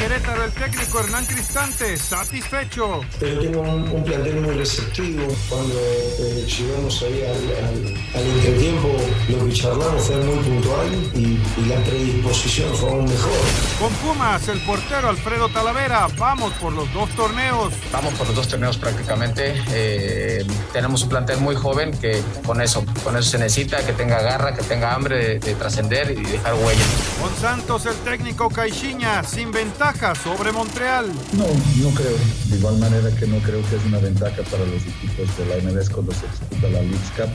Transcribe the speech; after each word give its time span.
Querétaro, 0.00 0.44
el 0.44 0.52
técnico 0.52 1.00
Hernán 1.00 1.26
Cristante, 1.26 1.94
satisfecho. 1.98 3.02
Pero 3.18 3.38
tengo 3.38 3.60
un, 3.60 3.86
un 3.86 4.02
plantel 4.02 4.40
muy 4.40 4.54
receptivo. 4.54 5.26
Cuando 5.46 5.74
eh, 5.78 6.46
llegamos 6.48 7.02
ahí 7.02 7.22
al, 7.22 7.64
al, 7.66 8.18
al, 8.18 8.26
entretiempo, 8.38 8.96
lo 9.28 9.44
que 9.44 9.52
charlamos 9.52 10.02
fue 10.02 10.16
muy 10.16 10.42
puntual 10.42 10.88
y, 11.14 11.18
y, 11.18 11.66
la 11.66 11.76
predisposición 11.84 12.74
fue 12.76 12.88
aún 12.88 13.04
mejor. 13.04 13.30
Con 13.78 13.92
Pumas, 13.96 14.48
el 14.48 14.58
portero 14.60 15.10
Alfredo 15.10 15.50
Talavera, 15.50 16.08
vamos 16.16 16.54
por 16.54 16.72
los 16.72 16.90
dos 16.94 17.10
torneos. 17.10 17.74
Vamos 17.92 18.14
por 18.14 18.26
los 18.28 18.36
dos 18.36 18.48
torneos 18.48 18.78
prácticamente. 18.78 19.62
Eh, 19.70 20.46
tenemos 20.72 21.02
un 21.02 21.10
plantel 21.10 21.40
muy 21.40 21.56
joven 21.56 21.90
que 22.00 22.22
con 22.46 22.62
eso, 22.62 22.86
con 23.04 23.18
eso 23.18 23.32
se 23.32 23.38
necesita, 23.38 23.84
que 23.84 23.92
tenga 23.92 24.22
garra, 24.22 24.54
que 24.54 24.62
tenga 24.62 24.94
hambre 24.94 25.18
de, 25.18 25.38
de 25.40 25.54
trascender 25.56 26.12
y 26.12 26.22
dejar 26.22 26.54
huella. 26.54 26.84
Con 27.20 27.36
Santos, 27.36 27.84
el 27.84 27.96
técnico 27.96 28.48
Caixinha, 28.48 29.22
sin 29.24 29.52
ventaja 29.52 29.89
sobre 29.90 30.52
Montreal. 30.52 31.06
No, 31.32 31.44
no 31.44 31.90
creo. 31.94 32.16
De 32.46 32.56
igual 32.56 32.78
manera 32.78 33.10
que 33.16 33.26
no 33.26 33.38
creo 33.38 33.60
que 33.68 33.74
es 33.74 33.84
una 33.84 33.98
ventaja 33.98 34.40
para 34.44 34.64
los 34.64 34.82
equipos 34.82 35.36
de 35.36 35.46
la 35.46 35.56
MLS 35.64 35.90
cuando 35.90 36.12
se 36.12 36.26
disputa 36.28 36.68
la 36.68 36.80
League 36.80 37.10
Cup. 37.16 37.28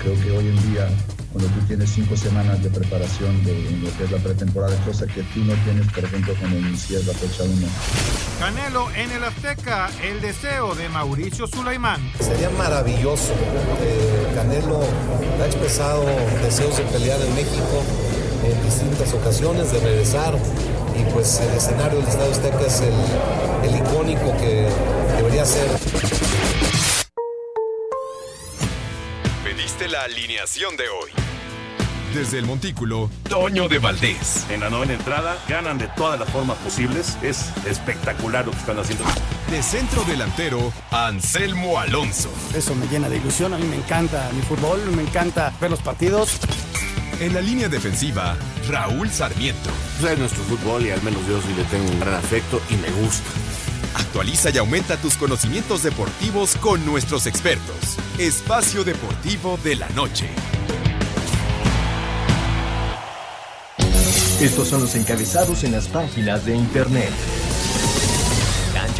Creo 0.00 0.14
que 0.20 0.30
hoy 0.30 0.48
en 0.48 0.72
día, 0.72 0.88
cuando 1.32 1.50
tú 1.50 1.66
tienes 1.66 1.90
cinco 1.90 2.16
semanas 2.16 2.62
de 2.62 2.70
preparación 2.70 3.44
de 3.44 3.54
lo 3.82 3.96
que 3.98 4.04
es 4.04 4.10
la 4.12 4.18
pretemporada, 4.18 4.76
cosa 4.84 5.04
que 5.08 5.22
tú 5.34 5.40
no 5.40 5.52
tienes, 5.64 5.92
por 5.92 6.04
ejemplo, 6.04 6.32
cuando 6.38 6.58
inicias 6.58 7.06
la 7.06 7.12
fecha 7.12 7.42
1. 7.42 7.66
Canelo 8.38 8.88
en 8.92 9.10
el 9.10 9.24
Azteca, 9.24 9.90
el 10.04 10.20
deseo 10.20 10.76
de 10.76 10.88
Mauricio 10.90 11.48
Sulaimán. 11.48 12.00
Sería 12.20 12.50
maravilloso. 12.50 13.32
Eh, 13.82 14.32
Canelo 14.36 14.80
ha 15.42 15.46
expresado 15.46 16.06
deseos 16.40 16.76
de 16.76 16.84
pelear 16.84 17.20
en 17.20 17.34
México 17.34 17.82
en 18.44 18.64
distintas 18.64 19.12
ocasiones, 19.12 19.72
de 19.72 19.80
regresar 19.80 20.38
y 21.00 21.12
pues 21.12 21.40
el 21.40 21.56
escenario 21.56 21.98
del 21.98 22.08
Estadio 22.08 22.32
Azteca 22.32 22.60
es 22.66 22.80
el, 22.80 22.94
el 23.64 23.76
icónico 23.76 24.36
que 24.36 24.68
debería 25.16 25.44
ser. 25.44 25.68
Pediste 29.44 29.88
la 29.88 30.02
alineación 30.04 30.76
de 30.76 30.88
hoy. 30.88 31.10
Desde 32.14 32.38
el 32.38 32.46
Montículo, 32.46 33.08
Toño 33.28 33.68
de 33.68 33.78
Valdés. 33.78 34.46
En 34.50 34.60
la 34.60 34.68
novena 34.68 34.94
entrada, 34.94 35.38
ganan 35.48 35.78
de 35.78 35.86
todas 35.88 36.18
las 36.18 36.28
formas 36.30 36.58
posibles. 36.58 37.16
Es 37.22 37.52
espectacular 37.66 38.44
lo 38.44 38.50
que 38.50 38.58
están 38.58 38.78
haciendo. 38.80 39.04
De 39.48 39.62
centro 39.62 40.02
delantero, 40.04 40.72
Anselmo 40.90 41.78
Alonso. 41.78 42.30
Eso 42.52 42.74
me 42.74 42.86
llena 42.88 43.08
de 43.08 43.18
ilusión. 43.18 43.54
A 43.54 43.58
mí 43.58 43.64
me 43.64 43.76
encanta 43.76 44.28
mi 44.32 44.42
fútbol, 44.42 44.80
me 44.96 45.02
encanta 45.02 45.52
ver 45.60 45.70
los 45.70 45.80
partidos. 45.80 46.40
En 47.20 47.32
la 47.32 47.40
línea 47.40 47.68
defensiva, 47.68 48.34
Raúl 48.70 49.10
Sarmiento. 49.10 49.70
Es 50.08 50.18
nuestro 50.18 50.42
fútbol 50.44 50.86
y 50.86 50.90
al 50.90 51.02
menos 51.02 51.20
yo 51.26 51.40
sí 51.42 51.52
le 51.56 51.64
tengo 51.64 51.90
un 51.90 51.98
gran 51.98 52.14
afecto 52.14 52.60
y 52.70 52.76
me 52.76 52.88
gusta. 53.02 53.28
Actualiza 53.94 54.50
y 54.50 54.58
aumenta 54.58 54.96
tus 54.96 55.16
conocimientos 55.16 55.82
deportivos 55.82 56.54
con 56.56 56.84
nuestros 56.86 57.26
expertos. 57.26 57.98
Espacio 58.18 58.84
Deportivo 58.84 59.58
de 59.64 59.76
la 59.76 59.88
Noche. 59.90 60.28
Estos 64.40 64.68
son 64.68 64.82
los 64.82 64.94
encabezados 64.94 65.64
en 65.64 65.72
las 65.72 65.88
páginas 65.88 66.46
de 66.46 66.54
internet. 66.54 67.10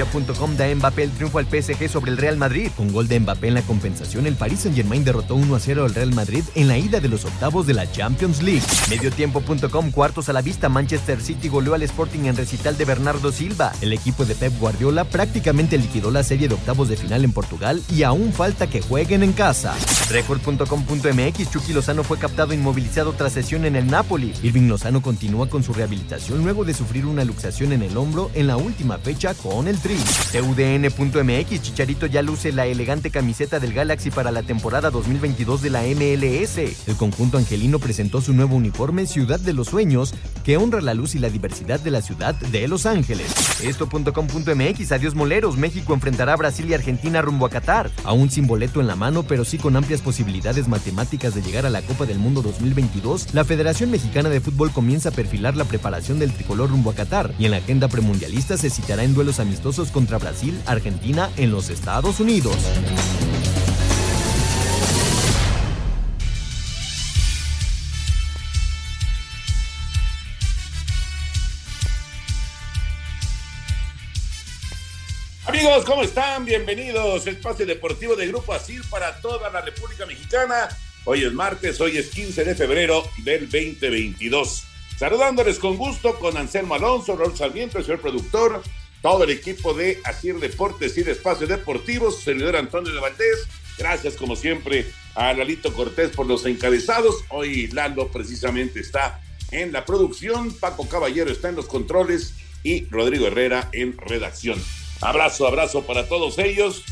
Cancha.com 0.00 0.56
da 0.56 0.74
Mbappé 0.74 1.02
el 1.02 1.10
triunfo 1.10 1.38
al 1.38 1.46
PSG 1.46 1.88
sobre 1.88 2.10
el 2.10 2.16
Real 2.16 2.36
Madrid. 2.36 2.70
Con 2.76 2.92
gol 2.92 3.06
de 3.06 3.20
Mbappé 3.20 3.48
en 3.48 3.54
la 3.54 3.62
compensación, 3.62 4.26
el 4.26 4.34
Paris 4.34 4.60
Saint-Germain 4.60 5.04
derrotó 5.04 5.34
1 5.34 5.54
a 5.54 5.60
0 5.60 5.84
al 5.84 5.94
Real 5.94 6.14
Madrid 6.14 6.44
en 6.54 6.68
la 6.68 6.78
ida 6.78 7.00
de 7.00 7.08
los 7.08 7.24
octavos 7.24 7.66
de 7.66 7.74
la 7.74 7.90
Champions 7.90 8.42
League. 8.42 8.62
Mediotiempo.com, 8.88 9.90
cuartos 9.90 10.28
a 10.28 10.32
la 10.32 10.40
vista, 10.40 10.68
Manchester 10.68 11.20
City 11.20 11.48
goleó 11.48 11.74
al 11.74 11.82
Sporting 11.82 12.24
en 12.24 12.36
recital 12.36 12.78
de 12.78 12.84
Bernardo 12.84 13.30
Silva. 13.30 13.72
El 13.80 13.92
equipo 13.92 14.24
de 14.24 14.34
Pep 14.34 14.58
Guardiola 14.58 15.04
prácticamente 15.04 15.76
liquidó 15.76 16.10
la 16.10 16.22
serie 16.22 16.48
de 16.48 16.54
octavos 16.54 16.88
de 16.88 16.96
final 16.96 17.24
en 17.24 17.32
Portugal 17.32 17.82
y 17.90 18.02
aún 18.02 18.32
falta 18.32 18.68
que 18.68 18.80
jueguen 18.80 19.22
en 19.22 19.32
casa. 19.32 19.74
Record.com.mx, 20.10 21.50
Chucky 21.50 21.72
Lozano 21.72 22.04
fue 22.04 22.18
captado 22.18 22.54
inmovilizado 22.54 23.12
tras 23.12 23.34
sesión 23.34 23.64
en 23.64 23.76
el 23.76 23.86
Napoli. 23.86 24.32
Irving 24.42 24.68
Lozano 24.68 25.02
continúa 25.02 25.48
con 25.48 25.62
su 25.62 25.72
rehabilitación 25.72 26.42
luego 26.42 26.64
de 26.64 26.74
sufrir 26.74 27.06
una 27.06 27.24
luxación 27.24 27.72
en 27.72 27.82
el 27.82 27.96
hombro 27.96 28.30
en 28.34 28.46
la 28.46 28.56
última 28.56 28.98
fecha 28.98 29.34
con 29.34 29.68
el 29.68 29.78
Tri. 29.78 29.89
TUDN.mx, 30.32 31.62
Chicharito 31.62 32.06
ya 32.06 32.22
luce 32.22 32.52
la 32.52 32.66
elegante 32.66 33.10
camiseta 33.10 33.58
del 33.58 33.72
Galaxy 33.72 34.10
para 34.10 34.30
la 34.30 34.42
temporada 34.42 34.90
2022 34.90 35.62
de 35.62 35.70
la 35.70 35.82
MLS. 35.82 36.58
El 36.86 36.96
conjunto 36.96 37.38
angelino 37.38 37.78
presentó 37.78 38.20
su 38.20 38.32
nuevo 38.32 38.56
uniforme 38.56 39.06
Ciudad 39.06 39.40
de 39.40 39.52
los 39.52 39.68
Sueños, 39.68 40.14
que 40.44 40.56
honra 40.56 40.80
la 40.80 40.94
luz 40.94 41.14
y 41.14 41.18
la 41.18 41.28
diversidad 41.28 41.80
de 41.80 41.90
la 41.90 42.02
ciudad 42.02 42.34
de 42.34 42.68
Los 42.68 42.86
Ángeles. 42.86 43.26
Esto.com.mx, 43.62 44.92
adiós 44.92 45.14
moleros, 45.14 45.56
México 45.56 45.94
enfrentará 45.94 46.34
a 46.34 46.36
Brasil 46.36 46.68
y 46.68 46.74
Argentina 46.74 47.22
rumbo 47.22 47.46
a 47.46 47.50
Qatar. 47.50 47.90
Aún 48.04 48.30
sin 48.30 48.46
boleto 48.46 48.80
en 48.80 48.86
la 48.86 48.96
mano, 48.96 49.24
pero 49.24 49.44
sí 49.44 49.58
con 49.58 49.76
amplias 49.76 50.02
posibilidades 50.02 50.68
matemáticas 50.68 51.34
de 51.34 51.42
llegar 51.42 51.66
a 51.66 51.70
la 51.70 51.82
Copa 51.82 52.06
del 52.06 52.18
Mundo 52.18 52.42
2022, 52.42 53.34
la 53.34 53.44
Federación 53.44 53.90
Mexicana 53.90 54.28
de 54.28 54.40
Fútbol 54.40 54.70
comienza 54.70 55.08
a 55.08 55.12
perfilar 55.12 55.56
la 55.56 55.64
preparación 55.64 56.18
del 56.18 56.32
tricolor 56.32 56.70
rumbo 56.70 56.90
a 56.90 56.94
Qatar 56.94 57.34
y 57.38 57.46
en 57.46 57.50
la 57.50 57.56
agenda 57.58 57.88
premundialista 57.88 58.56
se 58.56 58.70
citará 58.70 59.02
en 59.04 59.14
duelos 59.14 59.40
amistosos 59.40 59.69
contra 59.92 60.18
Brasil, 60.18 60.60
Argentina 60.66 61.30
en 61.36 61.52
los 61.52 61.70
Estados 61.70 62.18
Unidos. 62.18 62.56
Amigos, 75.46 75.84
¿cómo 75.84 76.02
están? 76.02 76.44
Bienvenidos. 76.44 77.28
Espacio 77.28 77.64
Deportivo 77.64 78.16
de 78.16 78.26
Grupo 78.26 78.52
Asir 78.52 78.82
para 78.90 79.20
toda 79.20 79.50
la 79.50 79.60
República 79.60 80.04
Mexicana. 80.04 80.68
Hoy 81.04 81.22
es 81.22 81.32
martes, 81.32 81.80
hoy 81.80 81.96
es 81.96 82.08
15 82.08 82.44
de 82.44 82.54
febrero 82.56 83.04
del 83.18 83.48
2022. 83.48 84.64
Saludándoles 84.98 85.60
con 85.60 85.76
gusto 85.76 86.18
con 86.18 86.36
Anselmo 86.36 86.74
Alonso, 86.74 87.16
Raúl 87.16 87.36
Sarmiento, 87.36 87.78
el 87.78 87.84
señor 87.84 88.00
productor, 88.00 88.62
todo 89.02 89.24
el 89.24 89.30
equipo 89.30 89.74
de 89.74 90.00
Asir 90.04 90.38
Deportes 90.38 90.96
y 90.98 91.02
de 91.02 91.12
Espacio 91.12 91.46
Deportivo, 91.46 92.10
su 92.10 92.20
servidor 92.20 92.56
Antonio 92.56 92.92
de 92.92 93.00
Valdés. 93.00 93.46
Gracias, 93.78 94.14
como 94.14 94.36
siempre, 94.36 94.86
a 95.14 95.32
Lalito 95.32 95.72
Cortés 95.72 96.10
por 96.10 96.26
los 96.26 96.44
encabezados. 96.44 97.24
Hoy 97.30 97.68
Lalo 97.68 98.08
precisamente 98.08 98.80
está 98.80 99.20
en 99.50 99.72
la 99.72 99.84
producción, 99.84 100.52
Paco 100.52 100.88
Caballero 100.88 101.30
está 101.30 101.48
en 101.48 101.56
los 101.56 101.66
controles 101.66 102.34
y 102.62 102.84
Rodrigo 102.86 103.26
Herrera 103.26 103.68
en 103.72 103.96
redacción. 103.96 104.62
Abrazo, 105.00 105.46
abrazo 105.46 105.82
para 105.86 106.06
todos 106.06 106.38
ellos. 106.38 106.84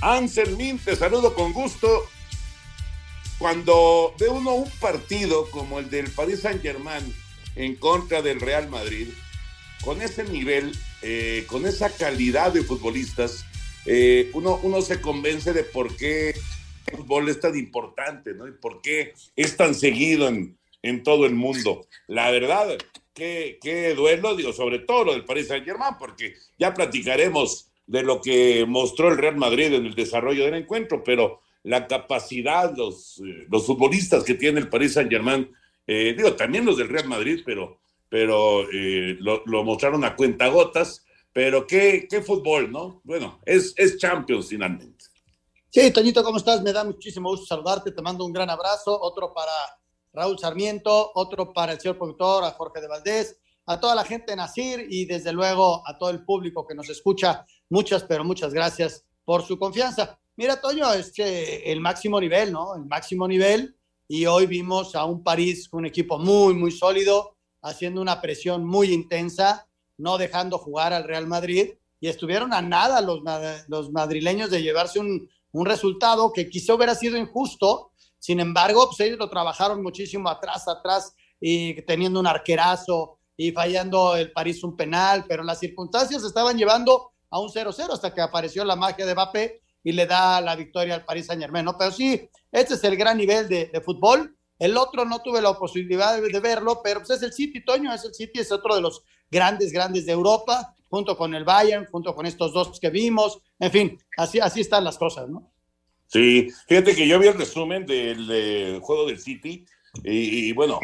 Anselmín, 0.00 0.78
te 0.78 0.96
saludo 0.96 1.34
con 1.34 1.52
gusto. 1.52 2.06
Cuando 3.38 4.14
ve 4.18 4.28
uno 4.28 4.54
un 4.54 4.70
partido 4.70 5.50
como 5.50 5.78
el 5.78 5.90
del 5.90 6.10
Paris 6.10 6.40
Saint 6.42 6.62
Germain 6.62 7.14
en 7.56 7.74
contra 7.76 8.22
del 8.22 8.40
Real 8.40 8.68
Madrid, 8.68 9.08
con 9.84 10.00
ese 10.02 10.24
nivel, 10.24 10.72
eh, 11.02 11.44
con 11.46 11.66
esa 11.66 11.94
calidad 11.94 12.52
de 12.52 12.62
futbolistas, 12.62 13.44
eh, 13.86 14.30
uno, 14.32 14.58
uno 14.62 14.80
se 14.80 15.00
convence 15.00 15.52
de 15.52 15.64
por 15.64 15.94
qué 15.96 16.30
el 16.86 16.96
fútbol 16.96 17.28
es 17.28 17.40
tan 17.40 17.56
importante, 17.56 18.34
¿no? 18.34 18.48
Y 18.48 18.52
por 18.52 18.80
qué 18.80 19.12
es 19.36 19.56
tan 19.56 19.74
seguido 19.74 20.28
en, 20.28 20.56
en 20.82 21.02
todo 21.02 21.26
el 21.26 21.34
mundo. 21.34 21.86
La 22.06 22.30
verdad, 22.30 22.76
qué, 23.12 23.58
qué 23.62 23.94
duelo, 23.94 24.36
digo, 24.36 24.52
sobre 24.52 24.80
todo 24.80 25.04
lo 25.04 25.12
del 25.12 25.24
Paris 25.24 25.48
Saint 25.48 25.64
Germain, 25.64 25.94
porque 25.98 26.34
ya 26.58 26.72
platicaremos 26.74 27.68
de 27.86 28.02
lo 28.02 28.20
que 28.20 28.64
mostró 28.66 29.08
el 29.10 29.18
Real 29.18 29.36
Madrid 29.36 29.72
en 29.72 29.86
el 29.86 29.94
desarrollo 29.94 30.44
del 30.44 30.54
encuentro, 30.54 31.02
pero 31.04 31.40
la 31.62 31.86
capacidad, 31.86 32.74
los, 32.76 33.20
eh, 33.24 33.46
los 33.50 33.66
futbolistas 33.66 34.24
que 34.24 34.34
tiene 34.34 34.60
el 34.60 34.68
Paris 34.68 34.94
Saint 34.94 35.10
Germain, 35.10 35.50
eh, 35.86 36.14
digo, 36.16 36.34
también 36.34 36.64
los 36.64 36.76
del 36.76 36.88
Real 36.88 37.08
Madrid, 37.08 37.42
pero, 37.44 37.78
pero 38.14 38.62
eh, 38.70 39.16
lo, 39.18 39.42
lo, 39.44 39.64
mostraron 39.64 40.04
a 40.04 40.14
cuentagotas, 40.14 41.04
pero 41.32 41.66
qué, 41.66 42.06
qué 42.08 42.22
fútbol, 42.22 42.70
¿no? 42.70 43.00
Bueno, 43.02 43.40
es, 43.44 43.74
es 43.76 43.98
Champions 43.98 44.46
finalmente. 44.46 45.06
Sí, 45.68 45.90
Toñito, 45.90 46.22
¿cómo 46.22 46.36
estás? 46.36 46.62
Me 46.62 46.72
da 46.72 46.84
muchísimo 46.84 47.30
gusto 47.30 47.46
saludarte, 47.46 47.90
te 47.90 48.02
mando 48.02 48.24
un 48.24 48.32
gran 48.32 48.48
abrazo, 48.48 48.96
otro 49.00 49.34
para 49.34 49.50
Raúl 50.12 50.38
Sarmiento, 50.38 51.10
otro 51.16 51.52
para 51.52 51.72
el 51.72 51.80
señor 51.80 51.98
productor, 51.98 52.44
a 52.44 52.52
Jorge 52.52 52.80
de 52.80 52.86
Valdés, 52.86 53.36
a 53.66 53.80
toda 53.80 53.96
la 53.96 54.04
gente 54.04 54.30
de 54.30 54.36
Nacir 54.36 54.86
y 54.88 55.06
desde 55.06 55.32
luego 55.32 55.82
a 55.84 55.98
todo 55.98 56.10
el 56.10 56.24
público 56.24 56.64
que 56.64 56.76
nos 56.76 56.88
escucha. 56.90 57.44
Muchas, 57.68 58.04
pero 58.04 58.22
muchas 58.22 58.54
gracias 58.54 59.04
por 59.24 59.42
su 59.42 59.58
confianza. 59.58 60.20
Mira, 60.36 60.60
Toño, 60.60 60.92
es 60.92 61.10
que 61.12 61.64
el 61.64 61.80
máximo 61.80 62.20
nivel, 62.20 62.52
¿no? 62.52 62.76
El 62.76 62.84
máximo 62.84 63.26
nivel. 63.26 63.74
Y 64.06 64.26
hoy 64.26 64.46
vimos 64.46 64.94
a 64.94 65.04
un 65.04 65.24
París, 65.24 65.68
un 65.72 65.86
equipo 65.86 66.16
muy, 66.16 66.54
muy 66.54 66.70
sólido, 66.70 67.33
haciendo 67.64 68.00
una 68.00 68.20
presión 68.20 68.64
muy 68.64 68.92
intensa, 68.92 69.66
no 69.98 70.18
dejando 70.18 70.58
jugar 70.58 70.92
al 70.92 71.04
Real 71.04 71.26
Madrid. 71.26 71.74
Y 72.00 72.08
estuvieron 72.08 72.52
a 72.52 72.62
nada 72.62 73.00
los, 73.00 73.20
los 73.66 73.90
madrileños 73.90 74.50
de 74.50 74.62
llevarse 74.62 75.00
un, 75.00 75.28
un 75.52 75.66
resultado 75.66 76.32
que 76.32 76.48
quizá 76.48 76.74
hubiera 76.74 76.94
sido 76.94 77.16
injusto. 77.16 77.92
Sin 78.18 78.40
embargo, 78.40 78.86
pues 78.86 79.00
ellos 79.00 79.18
lo 79.18 79.30
trabajaron 79.30 79.82
muchísimo 79.82 80.28
atrás, 80.28 80.68
atrás, 80.68 81.14
y 81.40 81.82
teniendo 81.82 82.20
un 82.20 82.26
arquerazo 82.26 83.18
y 83.36 83.52
fallando 83.52 84.16
el 84.16 84.32
París 84.32 84.62
un 84.62 84.76
penal, 84.76 85.24
pero 85.28 85.42
las 85.42 85.58
circunstancias 85.58 86.22
estaban 86.22 86.56
llevando 86.56 87.12
a 87.30 87.40
un 87.40 87.48
0-0 87.48 87.92
hasta 87.92 88.14
que 88.14 88.20
apareció 88.20 88.64
la 88.64 88.76
magia 88.76 89.06
de 89.06 89.14
Mbappé 89.14 89.60
y 89.82 89.92
le 89.92 90.06
da 90.06 90.40
la 90.40 90.56
victoria 90.56 90.94
al 90.94 91.04
Paris 91.04 91.26
Saint 91.26 91.42
Germain, 91.42 91.64
¿no? 91.64 91.76
Pero 91.76 91.90
sí, 91.90 92.28
este 92.50 92.74
es 92.74 92.84
el 92.84 92.96
gran 92.96 93.18
nivel 93.18 93.48
de, 93.48 93.82
fútbol. 93.84 94.33
El 94.58 94.76
otro 94.76 95.04
no 95.04 95.20
tuve 95.22 95.42
la 95.42 95.54
posibilidad 95.54 96.20
de, 96.20 96.40
verlo, 96.40 96.80
pero 96.82 97.00
pues 97.00 97.10
es 97.10 97.22
el 97.22 97.32
City, 97.32 97.64
Toño, 97.64 97.92
es 97.92 98.04
el 98.04 98.14
City, 98.14 98.40
es 98.40 98.52
otro 98.52 98.74
de 98.74 98.80
los 98.80 99.02
grandes, 99.30 99.72
grandes 99.72 100.06
de 100.06 100.12
Europa, 100.12 100.74
junto 100.88 101.16
con 101.16 101.34
el 101.34 101.44
Bayern, 101.44 101.86
junto 101.90 102.14
con 102.14 102.26
estos 102.26 102.52
dos 102.52 102.78
que 102.78 102.90
vimos, 102.90 103.40
en 103.58 103.70
fin, 103.70 103.98
así, 104.16 104.38
así 104.38 104.60
están 104.60 104.84
las 104.84 104.96
cosas, 104.96 105.28
¿no? 105.28 105.50
Sí, 106.06 106.48
fíjate 106.68 106.94
que 106.94 107.08
yo 107.08 107.18
vi 107.18 107.26
el 107.26 107.34
resumen 107.34 107.84
del, 107.86 108.78
juego 108.80 109.06
del 109.06 109.18
City 109.18 109.64
y, 110.04 110.48
y 110.48 110.52
bueno, 110.52 110.78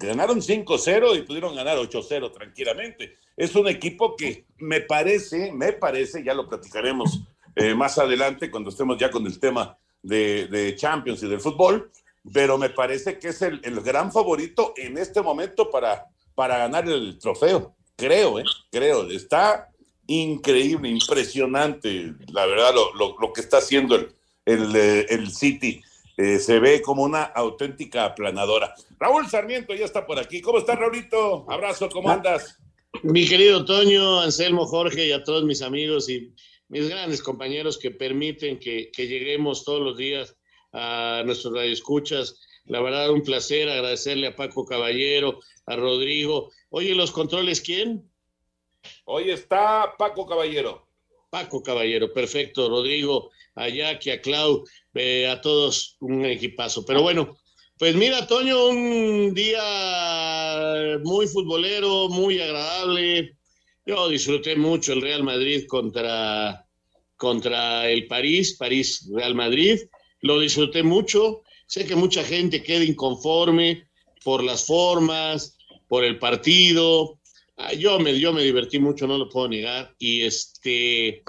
ganaron 0.00 0.40
5-0 0.40 1.18
y 1.18 1.22
pudieron 1.22 1.54
ganar 1.54 1.78
8-0 1.78 2.32
tranquilamente. 2.32 3.16
Es 3.36 3.54
un 3.54 3.68
equipo 3.68 4.16
que 4.16 4.46
me 4.58 4.80
parece, 4.80 5.52
me 5.52 5.72
parece, 5.72 6.22
ya 6.22 6.34
lo 6.34 6.48
platicaremos 6.48 7.20
eh, 7.54 7.74
más 7.74 7.98
adelante 7.98 8.50
cuando 8.50 8.70
estemos 8.70 8.98
ya 8.98 9.10
con 9.10 9.26
el 9.26 9.38
tema 9.38 9.78
de, 10.02 10.74
Champions 10.76 11.22
y 11.22 11.28
del 11.28 11.40
fútbol, 11.40 11.90
pero 12.32 12.58
me 12.58 12.70
parece 12.70 13.18
que 13.18 13.28
es 13.28 13.42
el, 13.42 13.60
gran 13.82 14.12
favorito 14.12 14.74
en 14.76 14.98
este 14.98 15.22
momento 15.22 15.70
para, 15.70 16.06
para 16.34 16.58
ganar 16.58 16.88
el 16.88 17.18
trofeo. 17.18 17.76
Creo, 17.96 18.38
¿eh? 18.38 18.44
Creo. 18.70 19.08
Está 19.10 19.70
increíble, 20.06 20.88
impresionante, 20.88 22.14
la 22.32 22.46
verdad, 22.46 22.74
lo, 22.74 23.16
lo, 23.18 23.32
que 23.32 23.40
está 23.40 23.58
haciendo 23.58 23.96
el, 23.96 24.08
el, 24.44 24.76
eh, 24.76 25.06
el 25.08 25.30
City. 25.30 25.80
Eh, 26.16 26.38
se 26.38 26.60
ve 26.60 26.80
como 26.80 27.02
una 27.02 27.24
auténtica 27.24 28.06
aplanadora. 28.06 28.74
Raúl 28.98 29.28
Sarmiento 29.28 29.74
ya 29.74 29.84
está 29.84 30.06
por 30.06 30.18
aquí. 30.18 30.40
¿Cómo 30.40 30.58
estás, 30.58 30.78
Raulito? 30.78 31.44
Abrazo, 31.48 31.90
¿cómo 31.90 32.10
andas? 32.10 32.58
Mi 33.02 33.26
querido 33.26 33.64
Toño, 33.64 34.20
Anselmo, 34.20 34.64
Jorge 34.66 35.08
y 35.08 35.12
a 35.12 35.22
todos 35.22 35.44
mis 35.44 35.60
amigos 35.60 36.08
y 36.08 36.32
mis 36.68 36.88
grandes 36.88 37.22
compañeros 37.22 37.78
que 37.78 37.90
permiten 37.90 38.58
que, 38.58 38.90
lleguemos 38.96 39.64
todos 39.64 39.82
los 39.82 39.96
días 39.98 40.35
a 40.76 41.22
nuestros 41.24 41.54
radioescuchas. 41.54 42.38
La 42.66 42.80
verdad, 42.80 43.10
un 43.10 43.22
placer 43.22 43.68
agradecerle 43.68 44.26
a 44.26 44.36
Paco 44.36 44.66
Caballero, 44.66 45.40
a 45.64 45.76
Rodrigo. 45.76 46.50
Oye, 46.68 46.94
¿los 46.94 47.12
controles 47.12 47.60
quién? 47.60 48.08
Hoy 49.06 49.30
está 49.30 49.94
Paco 49.96 50.26
Caballero. 50.26 50.86
Paco 51.30 51.62
Caballero, 51.62 52.12
perfecto. 52.12 52.68
Rodrigo, 52.68 53.30
a 53.54 53.68
Jackie, 53.68 54.10
a 54.10 54.20
Clau, 54.20 54.64
eh, 54.94 55.26
a 55.26 55.40
todos 55.40 55.96
un 56.00 56.24
equipazo. 56.26 56.84
Pero 56.84 57.02
bueno, 57.02 57.36
pues 57.78 57.94
mira, 57.94 58.26
Toño, 58.26 58.68
un 58.68 59.32
día 59.34 60.98
muy 61.02 61.26
futbolero, 61.26 62.08
muy 62.08 62.40
agradable. 62.40 63.36
Yo 63.86 64.08
disfruté 64.08 64.56
mucho 64.56 64.92
el 64.92 65.00
Real 65.00 65.22
Madrid 65.22 65.66
contra, 65.68 66.66
contra 67.16 67.88
el 67.88 68.06
París, 68.06 68.56
París-Real 68.58 69.34
Madrid. 69.34 69.78
Lo 70.20 70.40
disfruté 70.40 70.82
mucho. 70.82 71.42
Sé 71.66 71.86
que 71.86 71.96
mucha 71.96 72.24
gente 72.24 72.62
queda 72.62 72.84
inconforme 72.84 73.88
por 74.24 74.42
las 74.42 74.66
formas, 74.66 75.56
por 75.88 76.04
el 76.04 76.18
partido. 76.18 77.18
Ah, 77.56 77.72
yo 77.72 77.98
me, 77.98 78.18
yo 78.18 78.32
me 78.32 78.42
divertí 78.42 78.78
mucho, 78.78 79.06
no 79.06 79.18
lo 79.18 79.28
puedo 79.28 79.48
negar. 79.48 79.94
Y 79.98 80.22
este, 80.22 81.22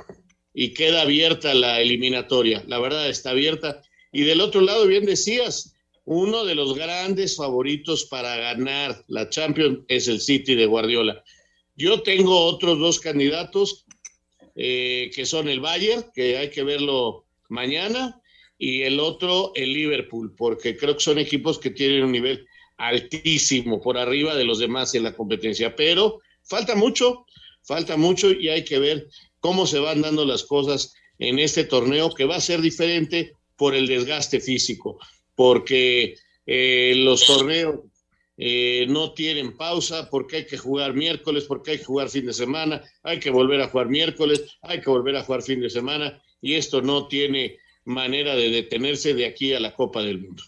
y 0.54 0.74
queda 0.74 1.02
abierta 1.02 1.54
la 1.54 1.82
eliminatoria. 1.82 2.64
La 2.68 2.80
verdad 2.80 3.10
está 3.10 3.32
abierta. 3.32 3.82
Y 4.12 4.24
del 4.24 4.42
otro 4.42 4.62
lado, 4.62 4.88
bien 4.88 5.06
decías, 5.06 5.76
uno 6.06 6.46
de 6.46 6.56
los 6.56 6.74
grandes 6.74 7.36
favoritos 7.36 8.06
para 8.06 8.36
ganar 8.38 9.04
la 9.08 9.30
Champions 9.30 9.80
es 9.88 10.08
el 10.08 10.22
City 10.22 10.56
de 10.56 10.66
Guardiola. 10.66 11.24
Yo 11.76 12.02
tengo 12.02 12.46
otros 12.46 12.80
dos 12.80 13.00
candidatos 13.00 13.86
eh, 14.56 15.12
que 15.14 15.26
son 15.26 15.48
el 15.48 15.60
Bayern, 15.60 16.06
que 16.16 16.38
hay 16.38 16.50
que 16.50 16.64
verlo 16.64 17.26
mañana, 17.50 18.20
y 18.58 18.82
el 18.82 19.00
otro, 19.00 19.52
el 19.56 19.74
Liverpool, 19.74 20.34
porque 20.36 20.76
creo 20.76 20.96
que 20.96 21.04
son 21.04 21.20
equipos 21.20 21.60
que 21.60 21.70
tienen 21.70 22.04
un 22.04 22.12
nivel 22.12 22.48
altísimo 22.78 23.82
por 23.82 23.98
arriba 23.98 24.36
de 24.36 24.46
los 24.46 24.60
demás 24.60 24.96
en 24.96 25.04
la 25.04 25.16
competencia. 25.16 25.76
Pero 25.76 26.20
falta 26.44 26.76
mucho, 26.76 27.26
falta 27.64 27.98
mucho 27.98 28.32
y 28.32 28.50
hay 28.50 28.64
que 28.64 28.80
ver 28.80 29.08
cómo 29.40 29.68
se 29.68 29.80
van 29.80 30.02
dando 30.02 30.26
las 30.26 30.44
cosas 30.44 30.96
en 31.20 31.40
este 31.40 31.64
torneo 31.64 32.14
que 32.14 32.26
va 32.26 32.36
a 32.36 32.42
ser 32.42 32.62
diferente 32.62 33.34
por 33.56 33.76
el 33.76 33.88
desgaste 33.88 34.40
físico, 34.40 35.00
porque 35.36 36.16
eh, 36.46 36.94
los 36.96 37.26
torneos 37.26 37.80
eh, 38.38 38.86
no 38.88 39.14
tienen 39.14 39.58
pausa, 39.58 40.10
porque 40.12 40.38
hay 40.38 40.46
que 40.46 40.58
jugar 40.58 40.94
miércoles, 40.94 41.46
porque 41.46 41.72
hay 41.72 41.78
que 41.80 41.86
jugar 41.86 42.10
fin 42.10 42.28
de 42.28 42.34
semana, 42.34 42.84
hay 43.02 43.20
que 43.20 43.32
volver 43.32 43.62
a 43.62 43.68
jugar 43.68 43.90
miércoles, 43.90 44.58
hay 44.62 44.80
que 44.80 44.90
volver 44.92 45.16
a 45.16 45.24
jugar 45.24 45.42
fin 45.42 45.60
de 45.60 45.72
semana, 45.72 46.22
y 46.40 46.54
esto 46.54 46.82
no 46.84 47.08
tiene 47.08 47.58
manera 47.88 48.36
de 48.36 48.50
detenerse 48.50 49.14
de 49.14 49.26
aquí 49.26 49.54
a 49.54 49.60
la 49.60 49.74
Copa 49.74 50.02
del 50.02 50.22
Mundo. 50.22 50.44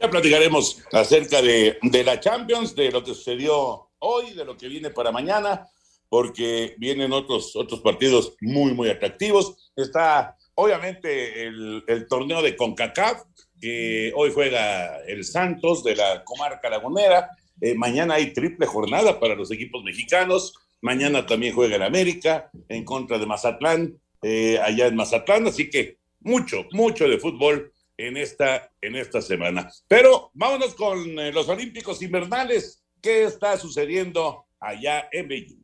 Ya 0.00 0.10
platicaremos 0.10 0.82
acerca 0.92 1.40
de, 1.40 1.78
de 1.80 2.04
la 2.04 2.18
Champions, 2.18 2.74
de 2.74 2.90
lo 2.90 3.04
que 3.04 3.14
sucedió 3.14 3.90
hoy, 4.00 4.34
de 4.34 4.44
lo 4.44 4.56
que 4.56 4.68
viene 4.68 4.90
para 4.90 5.12
mañana 5.12 5.68
porque 6.14 6.76
vienen 6.78 7.12
otros, 7.12 7.56
otros 7.56 7.80
partidos 7.80 8.36
muy, 8.40 8.72
muy 8.72 8.88
atractivos. 8.88 9.72
Está 9.74 10.36
obviamente 10.54 11.42
el, 11.42 12.06
torneo 12.08 12.40
de 12.40 12.54
CONCACAF, 12.54 13.22
que 13.60 14.12
hoy 14.14 14.30
juega 14.32 14.98
el 15.06 15.24
Santos 15.24 15.82
de 15.82 15.96
la 15.96 16.22
comarca 16.22 16.70
lagunera. 16.70 17.30
Eh, 17.60 17.74
mañana 17.74 18.14
hay 18.14 18.32
triple 18.32 18.64
jornada 18.64 19.18
para 19.18 19.34
los 19.34 19.50
equipos 19.50 19.82
mexicanos. 19.82 20.54
Mañana 20.80 21.26
también 21.26 21.52
juega 21.52 21.74
el 21.74 21.82
América 21.82 22.48
en 22.68 22.84
contra 22.84 23.18
de 23.18 23.26
Mazatlán, 23.26 23.98
eh, 24.26 24.58
allá 24.58 24.86
en 24.86 24.96
Mazatlán. 24.96 25.46
Así 25.46 25.68
que 25.68 25.98
mucho, 26.20 26.64
mucho 26.72 27.06
de 27.06 27.18
fútbol 27.18 27.70
en 27.98 28.16
esta, 28.16 28.72
en 28.80 28.96
esta 28.96 29.20
semana. 29.20 29.70
Pero 29.86 30.30
vámonos 30.32 30.74
con 30.74 31.18
eh, 31.18 31.30
los 31.30 31.48
Olímpicos 31.48 32.00
Invernales. 32.00 32.82
¿Qué 33.02 33.24
está 33.24 33.58
sucediendo 33.58 34.46
allá 34.58 35.08
en 35.12 35.28
Beijing? 35.28 35.63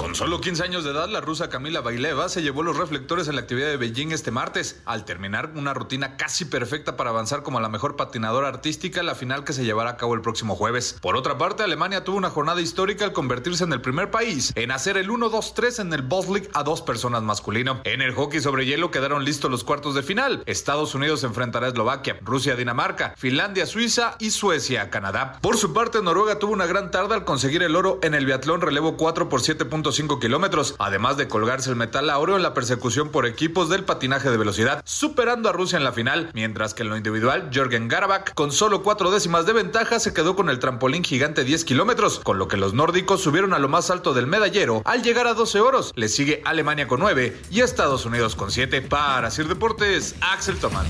Con 0.00 0.14
solo 0.14 0.40
15 0.40 0.64
años 0.64 0.82
de 0.82 0.92
edad, 0.92 1.10
la 1.10 1.20
rusa 1.20 1.50
Camila 1.50 1.82
Baileva 1.82 2.30
se 2.30 2.40
llevó 2.40 2.62
los 2.62 2.78
reflectores 2.78 3.28
en 3.28 3.34
la 3.34 3.42
actividad 3.42 3.68
de 3.68 3.76
Beijing 3.76 4.12
este 4.12 4.30
martes, 4.30 4.80
al 4.86 5.04
terminar 5.04 5.52
una 5.56 5.74
rutina 5.74 6.16
casi 6.16 6.46
perfecta 6.46 6.96
para 6.96 7.10
avanzar 7.10 7.42
como 7.42 7.60
la 7.60 7.68
mejor 7.68 7.96
patinadora 7.96 8.48
artística 8.48 9.00
en 9.00 9.06
la 9.06 9.14
final 9.14 9.44
que 9.44 9.52
se 9.52 9.62
llevará 9.62 9.90
a 9.90 9.96
cabo 9.98 10.14
el 10.14 10.22
próximo 10.22 10.56
jueves. 10.56 10.96
Por 11.02 11.16
otra 11.16 11.36
parte, 11.36 11.64
Alemania 11.64 12.02
tuvo 12.02 12.16
una 12.16 12.30
jornada 12.30 12.62
histórica 12.62 13.04
al 13.04 13.12
convertirse 13.12 13.62
en 13.64 13.74
el 13.74 13.82
primer 13.82 14.10
país 14.10 14.54
en 14.54 14.70
hacer 14.70 14.96
el 14.96 15.10
1-2-3 15.10 15.80
en 15.80 15.92
el 15.92 16.08
League 16.08 16.48
a 16.54 16.62
dos 16.62 16.80
personas 16.80 17.22
masculino. 17.22 17.82
En 17.84 18.00
el 18.00 18.14
hockey 18.14 18.40
sobre 18.40 18.64
hielo 18.64 18.90
quedaron 18.90 19.26
listos 19.26 19.50
los 19.50 19.64
cuartos 19.64 19.94
de 19.94 20.02
final. 20.02 20.42
Estados 20.46 20.94
Unidos 20.94 21.24
enfrentará 21.24 21.66
a 21.66 21.68
Eslovaquia, 21.68 22.18
Rusia, 22.22 22.56
Dinamarca, 22.56 23.12
Finlandia, 23.18 23.66
Suiza 23.66 24.16
y 24.18 24.30
Suecia, 24.30 24.88
Canadá. 24.88 25.38
Por 25.42 25.58
su 25.58 25.74
parte, 25.74 26.00
Noruega 26.00 26.38
tuvo 26.38 26.54
una 26.54 26.64
gran 26.64 26.90
tarde 26.90 27.12
al 27.12 27.26
conseguir 27.26 27.62
el 27.62 27.76
oro 27.76 27.98
en 28.02 28.14
el 28.14 28.24
biatlón 28.24 28.62
relevo 28.62 28.96
4 28.96 29.28
por 29.28 29.42
7.5 29.90 30.20
kilómetros, 30.20 30.74
además 30.78 31.16
de 31.16 31.28
colgarse 31.28 31.70
el 31.70 31.76
metal 31.76 32.10
oro 32.10 32.36
en 32.36 32.42
la 32.42 32.54
persecución 32.54 33.10
por 33.10 33.26
equipos 33.26 33.68
del 33.68 33.84
patinaje 33.84 34.30
de 34.30 34.36
velocidad, 34.36 34.82
superando 34.84 35.48
a 35.48 35.52
Rusia 35.52 35.76
en 35.76 35.84
la 35.84 35.92
final, 35.92 36.30
mientras 36.34 36.74
que 36.74 36.82
en 36.82 36.90
lo 36.90 36.96
individual, 36.96 37.50
Jürgen 37.52 37.88
Garabak, 37.88 38.34
con 38.34 38.52
solo 38.52 38.82
cuatro 38.82 39.10
décimas 39.10 39.46
de 39.46 39.52
ventaja, 39.52 40.00
se 40.00 40.14
quedó 40.14 40.36
con 40.36 40.48
el 40.48 40.58
trampolín 40.58 41.04
gigante 41.04 41.44
10 41.44 41.64
kilómetros, 41.64 42.20
con 42.20 42.38
lo 42.38 42.48
que 42.48 42.56
los 42.56 42.74
nórdicos 42.74 43.22
subieron 43.22 43.52
a 43.52 43.58
lo 43.58 43.68
más 43.68 43.90
alto 43.90 44.14
del 44.14 44.26
medallero 44.26 44.82
al 44.84 45.02
llegar 45.02 45.26
a 45.26 45.34
12 45.34 45.60
oros. 45.60 45.92
Le 45.94 46.08
sigue 46.08 46.42
Alemania 46.44 46.88
con 46.88 47.00
9 47.00 47.36
y 47.50 47.60
Estados 47.60 48.06
Unidos 48.06 48.36
con 48.36 48.50
7. 48.50 48.82
Para 48.82 49.30
Sir 49.30 49.48
Deportes, 49.48 50.14
Axel 50.20 50.58
Toman. 50.58 50.86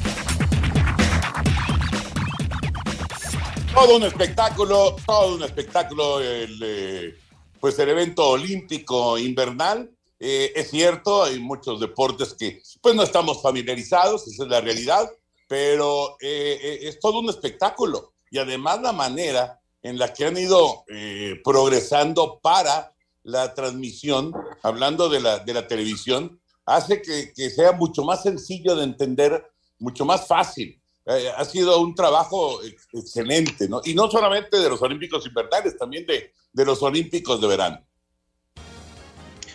Todo 3.74 3.96
un 3.96 4.02
espectáculo, 4.02 4.96
todo 5.06 5.36
un 5.36 5.42
espectáculo 5.42 6.20
el, 6.20 6.60
eh, 6.62 7.18
pues 7.60 7.78
el 7.78 7.90
evento 7.90 8.28
olímpico 8.28 9.18
invernal. 9.18 9.90
Eh, 10.18 10.52
es 10.54 10.70
cierto, 10.70 11.24
hay 11.24 11.38
muchos 11.38 11.80
deportes 11.80 12.34
que 12.34 12.62
pues 12.80 12.94
no 12.94 13.02
estamos 13.02 13.42
familiarizados, 13.42 14.26
esa 14.26 14.44
es 14.44 14.48
la 14.48 14.60
realidad, 14.60 15.10
pero 15.48 16.16
eh, 16.20 16.58
eh, 16.62 16.78
es 16.82 17.00
todo 17.00 17.20
un 17.20 17.28
espectáculo. 17.28 18.12
y 18.30 18.38
además 18.38 18.80
la 18.80 18.92
manera 18.92 19.60
en 19.82 19.98
la 19.98 20.12
que 20.12 20.26
han 20.26 20.36
ido 20.36 20.84
eh, 20.88 21.40
progresando 21.42 22.38
para 22.40 22.94
la 23.24 23.54
transmisión, 23.54 24.32
hablando 24.62 25.08
de 25.08 25.20
la, 25.20 25.40
de 25.40 25.52
la 25.52 25.66
televisión, 25.66 26.40
hace 26.66 27.02
que, 27.02 27.32
que 27.34 27.50
sea 27.50 27.72
mucho 27.72 28.04
más 28.04 28.22
sencillo 28.22 28.76
de 28.76 28.84
entender, 28.84 29.44
mucho 29.78 30.04
más 30.04 30.26
fácil. 30.26 30.79
Eh, 31.06 31.28
ha 31.34 31.44
sido 31.44 31.80
un 31.80 31.94
trabajo 31.94 32.62
ex- 32.62 32.88
excelente, 32.92 33.68
¿no? 33.68 33.80
Y 33.84 33.94
no 33.94 34.10
solamente 34.10 34.58
de 34.58 34.68
los 34.68 34.80
Olímpicos 34.82 35.26
invernales, 35.26 35.76
también 35.78 36.06
de, 36.06 36.32
de 36.52 36.64
los 36.64 36.82
Olímpicos 36.82 37.40
de 37.40 37.46
verano. 37.48 37.84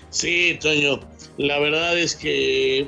Sí, 0.09 0.57
Toño, 0.61 0.99
la 1.37 1.59
verdad 1.59 1.97
es 1.97 2.15
que 2.15 2.87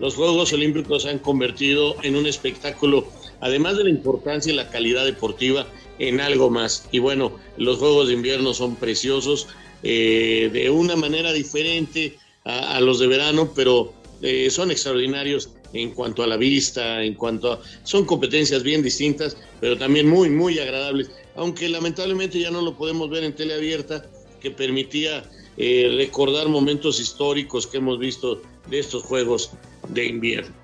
los 0.00 0.14
Juegos 0.14 0.52
Olímpicos 0.52 1.02
se 1.02 1.10
han 1.10 1.18
convertido 1.18 1.96
en 2.02 2.16
un 2.16 2.26
espectáculo, 2.26 3.06
además 3.40 3.76
de 3.76 3.84
la 3.84 3.90
importancia 3.90 4.52
y 4.52 4.56
la 4.56 4.70
calidad 4.70 5.04
deportiva, 5.04 5.66
en 5.98 6.20
algo 6.20 6.50
más. 6.50 6.88
Y 6.92 7.00
bueno, 7.00 7.38
los 7.56 7.78
Juegos 7.78 8.08
de 8.08 8.14
Invierno 8.14 8.54
son 8.54 8.76
preciosos, 8.76 9.48
eh, 9.82 10.50
de 10.52 10.70
una 10.70 10.96
manera 10.96 11.32
diferente 11.32 12.16
a, 12.44 12.76
a 12.76 12.80
los 12.80 13.00
de 13.00 13.08
verano, 13.08 13.52
pero 13.54 13.92
eh, 14.22 14.48
son 14.50 14.70
extraordinarios 14.70 15.50
en 15.72 15.92
cuanto 15.92 16.22
a 16.22 16.26
la 16.26 16.36
vista, 16.36 17.02
en 17.02 17.14
cuanto 17.14 17.52
a... 17.52 17.60
Son 17.84 18.04
competencias 18.04 18.62
bien 18.62 18.82
distintas, 18.82 19.36
pero 19.60 19.76
también 19.76 20.08
muy, 20.08 20.30
muy 20.30 20.58
agradables, 20.58 21.10
aunque 21.36 21.68
lamentablemente 21.68 22.38
ya 22.38 22.50
no 22.50 22.62
lo 22.62 22.76
podemos 22.76 23.10
ver 23.10 23.24
en 23.24 23.34
teleabierta, 23.34 24.04
que 24.40 24.50
permitía 24.50 25.24
eh, 25.56 25.92
recordar 25.96 26.48
momentos 26.48 27.00
históricos 27.00 27.66
que 27.66 27.78
hemos 27.78 27.98
visto 27.98 28.40
de 28.70 28.78
estos 28.78 29.02
Juegos 29.02 29.50
de 29.88 30.06
Invierno. 30.06 30.54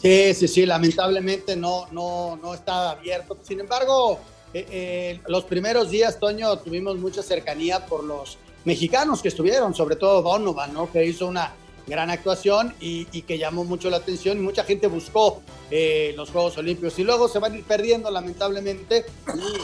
Sí, 0.00 0.34
sí, 0.34 0.48
sí, 0.48 0.66
lamentablemente 0.66 1.56
no, 1.56 1.86
no, 1.92 2.36
no 2.36 2.54
está 2.54 2.90
abierto. 2.90 3.38
Sin 3.42 3.60
embargo, 3.60 4.18
eh, 4.52 4.66
eh, 4.70 5.20
los 5.28 5.44
primeros 5.44 5.90
días, 5.90 6.18
Toño, 6.18 6.58
tuvimos 6.58 6.98
mucha 6.98 7.22
cercanía 7.22 7.86
por 7.86 8.04
los 8.04 8.36
mexicanos 8.64 9.22
que 9.22 9.28
estuvieron, 9.28 9.74
sobre 9.74 9.96
todo 9.96 10.22
Donovan, 10.22 10.72
¿no? 10.72 10.90
Que 10.90 11.04
hizo 11.04 11.26
una 11.26 11.54
gran 11.86 12.10
actuación 12.10 12.74
y, 12.80 13.06
y 13.12 13.22
que 13.22 13.38
llamó 13.38 13.64
mucho 13.64 13.90
la 13.90 13.98
atención 13.98 14.38
y 14.38 14.40
mucha 14.40 14.64
gente 14.64 14.86
buscó 14.86 15.42
eh, 15.70 16.12
los 16.16 16.30
Juegos 16.30 16.58
Olímpicos 16.58 16.98
y 16.98 17.04
luego 17.04 17.28
se 17.28 17.38
van 17.38 17.52
a 17.52 17.56
ir 17.56 17.64
perdiendo 17.64 18.10
lamentablemente 18.10 19.04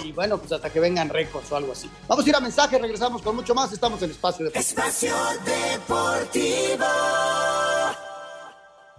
y, 0.05 0.09
y 0.09 0.13
bueno, 0.13 0.39
pues 0.39 0.53
hasta 0.53 0.71
que 0.71 0.81
vengan 0.81 1.09
récords 1.09 1.51
o 1.53 1.57
algo 1.57 1.73
así. 1.73 1.89
Vamos 2.07 2.25
a 2.25 2.29
ir 2.29 2.37
a 2.37 2.41
mensaje, 2.41 2.79
regresamos 2.79 3.23
con 3.23 3.37
mucho 3.37 3.55
más, 3.55 3.73
estamos 3.73 4.03
en 4.03 4.11
Espacio 4.11 4.49
de 4.49 4.59
Espacio 4.59 5.15
Deportivo. 5.45 6.85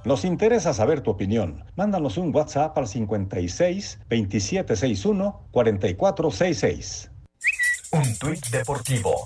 Nos 0.05 0.23
interesa 0.23 0.73
saber 0.73 1.01
tu 1.01 1.11
opinión. 1.11 1.65
Mándanos 1.75 2.17
un 2.17 2.33
WhatsApp 2.33 2.77
al 2.77 2.87
56 2.87 3.99
2761 4.09 5.47
4466. 5.51 7.11
Un 7.91 8.17
tuit 8.17 8.45
deportivo. 8.47 9.25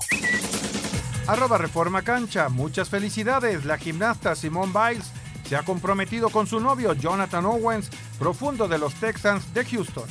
Arroba 1.27 1.57
Reforma 1.57 2.01
Cancha. 2.01 2.49
Muchas 2.49 2.89
felicidades. 2.89 3.65
La 3.65 3.77
gimnasta 3.77 4.35
Simone 4.35 4.73
Biles 4.73 5.11
se 5.47 5.55
ha 5.55 5.63
comprometido 5.63 6.29
con 6.29 6.47
su 6.47 6.59
novio 6.59 6.93
Jonathan 6.93 7.45
Owens, 7.45 7.89
profundo 8.17 8.67
de 8.67 8.77
los 8.77 8.93
Texans 8.95 9.53
de 9.53 9.65
Houston. 9.65 10.09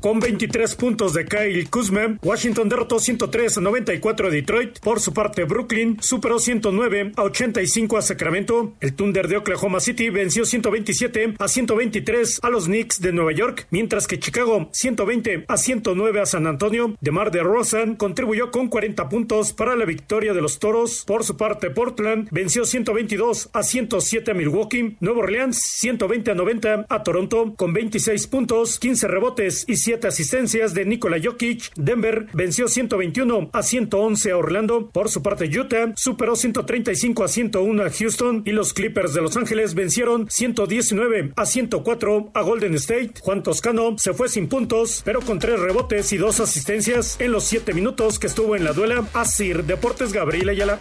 Con 0.00 0.18
23 0.18 0.76
puntos 0.76 1.12
de 1.12 1.26
Kyle 1.26 1.68
Kuzma, 1.68 2.16
Washington 2.22 2.70
derrotó 2.70 2.98
103 2.98 3.58
a 3.58 3.60
94 3.60 4.28
a 4.28 4.30
Detroit. 4.30 4.78
Por 4.78 4.98
su 4.98 5.12
parte, 5.12 5.44
Brooklyn 5.44 5.98
superó 6.00 6.38
109 6.38 7.12
a 7.16 7.22
85 7.24 7.98
a 7.98 8.02
Sacramento. 8.02 8.72
El 8.80 8.94
Thunder 8.94 9.28
de 9.28 9.36
Oklahoma 9.36 9.78
City 9.78 10.08
venció 10.08 10.46
127 10.46 11.34
a 11.38 11.48
123 11.48 12.40
a 12.42 12.48
los 12.48 12.64
Knicks 12.64 13.02
de 13.02 13.12
Nueva 13.12 13.32
York, 13.32 13.66
mientras 13.70 14.06
que 14.06 14.18
Chicago 14.18 14.70
120 14.72 15.44
a 15.46 15.56
109 15.58 16.20
a 16.20 16.24
San 16.24 16.46
Antonio. 16.46 16.96
DeMar 17.02 17.30
DeRozan 17.30 17.96
contribuyó 17.96 18.50
con 18.50 18.68
40 18.68 19.06
puntos 19.10 19.52
para 19.52 19.76
la 19.76 19.84
victoria 19.84 20.32
de 20.32 20.40
los 20.40 20.58
Toros. 20.58 21.04
Por 21.06 21.24
su 21.24 21.36
parte, 21.36 21.68
Portland 21.68 22.28
venció 22.30 22.64
122 22.64 23.50
a 23.52 23.62
107 23.62 24.30
a 24.30 24.34
Milwaukee. 24.34 24.96
Nueva 25.00 25.20
Orleans 25.20 25.60
120 25.60 26.30
a 26.30 26.34
90 26.34 26.86
a 26.88 27.02
Toronto 27.02 27.52
con 27.54 27.74
26 27.74 28.26
puntos, 28.28 28.78
15 28.78 29.06
rebotes 29.06 29.66
y 29.68 29.76
7 29.90 30.06
asistencias 30.06 30.72
de 30.72 30.84
Nikola 30.84 31.18
Jokic. 31.20 31.72
Denver 31.74 32.28
venció 32.32 32.68
121 32.68 33.50
a 33.52 33.60
111 33.64 34.30
a 34.30 34.36
Orlando. 34.36 34.88
Por 34.88 35.08
su 35.08 35.20
parte, 35.20 35.46
Utah 35.46 35.92
superó 35.96 36.36
135 36.36 37.24
a 37.24 37.26
101 37.26 37.82
a 37.82 37.90
Houston 37.90 38.44
y 38.46 38.52
los 38.52 38.72
Clippers 38.72 39.14
de 39.14 39.20
Los 39.20 39.36
Ángeles 39.36 39.74
vencieron 39.74 40.30
119 40.30 41.32
a 41.34 41.44
104 41.44 42.30
a 42.32 42.42
Golden 42.42 42.74
State. 42.74 43.14
Juan 43.20 43.42
Toscano 43.42 43.96
se 43.98 44.14
fue 44.14 44.28
sin 44.28 44.48
puntos, 44.48 45.02
pero 45.04 45.22
con 45.22 45.40
tres 45.40 45.58
rebotes 45.58 46.12
y 46.12 46.18
dos 46.18 46.38
asistencias 46.38 47.16
en 47.20 47.32
los 47.32 47.42
7 47.42 47.74
minutos 47.74 48.20
que 48.20 48.28
estuvo 48.28 48.54
en 48.54 48.62
la 48.62 48.72
duela. 48.72 49.08
Asir 49.12 49.64
Deportes 49.64 50.12
Gabriel 50.12 50.50
Ayala. 50.50 50.78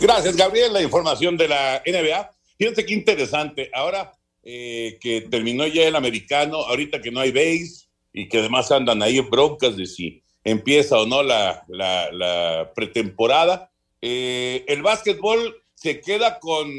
Gracias, 0.00 0.36
Gabriel. 0.36 0.72
La 0.72 0.80
información 0.80 1.36
de 1.36 1.48
la 1.48 1.82
NBA. 1.84 2.30
Fíjense 2.56 2.86
qué 2.86 2.94
interesante. 2.94 3.68
Ahora 3.74 4.15
eh, 4.48 4.96
que 5.00 5.22
terminó 5.22 5.66
ya 5.66 5.88
el 5.88 5.96
americano, 5.96 6.58
ahorita 6.58 7.00
que 7.02 7.10
no 7.10 7.18
hay 7.18 7.32
base 7.32 7.88
y 8.12 8.28
que 8.28 8.38
además 8.38 8.70
andan 8.70 9.02
ahí 9.02 9.18
broncas 9.20 9.76
de 9.76 9.86
si 9.86 10.22
empieza 10.44 10.96
o 11.00 11.04
no 11.06 11.24
la, 11.24 11.64
la- 11.68 12.72
pretemporada, 12.76 13.72
eh, 14.00 14.64
el 14.68 14.82
básquetbol 14.82 15.56
se 15.74 16.00
queda 16.00 16.38
con 16.38 16.70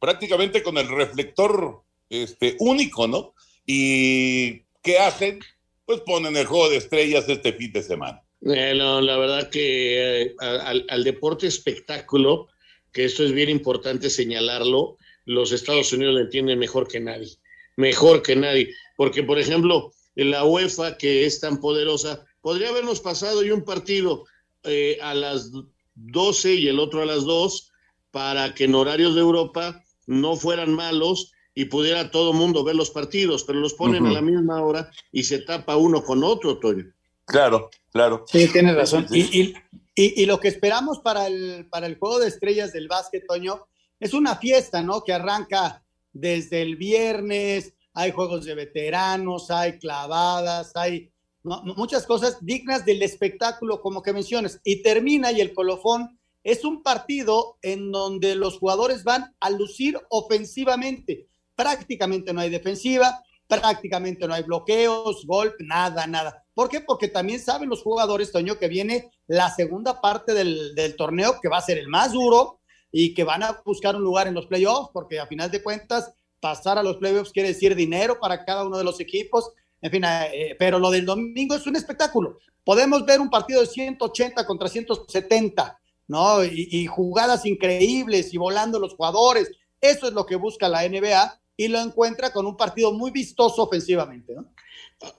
prácticamente 0.00 0.64
con 0.64 0.76
el 0.78 0.88
reflector 0.88 1.82
este, 2.10 2.56
único, 2.58 3.06
¿no? 3.06 3.34
¿Y 3.64 4.62
qué 4.82 4.98
hacen? 4.98 5.38
Pues 5.84 6.00
ponen 6.00 6.36
el 6.36 6.46
juego 6.46 6.68
de 6.68 6.78
estrellas 6.78 7.28
este 7.28 7.52
fin 7.52 7.72
de 7.72 7.82
semana. 7.84 8.22
Eh, 8.44 8.74
la 8.74 9.16
verdad 9.16 9.48
que 9.50 10.22
eh, 10.22 10.34
al, 10.40 10.84
al 10.88 11.04
deporte 11.04 11.46
espectáculo, 11.46 12.48
que 12.92 13.04
esto 13.04 13.24
es 13.24 13.32
bien 13.32 13.48
importante 13.50 14.10
señalarlo, 14.10 14.96
los 15.26 15.52
Estados 15.52 15.92
Unidos 15.92 16.14
lo 16.14 16.20
entienden 16.20 16.58
mejor 16.58 16.88
que 16.88 16.98
nadie, 17.00 17.36
mejor 17.76 18.22
que 18.22 18.34
nadie, 18.36 18.72
porque 18.96 19.22
por 19.22 19.38
ejemplo, 19.38 19.92
la 20.14 20.44
UEFA, 20.44 20.96
que 20.96 21.26
es 21.26 21.40
tan 21.40 21.60
poderosa, 21.60 22.24
podría 22.40 22.70
habernos 22.70 23.00
pasado 23.00 23.44
y 23.44 23.50
un 23.50 23.64
partido 23.64 24.24
eh, 24.62 24.98
a 25.02 25.14
las 25.14 25.50
12 25.94 26.54
y 26.54 26.68
el 26.68 26.78
otro 26.78 27.02
a 27.02 27.06
las 27.06 27.24
2 27.24 27.70
para 28.10 28.54
que 28.54 28.64
en 28.64 28.74
horarios 28.74 29.14
de 29.14 29.20
Europa 29.20 29.82
no 30.06 30.36
fueran 30.36 30.72
malos 30.72 31.32
y 31.54 31.66
pudiera 31.66 32.10
todo 32.10 32.32
mundo 32.32 32.64
ver 32.64 32.76
los 32.76 32.90
partidos, 32.90 33.44
pero 33.44 33.60
los 33.60 33.74
ponen 33.74 34.06
a 34.06 34.12
la 34.12 34.20
misma 34.22 34.62
hora 34.62 34.90
y 35.12 35.24
se 35.24 35.38
tapa 35.40 35.76
uno 35.76 36.02
con 36.04 36.22
otro, 36.22 36.58
Toño. 36.58 36.84
Claro, 37.24 37.70
claro. 37.92 38.24
Sí, 38.28 38.46
tienes 38.52 38.76
razón. 38.76 39.06
Y, 39.10 39.20
y- 39.40 39.54
y- 39.96 40.22
y 40.22 40.26
lo 40.26 40.38
que 40.38 40.48
esperamos 40.48 41.00
para 41.00 41.26
el, 41.26 41.66
para 41.70 41.86
el 41.86 41.98
juego 41.98 42.18
de 42.20 42.28
estrellas 42.28 42.72
del 42.72 42.88
básquet, 42.88 43.26
Toño, 43.26 43.66
es 44.00 44.14
una 44.14 44.36
fiesta, 44.36 44.82
¿no? 44.82 45.02
Que 45.02 45.12
arranca 45.12 45.82
desde 46.12 46.62
el 46.62 46.76
viernes, 46.76 47.74
hay 47.92 48.12
juegos 48.12 48.44
de 48.44 48.54
veteranos, 48.54 49.50
hay 49.50 49.78
clavadas, 49.78 50.72
hay 50.74 51.10
muchas 51.42 52.06
cosas 52.06 52.38
dignas 52.40 52.84
del 52.84 53.02
espectáculo, 53.02 53.80
como 53.80 54.02
que 54.02 54.12
mencionas, 54.12 54.60
y 54.64 54.82
termina 54.82 55.32
y 55.32 55.40
el 55.40 55.54
colofón 55.54 56.18
es 56.42 56.64
un 56.64 56.82
partido 56.82 57.58
en 57.62 57.90
donde 57.90 58.34
los 58.34 58.58
jugadores 58.58 59.02
van 59.02 59.34
a 59.40 59.50
lucir 59.50 59.98
ofensivamente. 60.10 61.26
Prácticamente 61.54 62.32
no 62.32 62.40
hay 62.40 62.50
defensiva, 62.50 63.22
prácticamente 63.48 64.26
no 64.28 64.34
hay 64.34 64.42
bloqueos, 64.42 65.24
golpe, 65.26 65.64
nada, 65.64 66.06
nada. 66.06 66.44
¿Por 66.54 66.68
qué? 66.68 66.80
Porque 66.80 67.08
también 67.08 67.40
saben 67.40 67.68
los 67.68 67.82
jugadores, 67.82 68.30
Toño, 68.30 68.58
que 68.58 68.68
viene 68.68 69.10
la 69.26 69.50
segunda 69.50 70.00
parte 70.00 70.34
del, 70.34 70.74
del 70.74 70.96
torneo, 70.96 71.40
que 71.40 71.48
va 71.48 71.58
a 71.58 71.62
ser 71.62 71.78
el 71.78 71.88
más 71.88 72.12
duro 72.12 72.60
y 72.98 73.12
que 73.12 73.24
van 73.24 73.42
a 73.42 73.60
buscar 73.64 73.94
un 73.94 74.02
lugar 74.02 74.26
en 74.26 74.32
los 74.34 74.46
playoffs, 74.46 74.88
porque 74.92 75.20
a 75.20 75.26
final 75.26 75.50
de 75.50 75.62
cuentas, 75.62 76.12
pasar 76.40 76.78
a 76.78 76.82
los 76.82 76.96
playoffs 76.96 77.30
quiere 77.30 77.50
decir 77.50 77.74
dinero 77.74 78.18
para 78.18 78.42
cada 78.44 78.64
uno 78.64 78.78
de 78.78 78.84
los 78.84 79.00
equipos. 79.00 79.50
En 79.82 79.90
fin, 79.90 80.02
eh, 80.06 80.56
pero 80.58 80.78
lo 80.78 80.90
del 80.90 81.04
domingo 81.04 81.54
es 81.54 81.66
un 81.66 81.76
espectáculo. 81.76 82.38
Podemos 82.64 83.04
ver 83.04 83.20
un 83.20 83.28
partido 83.28 83.60
de 83.60 83.66
180 83.66 84.46
contra 84.46 84.68
170, 84.68 85.78
¿no? 86.08 86.42
Y, 86.44 86.86
jugadas 86.86 87.44
increíbles 87.44 88.32
y 88.32 88.38
volando 88.38 88.78
los 88.78 88.94
jugadores. 88.94 89.50
Eso 89.80 90.08
es 90.08 90.14
lo 90.14 90.24
que 90.24 90.36
busca 90.36 90.68
la 90.68 90.88
NBA 90.88 91.38
y 91.58 91.68
lo 91.68 91.78
encuentra 91.80 92.32
con 92.32 92.46
un 92.46 92.56
partido 92.56 92.92
muy 92.92 93.10
vistoso 93.10 93.62
ofensivamente, 93.62 94.34
¿no? 94.34 94.46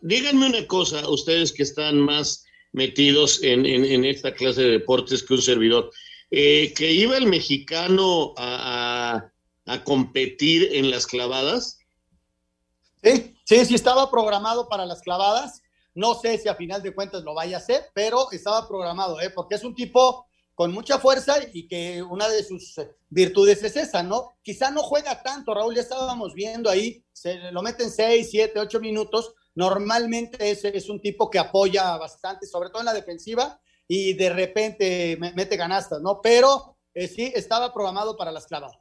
Díganme 0.01 0.47
una 0.47 0.65
cosa, 0.65 1.07
ustedes 1.07 1.53
que 1.53 1.61
están 1.63 1.99
más 1.99 2.43
metidos 2.73 3.43
en, 3.43 3.65
en- 3.65 3.85
en 3.85 4.03
esta 4.05 4.33
clase 4.33 4.61
de 4.63 4.69
deportes 4.71 5.21
que 5.23 5.35
un 5.35 5.41
servidor, 5.41 5.91
eh, 6.31 6.73
que 6.75 6.91
iba 6.91 7.17
el 7.17 7.27
mexicano 7.27 8.33
a, 8.37 9.13
a- 9.65 9.73
a 9.73 9.83
competir 9.83 10.69
en 10.73 10.89
las 10.91 11.05
clavadas. 11.07 11.79
Sí, 13.03 13.35
sí, 13.45 13.65
sí 13.65 13.75
estaba 13.75 14.09
programado 14.09 14.67
para 14.69 14.85
las 14.85 15.01
clavadas. 15.01 15.61
No 15.93 16.13
sé 16.15 16.37
si 16.37 16.47
a 16.47 16.55
final 16.55 16.81
de 16.83 16.93
cuentas 16.93 17.23
lo 17.23 17.33
vaya 17.33 17.57
a 17.57 17.59
hacer, 17.59 17.87
pero 17.93 18.31
estaba 18.31 18.67
programado, 18.67 19.19
¿eh? 19.19 19.29
porque 19.29 19.55
es 19.55 19.63
un 19.63 19.75
tipo 19.75 20.25
con 20.53 20.71
mucha 20.73 20.99
fuerza 20.99 21.35
y 21.53 21.67
que 21.67 22.01
una 22.01 22.27
de 22.27 22.43
sus 22.43 22.75
virtudes 23.09 23.61
es 23.63 23.75
esa, 23.75 24.01
¿no? 24.03 24.37
Quizá 24.41 24.71
no 24.71 24.81
juega 24.83 25.21
tanto, 25.21 25.53
Raúl, 25.53 25.75
ya 25.75 25.81
estábamos 25.81 26.33
viendo 26.33 26.69
ahí, 26.69 27.03
se 27.13 27.51
lo 27.51 27.61
meten 27.61 27.91
seis, 27.91 28.29
siete, 28.31 28.59
ocho 28.59 28.79
minutos. 28.79 29.33
Normalmente 29.53 30.49
es, 30.51 30.63
es 30.65 30.89
un 30.89 30.99
tipo 31.01 31.29
que 31.29 31.39
apoya 31.39 31.95
bastante, 31.97 32.47
sobre 32.47 32.69
todo 32.69 32.79
en 32.79 32.85
la 32.87 32.93
defensiva, 32.93 33.59
y 33.87 34.13
de 34.13 34.29
repente 34.29 35.17
mete 35.19 35.55
ganastas, 35.55 36.01
¿no? 36.01 36.21
Pero 36.21 36.77
eh, 36.93 37.07
sí, 37.07 37.31
estaba 37.33 37.73
programado 37.73 38.17
para 38.17 38.31
las 38.31 38.47
clavadas. 38.47 38.77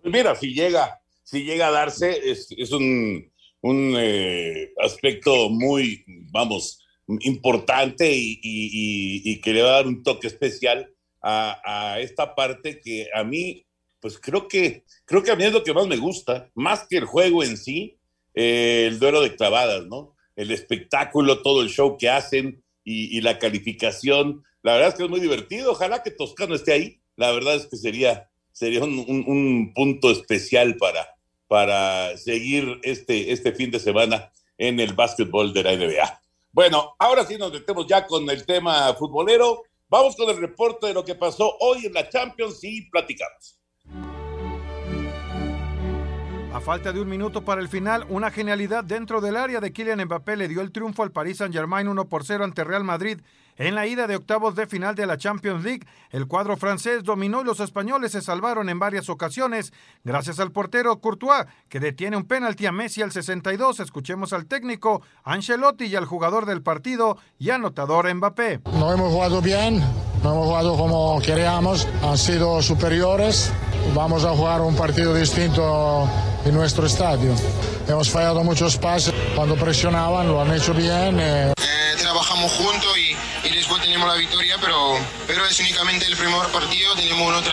Pues 0.00 0.12
mira, 0.12 0.34
si 0.34 0.54
llega, 0.54 1.00
si 1.22 1.44
llega 1.44 1.68
a 1.68 1.72
darse, 1.72 2.30
es, 2.30 2.48
es 2.56 2.72
un, 2.72 3.30
un 3.60 3.94
eh, 3.98 4.72
aspecto 4.82 5.48
muy, 5.50 6.04
vamos, 6.30 6.84
importante 7.20 8.10
y, 8.12 8.40
y, 8.42 9.40
que 9.40 9.52
le 9.52 9.62
va 9.62 9.70
a 9.70 9.76
dar 9.76 9.86
un 9.86 10.02
toque 10.02 10.28
especial 10.28 10.90
a, 11.20 11.60
a, 11.64 12.00
esta 12.00 12.34
parte 12.34 12.80
que 12.80 13.08
a 13.14 13.24
mí, 13.24 13.66
pues 14.00 14.18
creo 14.18 14.48
que, 14.48 14.84
creo 15.04 15.22
que 15.22 15.30
a 15.30 15.36
mí 15.36 15.44
es 15.44 15.52
lo 15.52 15.62
que 15.62 15.74
más 15.74 15.86
me 15.86 15.96
gusta, 15.96 16.50
más 16.54 16.86
que 16.88 16.96
el 16.96 17.04
juego 17.04 17.42
en 17.42 17.56
sí, 17.56 17.98
eh, 18.34 18.86
el 18.88 18.98
duelo 18.98 19.20
de 19.20 19.36
clavadas, 19.36 19.86
¿no? 19.86 20.16
El 20.36 20.50
espectáculo, 20.50 21.42
todo 21.42 21.62
el 21.62 21.68
show 21.68 21.96
que 21.98 22.08
hacen 22.08 22.61
y, 22.84 23.20
la 23.20 23.38
calificación. 23.38 24.44
La 24.62 24.74
verdad 24.74 24.88
es 24.90 24.94
que 24.94 25.04
es 25.04 25.10
muy 25.10 25.20
divertido. 25.20 25.72
Ojalá 25.72 26.02
que 26.02 26.10
Toscano 26.10 26.54
esté 26.54 26.72
ahí. 26.72 27.00
La 27.16 27.32
verdad 27.32 27.56
es 27.56 27.66
que 27.66 27.76
sería, 27.76 28.30
sería 28.52 28.82
un, 28.82 28.98
un, 29.06 29.24
un 29.26 29.72
punto 29.74 30.10
especial 30.10 30.76
para, 30.76 31.14
para 31.48 32.16
seguir 32.16 32.80
este, 32.82 33.32
este 33.32 33.52
fin 33.52 33.70
de 33.70 33.80
semana 33.80 34.32
en 34.58 34.80
el 34.80 34.94
básquetbol 34.94 35.52
de 35.52 35.62
la 35.62 35.76
NBA. 35.76 36.20
Bueno, 36.52 36.94
ahora 36.98 37.24
sí 37.26 37.36
nos 37.36 37.52
metemos 37.52 37.86
ya 37.86 38.06
con 38.06 38.28
el 38.30 38.44
tema 38.46 38.94
futbolero. 38.94 39.62
Vamos 39.88 40.16
con 40.16 40.30
el 40.30 40.38
reporte 40.38 40.86
de 40.86 40.94
lo 40.94 41.04
que 41.04 41.14
pasó 41.14 41.56
hoy 41.60 41.86
en 41.86 41.92
la 41.92 42.08
Champions 42.08 42.62
y 42.62 42.88
platicamos. 42.90 43.61
Falta 46.62 46.92
de 46.92 47.00
un 47.00 47.08
minuto 47.08 47.42
para 47.44 47.60
el 47.60 47.68
final, 47.68 48.06
una 48.08 48.30
genialidad 48.30 48.84
dentro 48.84 49.20
del 49.20 49.36
área 49.36 49.60
de 49.60 49.72
Kylian 49.72 50.04
Mbappé 50.04 50.36
le 50.36 50.48
dio 50.48 50.60
el 50.60 50.70
triunfo 50.70 51.02
al 51.02 51.10
Paris 51.10 51.38
Saint-Germain 51.38 51.88
1 51.88 52.08
por 52.08 52.24
0 52.24 52.44
ante 52.44 52.62
Real 52.62 52.84
Madrid 52.84 53.18
en 53.56 53.74
la 53.74 53.86
ida 53.86 54.06
de 54.06 54.16
octavos 54.16 54.54
de 54.54 54.66
final 54.66 54.94
de 54.94 55.06
la 55.06 55.18
Champions 55.18 55.64
League. 55.64 55.86
El 56.10 56.26
cuadro 56.26 56.56
francés 56.56 57.02
dominó 57.02 57.40
y 57.42 57.44
los 57.44 57.58
españoles 57.60 58.12
se 58.12 58.22
salvaron 58.22 58.68
en 58.68 58.78
varias 58.78 59.08
ocasiones 59.08 59.72
gracias 60.04 60.38
al 60.38 60.52
portero 60.52 61.00
Courtois 61.00 61.46
que 61.68 61.80
detiene 61.80 62.16
un 62.16 62.24
penalti 62.24 62.66
a 62.66 62.72
Messi 62.72 63.02
al 63.02 63.10
62. 63.10 63.80
Escuchemos 63.80 64.32
al 64.32 64.46
técnico 64.46 65.02
Ancelotti 65.24 65.86
y 65.86 65.96
al 65.96 66.06
jugador 66.06 66.46
del 66.46 66.62
partido 66.62 67.18
y 67.38 67.50
anotador 67.50 68.12
Mbappé. 68.14 68.60
No 68.72 68.92
hemos 68.92 69.12
jugado 69.12 69.42
bien, 69.42 69.80
no 70.22 70.32
hemos 70.32 70.46
jugado 70.46 70.76
como 70.76 71.20
queríamos, 71.20 71.88
han 72.02 72.18
sido 72.18 72.62
superiores. 72.62 73.52
Vamos 73.94 74.24
a 74.24 74.30
jugar 74.30 74.60
un 74.60 74.74
partido 74.74 75.14
distinto 75.14 76.08
en 76.44 76.54
nuestro 76.54 76.86
estadio. 76.86 77.34
Hemos 77.86 78.08
fallado 78.08 78.42
muchos 78.42 78.76
pases 78.76 79.12
cuando 79.34 79.54
presionaban, 79.56 80.28
lo 80.28 80.40
han 80.40 80.52
hecho 80.52 80.72
bien. 80.72 81.18
Eh. 81.20 81.52
Eh, 81.56 81.94
trabajamos 81.98 82.50
juntos 82.52 82.96
y, 82.96 83.48
y, 83.48 83.54
después 83.54 83.82
tenemos 83.82 84.08
la 84.08 84.14
victoria, 84.14 84.56
pero, 84.60 84.96
pero 85.26 85.44
es 85.44 85.60
únicamente 85.60 86.06
el 86.06 86.16
primer 86.16 86.46
partido. 86.48 86.94
Tenemos 86.94 87.36
otro 87.36 87.52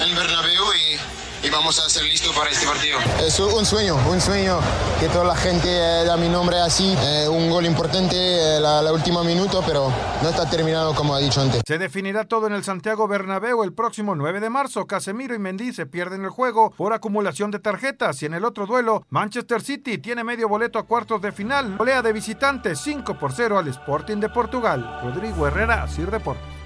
en 0.00 0.14
Bernabéu 0.14 0.64
y 0.74 0.98
y 1.44 1.50
vamos 1.50 1.78
a 1.78 1.88
ser 1.90 2.04
listos 2.04 2.34
para 2.34 2.50
este 2.50 2.66
partido. 2.66 2.98
Es 3.20 3.38
un 3.38 3.66
sueño, 3.66 3.96
un 4.08 4.20
sueño 4.20 4.60
que 4.98 5.08
toda 5.08 5.24
la 5.24 5.36
gente 5.36 5.68
eh, 5.68 6.04
da 6.04 6.16
mi 6.16 6.28
nombre 6.28 6.58
así. 6.58 6.96
Eh, 7.02 7.28
un 7.28 7.50
gol 7.50 7.66
importante 7.66 8.16
eh, 8.16 8.60
la, 8.60 8.80
la, 8.80 8.92
última 8.92 9.22
minuto, 9.22 9.62
pero 9.66 9.92
no 10.22 10.28
está 10.28 10.48
terminado 10.48 10.94
como 10.94 11.14
ha 11.14 11.18
dicho 11.18 11.40
antes. 11.42 11.62
Se 11.66 11.76
definirá 11.76 12.24
todo 12.24 12.46
en 12.46 12.54
el 12.54 12.64
Santiago 12.64 13.06
Bernabéu 13.06 13.62
el 13.62 13.74
próximo 13.74 14.14
9 14.14 14.40
de 14.40 14.48
marzo. 14.48 14.86
Casemiro 14.86 15.34
y 15.34 15.38
Mendy 15.38 15.72
se 15.72 15.86
pierden 15.86 16.24
el 16.24 16.30
juego 16.30 16.70
por 16.70 16.94
acumulación 16.94 17.50
de 17.50 17.58
tarjetas 17.58 18.22
y 18.22 18.26
en 18.26 18.34
el 18.34 18.44
otro 18.44 18.66
duelo 18.66 19.04
Manchester 19.10 19.60
City 19.60 19.98
tiene 19.98 20.24
medio 20.24 20.48
boleto 20.48 20.78
a 20.78 20.84
cuartos 20.84 21.20
de 21.20 21.32
final. 21.32 21.76
Golea 21.76 22.00
de 22.00 22.12
visitante 22.12 22.74
5 22.74 23.18
por 23.18 23.32
0 23.32 23.58
al 23.58 23.68
Sporting 23.68 24.16
de 24.16 24.30
Portugal. 24.30 25.00
Rodrigo 25.02 25.46
Herrera, 25.46 25.86
Sir 25.88 26.10
Deportes. 26.10 26.63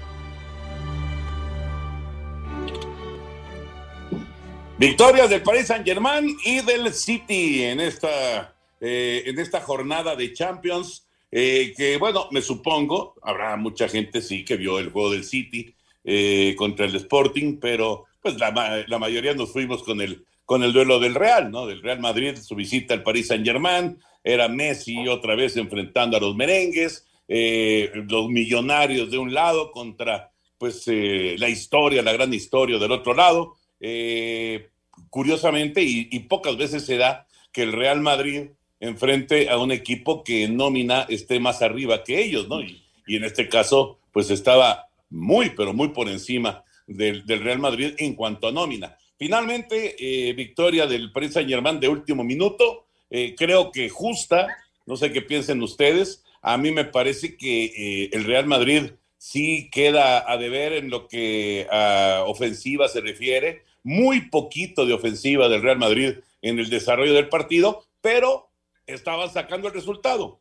Victorias 4.79 5.29
del 5.29 5.43
Paris 5.43 5.67
Saint 5.67 5.85
Germain 5.85 6.37
y 6.45 6.61
del 6.61 6.93
City 6.93 7.65
en 7.65 7.81
esta, 7.81 8.55
eh, 8.79 9.23
en 9.25 9.37
esta 9.37 9.59
jornada 9.59 10.15
de 10.15 10.31
Champions. 10.31 11.05
Eh, 11.29 11.73
que 11.75 11.97
bueno, 11.97 12.29
me 12.31 12.41
supongo, 12.41 13.13
habrá 13.21 13.57
mucha 13.57 13.89
gente 13.89 14.21
sí 14.21 14.45
que 14.45 14.55
vio 14.55 14.79
el 14.79 14.89
juego 14.89 15.11
del 15.11 15.25
City 15.25 15.75
eh, 16.05 16.55
contra 16.57 16.85
el 16.85 16.95
Sporting, 16.95 17.57
pero 17.59 18.05
pues 18.21 18.37
la, 18.37 18.85
la, 18.87 18.99
mayoría 18.99 19.33
nos 19.33 19.51
fuimos 19.51 19.83
con 19.83 19.99
el, 19.99 20.23
con 20.45 20.63
el 20.63 20.71
duelo 20.71 20.97
del 20.97 21.15
Real, 21.15 21.51
¿no? 21.51 21.67
Del 21.67 21.81
Real 21.81 21.99
Madrid, 21.99 22.37
su 22.37 22.55
visita 22.55 22.93
al 22.93 23.03
Paris 23.03 23.27
Saint 23.27 23.45
Germain, 23.45 23.99
era 24.23 24.47
Messi 24.47 25.09
otra 25.09 25.35
vez 25.35 25.57
enfrentando 25.57 26.15
a 26.15 26.21
los 26.21 26.37
merengues, 26.37 27.05
los 27.27 28.29
millonarios 28.29 29.11
de 29.11 29.17
un 29.17 29.33
lado 29.33 29.71
contra 29.71 30.31
pues 30.57 30.87
la 30.87 31.49
historia, 31.49 32.01
la 32.01 32.13
gran 32.13 32.33
historia 32.33 32.77
del 32.79 32.93
otro 32.93 33.13
lado. 33.13 33.58
Eh, 33.79 34.69
curiosamente, 35.09 35.81
y, 35.83 36.19
pocas 36.19 36.57
veces 36.57 36.85
se 36.85 36.97
da 36.97 37.27
que 37.51 37.63
el 37.63 37.73
Real 37.73 38.01
Madrid 38.01 38.49
enfrente 38.79 39.49
a 39.49 39.57
un 39.57 39.71
equipo 39.71 40.23
que 40.23 40.47
nómina 40.47 41.05
esté 41.09 41.39
más 41.39 41.61
arriba 41.61 42.03
que 42.03 42.21
ellos, 42.21 42.47
¿no? 42.47 42.61
Y, 42.61 42.81
en 43.07 43.23
este 43.23 43.49
caso, 43.49 43.99
pues 44.11 44.29
estaba 44.29 44.87
muy, 45.09 45.51
pero 45.51 45.73
muy 45.73 45.89
por 45.89 46.09
encima 46.09 46.63
del, 46.85 47.25
Real 47.25 47.59
Madrid 47.59 47.93
en 47.97 48.13
cuanto 48.13 48.47
a 48.47 48.51
nómina. 48.51 48.95
Finalmente, 49.17 49.95
eh, 49.99 50.33
victoria 50.33 50.85
del 50.85 51.11
Paris 51.11 51.33
Saint 51.33 51.49
de 51.79 51.87
último 51.87 52.23
minuto, 52.23 52.85
eh, 53.09 53.35
creo 53.35 53.71
que 53.71 53.89
justa, 53.89 54.47
no 54.85 54.95
sé 54.95 55.11
qué 55.11 55.21
piensen 55.21 55.61
ustedes, 55.61 56.23
a 56.41 56.57
mí 56.57 56.71
me 56.71 56.85
parece 56.85 57.35
que 57.35 57.65
eh, 57.65 58.09
el 58.13 58.23
Real 58.23 58.45
Madrid 58.45 58.91
sí 59.17 59.69
queda 59.71 60.31
a 60.31 60.37
deber 60.37 60.73
en 60.73 60.89
lo 60.89 61.07
que 61.07 61.67
a 61.69 62.23
ofensiva 62.25 62.87
se 62.87 63.01
refiere, 63.01 63.63
muy 63.83 64.29
poquito 64.29 64.85
de 64.85 64.93
ofensiva 64.93 65.49
del 65.49 65.61
Real 65.61 65.77
Madrid 65.77 66.15
en 66.41 66.59
el 66.59 66.69
desarrollo 66.69 67.13
del 67.13 67.29
partido, 67.29 67.85
pero 68.01 68.49
estaban 68.87 69.29
sacando 69.31 69.67
el 69.67 69.73
resultado 69.73 70.39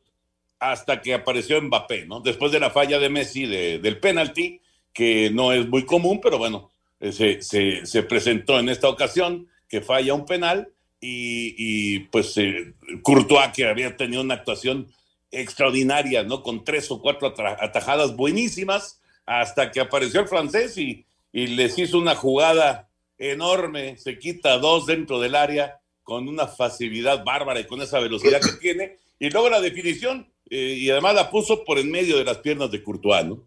hasta 0.59 1.01
que 1.01 1.15
apareció 1.15 1.61
Mbappé, 1.61 2.07
¿no? 2.07 2.21
Después 2.21 2.53
de 2.53 2.61
la 2.61 2.71
falla 2.71 2.99
de 2.99 3.09
Messi 3.09 3.47
de, 3.47 3.79
del 3.79 3.99
penalti, 3.99 4.61
que 4.93 5.31
no 5.31 5.53
es 5.53 5.69
muy 5.69 5.85
común, 5.85 6.21
pero 6.21 6.39
bueno, 6.39 6.71
eh, 7.01 7.13
se, 7.13 7.43
se, 7.43 7.87
se 7.87 8.03
presentó 8.03 8.59
en 8.59 8.69
esta 8.69 8.89
ocasión 8.89 9.49
que 9.69 9.81
falla 9.81 10.15
un 10.15 10.27
penal 10.27 10.69
y, 11.01 12.01
pues 12.11 12.37
eh, 12.39 12.75
Courtois, 13.03 13.53
que 13.55 13.67
había 13.67 13.97
tenido 13.97 14.21
una 14.23 14.35
actuación 14.35 14.89
extraordinaria, 15.31 16.25
¿no? 16.25 16.43
Con 16.43 16.65
tres 16.65 16.91
o 16.91 17.01
cuatro 17.01 17.33
atajadas 17.39 18.17
buenísimas, 18.17 19.01
hasta 19.27 19.71
que 19.71 19.81
apareció 19.81 20.21
el 20.21 20.29
francés 20.29 20.77
y 20.79 21.05
les 21.33 21.79
hizo 21.79 21.99
una 21.99 22.17
jugada 22.17 22.88
enorme, 23.19 23.97
se 23.97 24.19
quita 24.19 24.59
dos 24.59 24.87
dentro 24.87 25.21
del 25.21 25.35
área 25.35 25.81
con 26.03 26.29
una 26.29 26.47
facilidad 26.47 27.25
bárbara 27.25 27.61
y 27.61 27.67
con 27.67 27.83
esa 27.83 27.99
velocidad 28.01 28.41
que 28.41 28.53
tiene, 28.61 28.97
y 29.19 29.29
luego 29.31 29.51
la 29.51 29.61
definición, 29.61 30.33
eh, 30.49 30.77
y 30.79 30.91
además 30.91 31.15
la 31.15 31.31
puso 31.31 31.65
por 31.65 31.79
en 31.79 31.91
medio 31.91 32.17
de 32.17 32.25
las 32.25 32.39
piernas 32.39 32.71
de 32.71 32.83
Courtois, 32.83 33.27
¿no? 33.27 33.47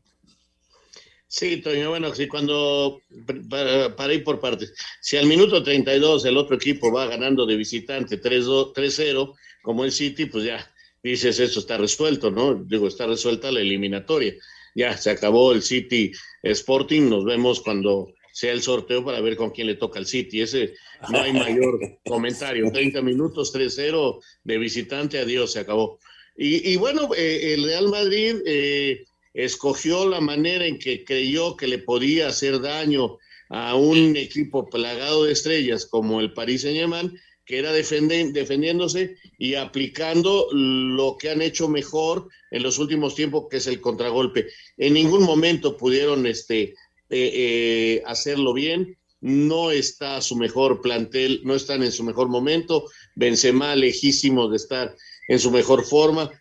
Sí, 1.27 1.57
Toño, 1.57 1.91
bueno, 1.91 2.13
sí, 2.13 2.27
cuando, 2.27 3.01
para, 3.49 3.95
para, 3.95 4.13
ir 4.13 4.23
por 4.23 4.41
partes, 4.41 4.73
si 4.99 5.15
al 5.15 5.27
minuto 5.27 5.63
32 5.63 6.25
el 6.25 6.35
otro 6.35 6.57
equipo 6.57 6.91
va 6.91 7.07
ganando 7.07 7.45
de 7.45 7.55
visitante 7.55 8.21
3-0, 8.21 9.33
como 9.61 9.85
el 9.85 9.91
City, 9.91 10.25
pues 10.25 10.43
ya 10.43 10.69
dices, 11.01 11.39
eso 11.39 11.59
está 11.59 11.77
resuelto, 11.77 12.31
¿no? 12.31 12.55
Digo, 12.55 12.87
está 12.87 13.07
resuelta 13.07 13.51
la 13.51 13.61
eliminatoria. 13.61 14.33
Ya 14.75 14.97
se 14.97 15.09
acabó 15.09 15.51
el 15.51 15.63
City 15.63 16.11
Sporting, 16.43 17.09
nos 17.09 17.25
vemos 17.25 17.61
cuando 17.61 18.13
sea 18.31 18.51
el 18.53 18.61
sorteo 18.61 19.03
para 19.03 19.21
ver 19.21 19.35
con 19.35 19.51
quién 19.51 19.67
le 19.67 19.75
toca 19.75 19.99
al 19.99 20.05
City. 20.05 20.41
Ese 20.41 20.73
no 21.09 21.21
hay 21.21 21.33
mayor 21.33 21.79
comentario. 22.05 22.71
30 22.71 23.01
minutos, 23.01 23.53
3-0 23.53 24.21
de 24.43 24.57
visitante, 24.57 25.19
adiós, 25.19 25.51
se 25.51 25.59
acabó. 25.59 25.99
Y, 26.35 26.71
y 26.71 26.75
bueno, 26.77 27.09
eh, 27.15 27.53
el 27.53 27.63
Real 27.63 27.89
Madrid 27.89 28.35
eh, 28.45 29.05
escogió 29.33 30.07
la 30.07 30.21
manera 30.21 30.65
en 30.65 30.79
que 30.79 31.03
creyó 31.03 31.55
que 31.55 31.67
le 31.67 31.79
podía 31.79 32.27
hacer 32.27 32.61
daño 32.61 33.17
a 33.49 33.75
un 33.75 34.15
equipo 34.15 34.69
plagado 34.69 35.25
de 35.25 35.33
estrellas 35.33 35.85
como 35.85 36.21
el 36.21 36.33
Paris 36.33 36.61
Saint-Germain, 36.61 37.19
que 37.45 37.59
era 37.59 37.73
defendiéndose 37.73 39.17
y 39.37 39.55
aplicando 39.55 40.47
lo 40.53 41.17
que 41.17 41.31
han 41.31 41.41
hecho 41.41 41.67
mejor 41.67 42.29
en 42.49 42.63
los 42.63 42.79
últimos 42.79 43.13
tiempos, 43.13 43.47
que 43.49 43.57
es 43.57 43.67
el 43.67 43.81
contragolpe. 43.81 44.47
En 44.77 44.93
ningún 44.93 45.23
momento 45.23 45.75
pudieron 45.75 46.25
este, 46.27 46.75
eh, 47.11 47.31
eh, 47.33 48.03
hacerlo 48.05 48.53
bien. 48.53 48.97
No 49.19 49.69
está 49.69 50.17
a 50.17 50.21
su 50.21 50.35
mejor 50.35 50.81
plantel, 50.81 51.41
no 51.43 51.53
están 51.53 51.83
en 51.83 51.91
su 51.91 52.03
mejor 52.03 52.29
momento. 52.29 52.85
Benzema 53.15 53.75
lejísimo 53.75 54.49
de 54.49 54.57
estar 54.57 54.95
en 55.27 55.39
su 55.39 55.51
mejor 55.51 55.85
forma. 55.85 56.31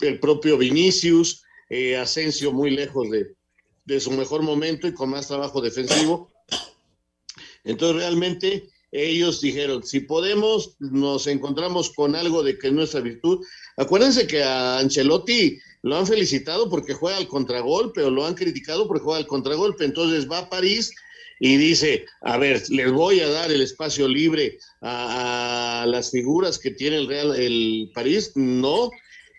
El 0.00 0.20
propio 0.20 0.56
Vinicius, 0.56 1.42
eh, 1.68 1.96
Asensio 1.96 2.52
muy 2.52 2.70
lejos 2.70 3.10
de, 3.10 3.34
de 3.84 4.00
su 4.00 4.12
mejor 4.12 4.42
momento 4.42 4.86
y 4.86 4.94
con 4.94 5.10
más 5.10 5.28
trabajo 5.28 5.60
defensivo. 5.60 6.30
Entonces 7.64 7.96
realmente 7.96 8.70
ellos 8.92 9.40
dijeron, 9.40 9.84
si 9.84 10.00
podemos, 10.00 10.76
nos 10.78 11.26
encontramos 11.26 11.90
con 11.90 12.16
algo 12.16 12.42
de 12.42 12.58
que 12.58 12.68
es 12.68 12.72
nuestra 12.72 13.00
virtud. 13.00 13.44
Acuérdense 13.76 14.26
que 14.26 14.42
a 14.42 14.78
Ancelotti 14.78 15.58
lo 15.82 15.96
han 15.96 16.06
felicitado 16.06 16.68
porque 16.68 16.94
juega 16.94 17.16
al 17.16 17.28
contragolpe 17.28 18.02
o 18.02 18.10
lo 18.10 18.26
han 18.26 18.34
criticado 18.34 18.86
porque 18.86 19.04
juega 19.04 19.20
al 19.20 19.26
contragolpe. 19.26 19.84
Entonces 19.84 20.30
va 20.30 20.38
a 20.38 20.50
París 20.50 20.92
y 21.38 21.56
dice, 21.56 22.04
a 22.20 22.36
ver, 22.36 22.62
les 22.68 22.92
voy 22.92 23.20
a 23.20 23.28
dar 23.28 23.50
el 23.50 23.62
espacio 23.62 24.06
libre 24.06 24.58
a, 24.82 25.86
las 25.88 26.10
figuras 26.10 26.58
que 26.58 26.70
tiene 26.70 26.96
el 26.96 27.08
Real, 27.08 27.34
el 27.34 27.90
París. 27.94 28.32
No, 28.34 28.90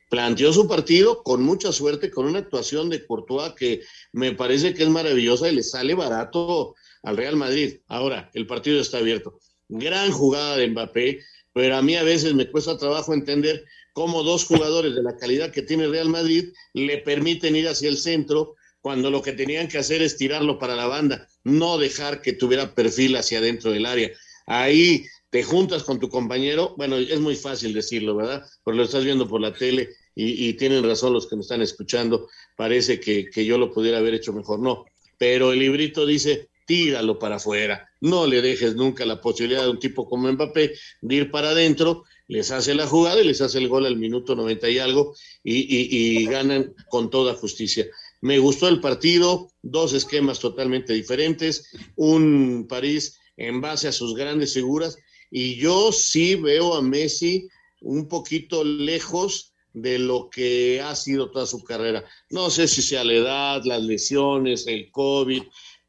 planteó 0.09 0.51
su 0.51 0.67
partido 0.67 1.21
con 1.21 1.43
mucha 1.43 1.71
suerte, 1.71 2.09
con 2.09 2.25
una 2.25 2.39
actuación 2.39 2.89
de 2.89 3.05
Courtois 3.05 3.53
que 3.53 3.81
me 4.11 4.33
parece 4.33 4.73
que 4.73 4.83
es 4.83 4.89
maravillosa 4.89 5.47
y 5.47 5.55
le 5.55 5.63
sale 5.63 5.93
barato 5.93 6.75
al 7.03 7.17
Real 7.17 7.35
Madrid. 7.35 7.77
Ahora, 7.87 8.31
el 8.33 8.47
partido 8.47 8.81
está 8.81 8.97
abierto. 8.97 9.39
Gran 9.69 10.11
jugada 10.11 10.57
de 10.57 10.67
Mbappé, 10.69 11.19
pero 11.53 11.77
a 11.77 11.81
mí 11.83 11.95
a 11.95 12.03
veces 12.03 12.33
me 12.33 12.49
cuesta 12.49 12.77
trabajo 12.77 13.13
entender 13.13 13.63
cómo 13.93 14.23
dos 14.23 14.45
jugadores 14.45 14.95
de 14.95 15.03
la 15.03 15.17
calidad 15.17 15.51
que 15.51 15.61
tiene 15.61 15.87
Real 15.87 16.09
Madrid 16.09 16.53
le 16.73 16.97
permiten 16.99 17.55
ir 17.55 17.67
hacia 17.67 17.89
el 17.89 17.97
centro 17.97 18.55
cuando 18.81 19.11
lo 19.11 19.21
que 19.21 19.33
tenían 19.33 19.67
que 19.67 19.77
hacer 19.77 20.01
es 20.01 20.17
tirarlo 20.17 20.57
para 20.57 20.75
la 20.75 20.87
banda, 20.87 21.27
no 21.43 21.77
dejar 21.77 22.21
que 22.21 22.33
tuviera 22.33 22.73
perfil 22.73 23.15
hacia 23.15 23.37
adentro 23.37 23.71
del 23.71 23.85
área. 23.85 24.11
Ahí 24.47 25.05
te 25.29 25.43
juntas 25.43 25.83
con 25.83 25.99
tu 25.99 26.09
compañero, 26.09 26.73
bueno, 26.77 26.97
es 26.97 27.19
muy 27.19 27.35
fácil 27.35 27.73
decirlo, 27.73 28.15
¿verdad? 28.15 28.43
Porque 28.63 28.77
lo 28.77 28.83
estás 28.83 29.05
viendo 29.05 29.27
por 29.27 29.39
la 29.39 29.53
tele 29.53 29.89
y, 30.13 30.53
tienen 30.53 30.83
razón 30.83 31.13
los 31.13 31.27
que 31.27 31.37
me 31.37 31.41
están 31.41 31.61
escuchando, 31.61 32.27
parece 32.57 32.99
que, 32.99 33.29
que 33.29 33.45
yo 33.45 33.57
lo 33.57 33.71
pudiera 33.71 33.99
haber 33.99 34.15
hecho 34.15 34.33
mejor, 34.33 34.59
no. 34.59 34.85
Pero 35.17 35.53
el 35.53 35.59
librito 35.59 36.05
dice, 36.05 36.49
tíralo 36.65 37.17
para 37.17 37.35
afuera, 37.37 37.89
no 38.01 38.27
le 38.27 38.41
dejes 38.41 38.75
nunca 38.75 39.05
la 39.05 39.21
posibilidad 39.21 39.63
de 39.63 39.69
un 39.69 39.79
tipo 39.79 40.05
como 40.05 40.31
Mbappé 40.31 40.73
de 41.01 41.15
ir 41.15 41.31
para 41.31 41.51
adentro, 41.51 42.03
les 42.31 42.49
hace 42.49 42.73
la 42.73 42.87
jugada 42.87 43.19
y 43.19 43.27
les 43.27 43.41
hace 43.41 43.57
el 43.57 43.67
gol 43.67 43.85
al 43.85 43.97
minuto 43.97 44.35
90 44.35 44.69
y 44.69 44.79
algo 44.79 45.13
y, 45.43 46.21
y, 46.21 46.25
ganan 46.27 46.73
con 46.87 47.09
toda 47.09 47.35
justicia. 47.35 47.85
Me 48.21 48.39
gustó 48.39 48.69
el 48.69 48.79
partido, 48.79 49.51
dos 49.61 49.91
esquemas 49.91 50.39
totalmente 50.39 50.93
diferentes, 50.93 51.69
un 51.97 52.67
París 52.69 53.19
en 53.35 53.59
base 53.59 53.89
a 53.89 53.91
sus 53.91 54.15
grandes 54.15 54.53
figuras 54.53 54.97
y 55.29 55.55
yo 55.55 55.91
sí 55.91 56.35
veo 56.35 56.75
a 56.75 56.81
Messi 56.81 57.49
un 57.81 58.07
poquito 58.07 58.63
lejos 58.63 59.51
de 59.73 59.99
lo 59.99 60.29
que 60.29 60.79
ha 60.79 60.95
sido 60.95 61.31
toda 61.31 61.45
su 61.45 61.61
carrera. 61.65 62.05
No 62.29 62.49
sé 62.49 62.69
si 62.69 62.81
sea 62.81 63.03
la 63.03 63.13
edad, 63.13 63.61
las 63.65 63.83
lesiones, 63.83 64.67
el 64.67 64.89
COVID, 64.89 65.43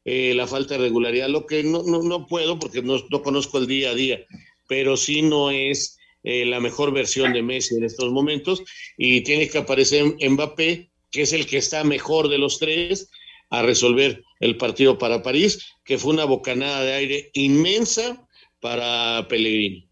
eh, 0.05 0.35
la 0.35 0.49
falta 0.49 0.75
de 0.75 0.81
regularidad, 0.81 1.29
lo 1.29 1.47
que 1.47 1.63
no, 1.63 1.85
no, 1.85 2.03
no 2.03 2.27
puedo 2.27 2.59
porque 2.59 2.83
no, 2.83 2.97
no, 3.11 3.23
conozco 3.23 3.59
el 3.59 3.69
día 3.69 3.91
a 3.91 3.95
día, 3.95 4.27
pero 4.67 4.97
sí 4.97 5.23
no 5.23 5.53
es 5.53 5.99
eh, 6.23 6.45
la 6.47 6.61
mejor 6.61 6.93
versión 6.93 7.33
de 7.33 7.43
Messi 7.43 7.77
en 7.77 7.85
estos 7.85 8.11
momentos 8.13 8.63
y 8.97 9.23
tiene 9.23 9.49
que 9.49 9.59
aparecer 9.59 10.05
Mbappé, 10.21 10.91
que 11.11 11.23
es 11.23 11.33
el 11.33 11.47
que 11.47 11.59
está 11.59 11.85
mejor 11.85 12.29
de 12.29 12.39
los 12.39 12.59
tres, 12.59 13.11
a 13.51 13.63
resolver 13.63 14.23
el 14.41 14.57
partido 14.57 14.97
para 14.97 15.23
París, 15.23 15.75
que 15.85 15.99
fue 15.99 16.15
una 16.15 16.25
bocanada 16.25 16.83
de 16.83 16.93
aire 16.95 17.31
inmensa 17.35 18.27
para 18.61 19.27
Pellegrini. 19.29 19.91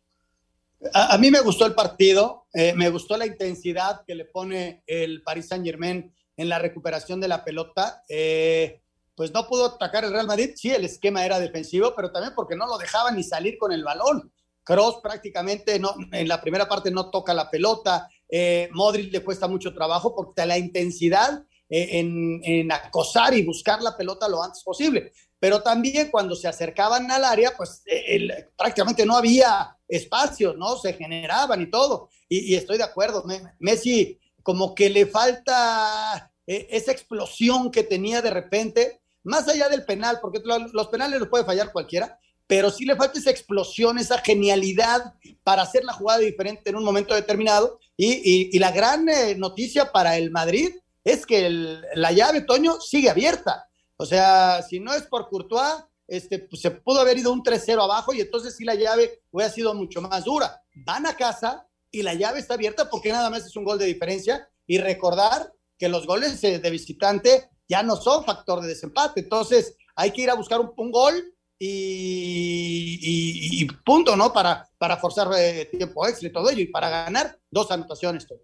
A, 0.95 1.15
a 1.15 1.19
mí 1.19 1.31
me 1.31 1.41
gustó 1.41 1.67
el 1.67 1.75
partido, 1.75 2.47
eh, 2.55 2.73
me 2.75 2.89
gustó 2.89 3.19
la 3.19 3.27
intensidad 3.27 4.03
que 4.07 4.15
le 4.15 4.25
pone 4.25 4.83
el 4.87 5.23
Paris 5.23 5.49
Saint 5.49 5.65
Germain 5.65 6.11
en 6.37 6.49
la 6.49 6.59
recuperación 6.59 7.21
de 7.21 7.29
la 7.29 7.45
pelota. 7.45 8.03
Eh, 8.09 8.81
pues 9.15 9.33
no 9.35 9.47
pudo 9.47 9.67
atacar 9.67 10.05
el 10.05 10.13
Real 10.13 10.27
Madrid. 10.27 10.53
Sí, 10.55 10.71
el 10.71 10.87
esquema 10.87 11.27
era 11.27 11.39
defensivo, 11.39 11.93
pero 11.95 12.11
también 12.11 12.33
porque 12.35 12.57
no 12.57 12.67
lo 12.67 12.79
dejaban 12.79 13.17
ni 13.17 13.23
salir 13.23 13.59
con 13.59 13.73
el 13.73 13.85
balón. 13.85 14.33
Cross 14.63 15.01
prácticamente 15.03 15.79
no, 15.79 15.95
en 16.13 16.29
la 16.29 16.41
primera 16.41 16.69
parte 16.69 16.91
no 16.91 17.11
toca 17.11 17.35
la 17.35 17.51
pelota. 17.51 18.09
Eh, 18.29 18.69
Modric 18.73 19.13
le 19.13 19.25
cuesta 19.25 19.49
mucho 19.49 19.75
trabajo 19.75 20.15
porque 20.15 20.47
la 20.47 20.59
intensidad 20.59 21.45
eh, 21.69 22.01
en, 22.01 22.73
acosar 22.73 23.33
y 23.35 23.45
buscar 23.45 23.81
la 23.81 23.97
pelota 23.97 24.29
lo 24.29 24.43
antes 24.43 24.63
posible. 24.63 25.13
Pero 25.39 25.63
también 25.63 26.11
cuando 26.11 26.35
se 26.35 26.49
acercaban 26.49 27.11
al 27.11 27.25
área, 27.25 27.53
pues 27.57 27.83
el, 27.87 28.33
prácticamente 28.57 29.07
no 29.07 29.17
había 29.17 29.77
espacio, 29.89 30.55
¿no? 30.55 30.77
Se 30.77 30.93
generaban 30.95 31.63
y 31.63 31.71
todo. 31.71 32.09
Y, 32.29 32.55
estoy 32.55 32.77
de 32.77 32.85
acuerdo, 32.85 33.25
Messi 33.59 34.19
como 34.43 34.75
que 34.75 34.91
le 34.91 35.07
falta 35.07 36.33
eh, 36.47 36.67
esa 36.71 36.93
explosión 36.93 37.71
que 37.71 37.85
tenía 37.85 38.23
de 38.23 38.31
repente 38.31 39.01
más 39.23 39.49
allá 39.49 39.69
del 39.69 39.85
penal, 39.85 40.19
porque 40.21 40.41
los 40.73 40.89
penales 40.89 41.21
los 41.21 41.29
puede 41.29 41.45
fallar 41.45 41.73
cualquiera, 41.73 42.19
pero 42.51 42.69
sí 42.69 42.85
le 42.85 42.97
falta 42.97 43.21
esa 43.21 43.31
explosión, 43.31 43.97
esa 43.97 44.19
genialidad 44.19 45.15
para 45.45 45.63
hacer 45.63 45.85
la 45.85 45.93
jugada 45.93 46.19
diferente 46.19 46.69
en 46.69 46.75
un 46.75 46.83
momento 46.83 47.15
determinado. 47.15 47.79
Y, 47.97 48.51
y, 48.53 48.59
la 48.59 48.73
gran 48.73 49.09
eh, 49.09 49.37
noticia 49.37 49.93
para 49.93 50.17
el 50.17 50.33
Madrid 50.33 50.75
es 51.05 51.25
que 51.25 51.49
la 51.95 52.11
llave, 52.11 52.41
Toño, 52.41 52.81
sigue 52.81 53.09
abierta. 53.09 53.69
O 53.97 54.05
sea, 54.05 54.63
si 54.69 54.81
no 54.81 54.93
es 54.93 55.03
por 55.03 55.29
Courtois, 55.29 55.85
este, 56.09 56.41
pues 56.41 56.61
se 56.61 56.73
pudo 56.73 56.99
haber 56.99 57.19
ido 57.19 57.33
un 57.33 57.45
3-0 57.45 57.85
abajo 57.85 58.13
y 58.13 58.21
entonces 58.21 58.57
sí 58.57 58.65
la 58.65 58.75
llave 58.75 59.23
hubiera 59.31 59.53
sido 59.53 59.73
mucho 59.73 60.03
más 60.03 60.25
dura. 60.25 60.61
Van 60.75 61.07
a 61.07 61.17
casa 61.17 61.69
y 61.93 62.03
la 62.03 62.15
llave 62.15 62.41
está 62.41 62.55
abierta 62.55 62.91
porque 62.91 63.13
nada 63.13 63.31
más 63.31 63.47
es 63.47 63.55
un 63.55 63.63
gol 63.63 63.79
de 63.79 63.87
diferencia. 63.87 64.49
Y 64.67 64.79
recordar 64.79 65.53
que 65.79 65.89
los 65.89 66.05
goles 66.05 66.43
eh, 66.43 66.59
de 66.59 66.71
visitante 66.71 67.49
ya 67.69 67.85
no 67.85 67.95
son 67.95 68.25
factor 68.25 68.61
de 68.61 68.67
desempate. 68.67 69.21
Entonces, 69.21 69.77
hay 69.95 70.11
que 70.11 70.23
ir 70.23 70.31
a 70.31 70.35
buscar 70.35 70.59
un, 70.59 70.73
un 70.77 70.91
gol 70.91 71.33
y, 71.63 72.99
y, 73.03 73.63
y, 73.63 73.65
punto, 73.67 74.17
¿no? 74.17 74.33
Para, 74.33 74.67
para 74.79 74.97
forzar 74.97 75.29
eh, 75.39 75.67
tiempo 75.67 76.09
extra 76.09 76.29
y 76.29 76.33
todo 76.33 76.49
ello, 76.49 76.63
y 76.63 76.69
para 76.69 76.89
ganar 76.89 77.39
dos 77.51 77.71
anotaciones. 77.71 78.27
Todo. 78.27 78.41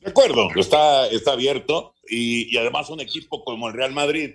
De 0.00 0.10
acuerdo, 0.10 0.48
está, 0.56 1.06
está 1.08 1.32
abierto 1.32 1.94
y, 2.06 2.54
y, 2.54 2.58
además 2.58 2.90
un 2.90 3.00
equipo 3.00 3.42
como 3.44 3.68
el 3.68 3.74
Real 3.74 3.92
Madrid 3.92 4.34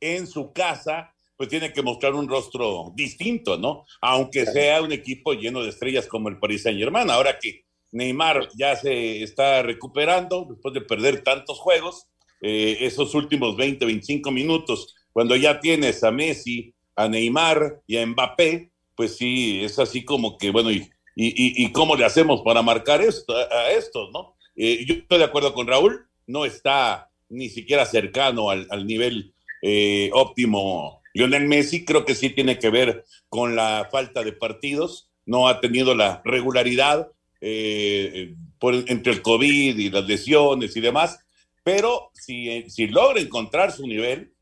en 0.00 0.26
su 0.26 0.52
casa, 0.52 1.14
pues 1.38 1.48
tiene 1.48 1.72
que 1.72 1.80
mostrar 1.80 2.12
un 2.12 2.28
rostro 2.28 2.92
distinto, 2.94 3.56
¿no? 3.56 3.86
Aunque 4.02 4.44
sea 4.44 4.82
un 4.82 4.92
equipo 4.92 5.32
lleno 5.32 5.62
de 5.62 5.70
estrellas 5.70 6.06
como 6.06 6.28
el 6.28 6.38
Paris 6.38 6.64
Saint 6.64 6.78
Germain. 6.78 7.08
Ahora 7.08 7.38
que 7.38 7.64
Neymar 7.92 8.50
ya 8.54 8.76
se 8.76 9.22
está 9.22 9.62
recuperando 9.62 10.46
después 10.48 10.74
de 10.74 10.82
perder 10.82 11.24
tantos 11.24 11.58
juegos, 11.58 12.06
eh, 12.42 12.76
esos 12.80 13.14
últimos 13.14 13.56
20, 13.56 13.84
25 13.86 14.30
minutos, 14.30 14.94
cuando 15.12 15.36
ya 15.36 15.60
tienes 15.60 16.02
a 16.04 16.10
Messi, 16.10 16.74
a 16.96 17.08
Neymar 17.08 17.80
y 17.86 17.96
a 17.96 18.06
Mbappé, 18.06 18.70
pues 18.94 19.16
sí, 19.16 19.64
es 19.64 19.78
así 19.78 20.04
como 20.04 20.36
que, 20.36 20.50
bueno, 20.50 20.70
¿y, 20.70 20.90
y, 21.16 21.64
y 21.64 21.72
cómo 21.72 21.96
le 21.96 22.04
hacemos 22.04 22.42
para 22.42 22.62
marcar 22.62 23.00
esto, 23.02 23.34
a, 23.36 23.70
estos, 23.72 24.10
no? 24.12 24.34
Eh, 24.56 24.84
yo 24.86 24.94
estoy 24.94 25.18
de 25.18 25.24
acuerdo 25.24 25.54
con 25.54 25.66
Raúl, 25.66 26.06
no 26.26 26.44
está 26.44 27.10
ni 27.28 27.48
siquiera 27.48 27.86
cercano 27.86 28.50
al, 28.50 28.66
al 28.70 28.86
nivel 28.86 29.32
eh, 29.62 30.10
óptimo 30.12 31.00
Lionel 31.12 31.46
Messi, 31.46 31.84
creo 31.84 32.04
que 32.04 32.14
sí 32.14 32.30
tiene 32.30 32.58
que 32.58 32.70
ver 32.70 33.04
con 33.28 33.56
la 33.56 33.88
falta 33.90 34.22
de 34.22 34.32
partidos, 34.32 35.10
no 35.26 35.48
ha 35.48 35.60
tenido 35.60 35.94
la 35.94 36.22
regularidad 36.24 37.08
eh, 37.40 38.34
por, 38.58 38.74
entre 38.74 39.12
el 39.12 39.22
COVID 39.22 39.78
y 39.78 39.90
las 39.90 40.06
lesiones 40.06 40.76
y 40.76 40.80
demás, 40.80 41.20
pero 41.62 42.10
si, 42.14 42.68
si 42.70 42.86
logra 42.86 43.20
encontrar 43.20 43.72
su 43.72 43.86
nivel, 43.86 44.32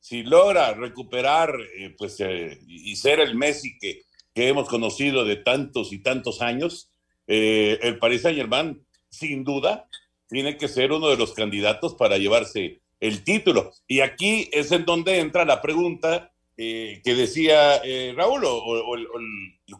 si 0.00 0.22
logra 0.22 0.74
recuperar 0.74 1.54
eh, 1.76 1.94
pues, 1.96 2.20
eh, 2.20 2.58
y 2.66 2.96
ser 2.96 3.20
el 3.20 3.34
Messi 3.34 3.78
que, 3.78 4.02
hemos 4.34 4.68
conocido 4.68 5.24
de 5.24 5.34
tantos 5.34 5.92
y 5.92 5.98
tantos 5.98 6.42
años, 6.42 6.92
eh, 7.26 7.76
el 7.82 7.98
Paris 7.98 8.22
Saint 8.22 8.38
Germain, 8.38 8.86
sin 9.08 9.42
duda, 9.42 9.88
tiene 10.28 10.56
que 10.56 10.68
ser 10.68 10.92
uno 10.92 11.08
de 11.08 11.16
los 11.16 11.32
candidatos 11.32 11.94
para 11.94 12.18
llevarse 12.18 12.80
el 13.00 13.24
título. 13.24 13.72
Y 13.88 13.98
aquí 13.98 14.48
es 14.52 14.70
en 14.70 14.84
donde 14.84 15.18
entra 15.18 15.44
la 15.44 15.60
pregunta 15.60 16.32
que 16.56 17.02
decía 17.04 17.82
Raúl, 18.14 18.44
o, 18.44 18.94
el, 18.94 19.08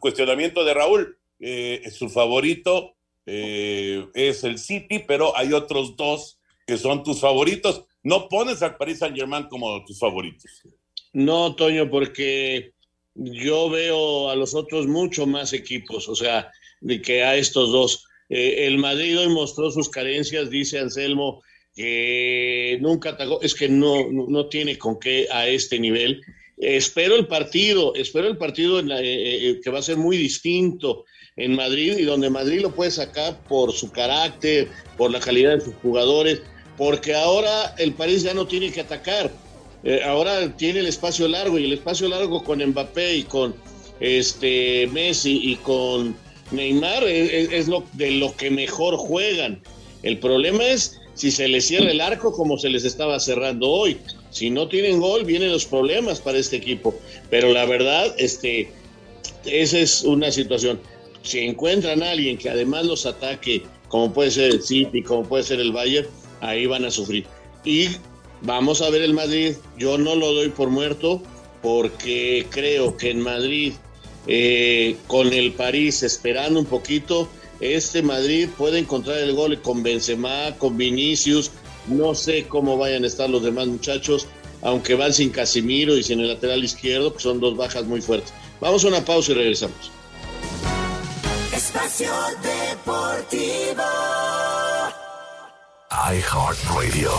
cuestionamiento 0.00 0.64
de 0.64 0.74
Raúl. 0.74 1.16
su 1.92 2.08
favorito 2.08 2.96
es 3.24 4.42
el 4.42 4.58
City, 4.58 4.98
pero 4.98 5.36
hay 5.36 5.52
otros 5.52 5.96
dos 5.96 6.40
que 6.66 6.78
son 6.78 7.04
tus 7.04 7.20
favoritos. 7.20 7.84
No 8.08 8.26
pones 8.26 8.62
al 8.62 8.78
Paris 8.78 9.00
Saint 9.00 9.14
Germain 9.14 9.48
como 9.50 9.84
tus 9.84 9.98
favoritos. 9.98 10.62
No, 11.12 11.54
Toño, 11.54 11.90
porque 11.90 12.72
yo 13.14 13.68
veo 13.68 14.30
a 14.30 14.34
los 14.34 14.54
otros 14.54 14.86
mucho 14.86 15.26
más 15.26 15.52
equipos, 15.52 16.08
o 16.08 16.14
sea, 16.14 16.50
de 16.80 17.02
que 17.02 17.22
a 17.22 17.36
estos 17.36 17.70
dos. 17.70 18.06
Eh, 18.30 18.66
el 18.66 18.78
Madrid 18.78 19.18
hoy 19.18 19.28
mostró 19.28 19.70
sus 19.70 19.90
carencias, 19.90 20.48
dice 20.48 20.78
Anselmo, 20.78 21.42
que 21.74 22.78
nunca 22.80 23.10
atacó, 23.10 23.42
es 23.42 23.54
que 23.54 23.68
no, 23.68 24.10
no, 24.10 24.46
tiene 24.46 24.78
con 24.78 24.98
qué 24.98 25.26
a 25.30 25.46
este 25.46 25.78
nivel. 25.78 26.22
Espero 26.56 27.14
el 27.14 27.26
partido, 27.26 27.94
espero 27.94 28.26
el 28.28 28.38
partido 28.38 28.80
la, 28.80 29.02
eh, 29.02 29.50
eh, 29.50 29.60
que 29.62 29.70
va 29.70 29.80
a 29.80 29.82
ser 29.90 29.98
muy 29.98 30.16
distinto 30.16 31.04
en 31.36 31.54
Madrid 31.54 31.98
y 31.98 32.04
donde 32.04 32.30
Madrid 32.30 32.62
lo 32.62 32.74
puede 32.74 32.90
sacar 32.90 33.44
por 33.44 33.70
su 33.72 33.92
carácter, 33.92 34.68
por 34.96 35.10
la 35.10 35.20
calidad 35.20 35.58
de 35.58 35.60
sus 35.60 35.74
jugadores, 35.74 36.40
porque 36.78 37.12
ahora 37.14 37.74
el 37.76 37.92
París 37.92 38.22
ya 38.22 38.32
no 38.32 38.46
tiene 38.46 38.70
que 38.70 38.80
atacar. 38.80 39.30
Eh, 39.84 40.00
ahora 40.04 40.56
tiene 40.56 40.80
el 40.80 40.86
espacio 40.86 41.28
largo 41.28 41.58
y 41.58 41.64
el 41.64 41.72
espacio 41.72 42.08
largo 42.08 42.42
con 42.42 42.64
Mbappé 42.64 43.16
y 43.16 43.22
con 43.24 43.54
este 44.00 44.88
Messi 44.92 45.40
y 45.42 45.56
con 45.56 46.16
Neymar 46.52 47.04
es, 47.04 47.52
es 47.52 47.68
lo 47.68 47.84
de 47.94 48.12
lo 48.12 48.34
que 48.36 48.50
mejor 48.50 48.96
juegan. 48.96 49.60
El 50.04 50.18
problema 50.18 50.64
es 50.64 51.00
si 51.14 51.32
se 51.32 51.48
les 51.48 51.66
cierra 51.66 51.90
el 51.90 52.00
arco 52.00 52.32
como 52.32 52.56
se 52.58 52.70
les 52.70 52.84
estaba 52.84 53.18
cerrando 53.18 53.68
hoy. 53.68 53.98
Si 54.30 54.50
no 54.50 54.68
tienen 54.68 55.00
gol, 55.00 55.24
vienen 55.24 55.50
los 55.50 55.64
problemas 55.64 56.20
para 56.20 56.38
este 56.38 56.56
equipo. 56.56 56.94
Pero 57.28 57.52
la 57.52 57.66
verdad, 57.66 58.14
este, 58.18 58.70
esa 59.44 59.80
es 59.80 60.04
una 60.04 60.30
situación. 60.30 60.78
Si 61.22 61.40
encuentran 61.40 62.04
a 62.04 62.12
alguien 62.12 62.38
que 62.38 62.48
además 62.48 62.86
los 62.86 63.04
ataque, 63.04 63.64
como 63.88 64.12
puede 64.12 64.30
ser 64.30 64.52
el 64.52 64.62
City, 64.62 65.02
como 65.02 65.24
puede 65.24 65.42
ser 65.42 65.58
el 65.58 65.72
Bayern, 65.72 66.06
ahí 66.40 66.66
van 66.66 66.84
a 66.84 66.90
sufrir. 66.90 67.26
Y 67.64 67.88
vamos 68.42 68.82
a 68.82 68.90
ver 68.90 69.02
el 69.02 69.14
Madrid. 69.14 69.54
Yo 69.78 69.98
no 69.98 70.14
lo 70.14 70.32
doy 70.32 70.48
por 70.48 70.70
muerto 70.70 71.22
porque 71.62 72.46
creo 72.50 72.96
que 72.96 73.10
en 73.10 73.20
Madrid, 73.20 73.72
eh, 74.26 74.96
con 75.06 75.32
el 75.32 75.52
París 75.52 76.02
esperando 76.02 76.60
un 76.60 76.66
poquito, 76.66 77.28
este 77.60 78.02
Madrid 78.02 78.48
puede 78.56 78.78
encontrar 78.78 79.18
el 79.18 79.34
gol 79.34 79.60
con 79.60 79.82
Benzema, 79.82 80.54
con 80.58 80.76
Vinicius. 80.76 81.50
No 81.88 82.14
sé 82.14 82.46
cómo 82.46 82.76
vayan 82.76 83.04
a 83.04 83.06
estar 83.06 83.28
los 83.28 83.42
demás 83.42 83.66
muchachos, 83.66 84.26
aunque 84.62 84.94
van 84.94 85.12
sin 85.12 85.30
Casimiro 85.30 85.96
y 85.96 86.02
sin 86.02 86.20
el 86.20 86.28
lateral 86.28 86.62
izquierdo, 86.62 87.14
que 87.14 87.20
son 87.20 87.40
dos 87.40 87.56
bajas 87.56 87.84
muy 87.84 88.00
fuertes. 88.00 88.32
Vamos 88.60 88.84
a 88.84 88.88
una 88.88 89.04
pausa 89.04 89.32
y 89.32 89.34
regresamos. 89.34 89.90
Espacio 91.52 92.12
Deportivo. 92.42 94.07
iHeartRadio. 96.10 97.12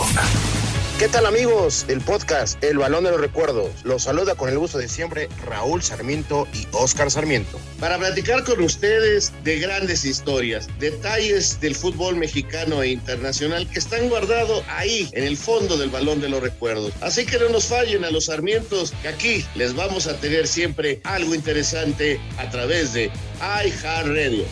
¿Qué 0.98 1.06
tal 1.06 1.24
amigos 1.26 1.86
del 1.86 2.00
podcast 2.00 2.62
El 2.64 2.78
Balón 2.78 3.04
de 3.04 3.12
los 3.12 3.20
Recuerdos? 3.20 3.70
Los 3.84 4.02
saluda 4.02 4.34
con 4.34 4.48
el 4.48 4.58
gusto 4.58 4.78
de 4.78 4.88
siempre 4.88 5.28
Raúl 5.46 5.80
Sarmiento 5.80 6.48
y 6.52 6.66
Oscar 6.72 7.08
Sarmiento. 7.08 7.60
Para 7.78 7.98
platicar 7.98 8.42
con 8.42 8.60
ustedes 8.60 9.32
de 9.44 9.60
grandes 9.60 10.04
historias, 10.04 10.66
detalles 10.80 11.60
del 11.60 11.76
fútbol 11.76 12.16
mexicano 12.16 12.82
e 12.82 12.88
internacional 12.88 13.68
que 13.68 13.78
están 13.78 14.08
guardados 14.08 14.64
ahí 14.66 15.08
en 15.12 15.22
el 15.22 15.36
fondo 15.36 15.76
del 15.76 15.90
Balón 15.90 16.20
de 16.20 16.28
los 16.28 16.42
Recuerdos. 16.42 16.92
Así 17.00 17.24
que 17.24 17.38
no 17.38 17.48
nos 17.48 17.66
fallen 17.66 18.04
a 18.04 18.10
los 18.10 18.24
Sarmientos, 18.24 18.92
que 19.02 19.08
aquí 19.08 19.46
les 19.54 19.76
vamos 19.76 20.08
a 20.08 20.16
tener 20.16 20.48
siempre 20.48 21.00
algo 21.04 21.32
interesante 21.36 22.20
a 22.38 22.50
través 22.50 22.92
de 22.92 23.12
iHeartRadio. 23.40 24.44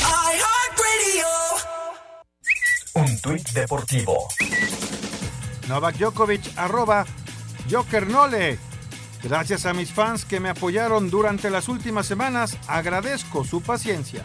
iHeartRadio. 0.00 1.75
Un 2.96 3.20
tuit 3.20 3.46
deportivo. 3.52 4.26
Novak 5.68 5.98
Djokovic, 5.98 6.56
arroba 6.56 7.04
Jokernole. 7.68 8.58
Gracias 9.22 9.66
a 9.66 9.74
mis 9.74 9.92
fans 9.92 10.24
que 10.24 10.40
me 10.40 10.48
apoyaron 10.48 11.10
durante 11.10 11.50
las 11.50 11.68
últimas 11.68 12.06
semanas, 12.06 12.56
agradezco 12.66 13.44
su 13.44 13.60
paciencia. 13.60 14.24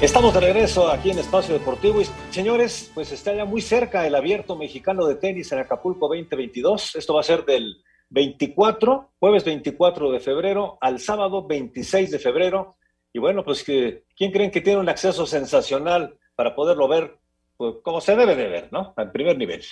Estamos 0.00 0.32
de 0.32 0.40
regreso 0.40 0.92
aquí 0.92 1.10
en 1.10 1.18
Espacio 1.18 1.54
Deportivo 1.54 2.00
y 2.02 2.06
señores, 2.30 2.92
pues 2.94 3.10
está 3.10 3.34
ya 3.34 3.44
muy 3.44 3.60
cerca 3.60 4.06
el 4.06 4.14
abierto 4.14 4.54
mexicano 4.54 5.06
de 5.06 5.16
tenis 5.16 5.50
en 5.50 5.58
Acapulco 5.58 6.06
2022. 6.06 6.94
Esto 6.94 7.14
va 7.14 7.20
a 7.20 7.24
ser 7.24 7.44
del 7.44 7.82
24, 8.14 9.10
jueves 9.18 9.44
24 9.44 10.12
de 10.12 10.20
febrero 10.20 10.78
al 10.80 11.00
sábado 11.00 11.46
26 11.46 12.12
de 12.12 12.18
febrero. 12.20 12.76
Y 13.12 13.18
bueno, 13.18 13.44
pues 13.44 13.64
que, 13.64 14.04
¿quién 14.16 14.30
creen 14.30 14.52
que 14.52 14.60
tiene 14.60 14.78
un 14.78 14.88
acceso 14.88 15.26
sensacional 15.26 16.16
para 16.36 16.54
poderlo 16.54 16.86
ver 16.86 17.18
pues, 17.56 17.74
como 17.82 18.00
se 18.00 18.14
debe 18.14 18.36
de 18.36 18.48
ver, 18.48 18.68
¿no? 18.72 18.94
Al 18.96 19.10
primer 19.10 19.36
nivel. 19.36 19.64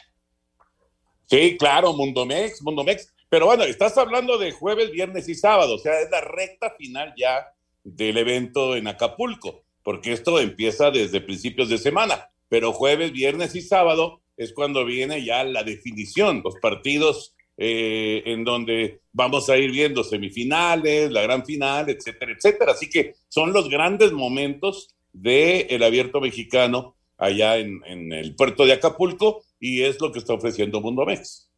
Sí, 1.26 1.56
claro, 1.56 1.92
Mundomex, 1.92 2.62
Mundomex. 2.62 3.14
Pero 3.28 3.46
bueno, 3.46 3.62
estás 3.62 3.96
hablando 3.96 4.36
de 4.38 4.50
jueves, 4.50 4.90
viernes 4.90 5.28
y 5.28 5.34
sábado, 5.36 5.76
o 5.76 5.78
sea, 5.78 6.00
es 6.00 6.10
la 6.10 6.20
recta 6.20 6.70
final 6.76 7.14
ya 7.16 7.54
del 7.84 8.18
evento 8.18 8.76
en 8.76 8.88
Acapulco, 8.88 9.62
porque 9.82 10.12
esto 10.12 10.38
empieza 10.38 10.90
desde 10.90 11.20
principios 11.20 11.68
de 11.68 11.78
semana, 11.78 12.30
pero 12.48 12.72
jueves, 12.72 13.12
viernes 13.12 13.54
y 13.54 13.62
sábado 13.62 14.20
es 14.36 14.52
cuando 14.52 14.84
viene 14.84 15.24
ya 15.24 15.44
la 15.44 15.62
definición, 15.62 16.42
los 16.44 16.56
partidos 16.56 17.34
eh, 17.64 18.24
en 18.26 18.42
donde 18.42 19.02
vamos 19.12 19.48
a 19.48 19.56
ir 19.56 19.70
viendo 19.70 20.02
semifinales, 20.02 21.12
la 21.12 21.22
gran 21.22 21.46
final, 21.46 21.88
etcétera, 21.88 22.32
etcétera. 22.32 22.72
Así 22.72 22.90
que 22.90 23.14
son 23.28 23.52
los 23.52 23.68
grandes 23.68 24.10
momentos 24.10 24.96
del 25.12 25.80
abierto 25.84 26.20
mexicano 26.20 26.96
allá 27.18 27.58
en, 27.58 28.12
el 28.12 28.34
puerto 28.34 28.66
de 28.66 28.72
Acapulco 28.72 29.44
y 29.60 29.82
es 29.82 30.00
lo 30.00 30.10
que 30.10 30.18
está 30.18 30.34
ofreciendo 30.34 30.80
Mundo 30.80 31.06
Mex. 31.06 31.52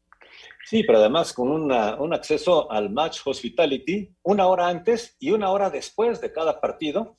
Sí, 0.66 0.82
pero 0.84 0.98
además 0.98 1.32
con 1.32 1.50
una, 1.50 1.94
un 1.94 2.12
acceso 2.12 2.70
al 2.70 2.90
match 2.90 3.20
hospitality 3.24 4.10
una 4.24 4.46
hora 4.46 4.68
antes 4.68 5.16
y 5.18 5.30
una 5.30 5.50
hora 5.52 5.70
después 5.70 6.20
de 6.20 6.32
cada 6.32 6.60
partido, 6.60 7.16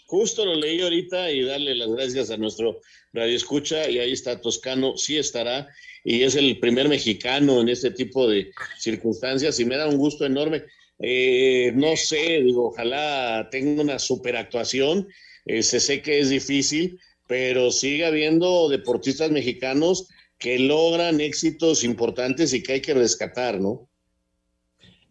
Justo 0.08 0.46
lo 0.46 0.56
leí 0.56 0.80
ahorita 0.80 1.30
y 1.32 1.44
darle 1.44 1.76
las 1.76 1.90
gracias 1.90 2.32
a 2.32 2.38
nuestro 2.38 2.80
radio 3.12 3.36
escucha 3.36 3.90
y 3.90 4.00
ahí 4.00 4.14
está 4.14 4.40
Toscano, 4.40 4.96
sí 4.96 5.18
estará 5.18 5.68
y 6.06 6.24
es 6.24 6.36
el 6.36 6.60
primer 6.60 6.88
mexicano 6.88 7.60
en 7.60 7.68
este 7.68 7.92
tipo 7.92 8.26
de 8.26 8.50
circunstancias 8.80 9.60
y 9.60 9.66
me 9.66 9.76
da 9.76 9.86
un 9.88 9.98
gusto 9.98 10.26
enorme. 10.26 10.64
Eh, 11.00 11.74
no 11.76 11.98
sé, 11.98 12.42
digo, 12.42 12.70
ojalá 12.70 13.50
tenga 13.52 13.82
una 13.82 14.00
super 14.00 14.38
actuación, 14.38 15.10
eh, 15.46 15.62
se 15.62 15.82
sé 15.82 16.02
que 16.02 16.20
es 16.20 16.30
difícil, 16.30 16.98
pero 17.28 17.70
sigue 17.70 18.06
habiendo 18.06 18.70
deportistas 18.70 19.30
mexicanos 19.30 20.08
que 20.40 20.58
logran 20.58 21.20
éxitos 21.20 21.84
importantes 21.84 22.54
y 22.54 22.64
que 22.64 22.74
hay 22.74 22.82
que 22.82 22.94
rescatar, 22.94 23.60
¿no? 23.60 23.87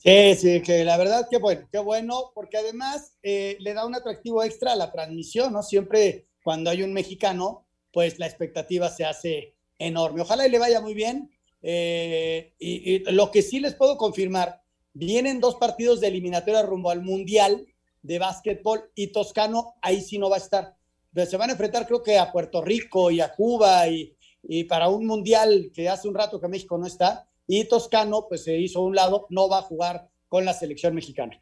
Sí, 0.07 0.37
sí, 0.37 0.62
que 0.62 0.85
la 0.85 0.97
verdad 0.97 1.27
que 1.29 1.37
bueno, 1.38 1.66
qué 1.73 1.81
bueno, 1.81 2.31
porque 2.33 2.59
además 2.59 3.16
eh, 3.25 3.57
le 3.59 3.75
da 3.75 3.85
un 3.85 3.97
atractivo 3.97 4.45
extra 4.45 4.73
a 4.73 4.77
la 4.77 4.92
transmisión, 4.92 5.53
¿no? 5.53 5.64
Siempre 5.64 6.29
cuando 6.45 6.71
hay 6.71 6.85
un 6.85 6.92
mexicano, 6.92 7.66
pues 7.90 8.21
la 8.21 8.27
expectativa 8.27 8.88
se 8.88 9.05
hace 9.05 9.57
enorme. 9.81 10.21
Ojalá 10.21 10.47
le 10.47 10.61
vaya 10.61 10.81
muy 10.81 10.95
bien. 10.95 11.33
Eh, 11.61 12.55
y, 12.61 13.01
lo 13.11 13.33
que 13.33 13.42
sí 13.42 13.59
les 13.59 13.75
puedo 13.75 13.97
confirmar, 13.97 14.62
vienen 14.92 15.40
dos 15.40 15.57
partidos 15.57 16.01
de 16.01 16.07
eliminatoria 16.07 16.62
rumbo 16.62 16.90
al 16.90 17.03
Mundial 17.03 17.66
de 18.03 18.21
básquetbol 18.21 18.88
y 18.95 19.09
Toscano 19.09 19.75
ahí 19.83 20.01
sí 20.01 20.19
no 20.19 20.31
va 20.31 20.37
a 20.37 20.38
estar. 20.38 20.77
Pero 21.12 21.29
se 21.29 21.37
van 21.37 21.51
a 21.51 21.55
enfrentar 21.55 21.85
creo 21.85 22.05
que 22.05 22.16
a 22.16 22.31
Puerto 22.31 22.62
Rico 22.62 23.11
y 23.11 23.21
a 23.21 23.35
Cuba 23.35 23.88
y, 23.88 24.16
y 24.45 24.62
para 24.64 24.88
un 24.88 25.05
mundial 25.05 25.73
que 25.75 25.88
hace 25.88 26.07
un 26.07 26.14
rato 26.14 26.40
que 26.40 26.47
México 26.47 26.79
no 26.79 26.87
está 26.87 27.29
y 27.47 27.65
Toscano 27.69 28.27
pues 28.29 28.45
se 28.45 28.57
hizo 28.57 28.81
a 28.81 28.83
un 28.83 28.95
lado, 28.95 29.27
no 29.31 29.49
va 29.49 29.59
a 29.59 29.63
jugar 29.63 30.09
con 30.29 30.45
la 30.45 30.53
selección 30.53 30.95
mexicana. 30.95 31.41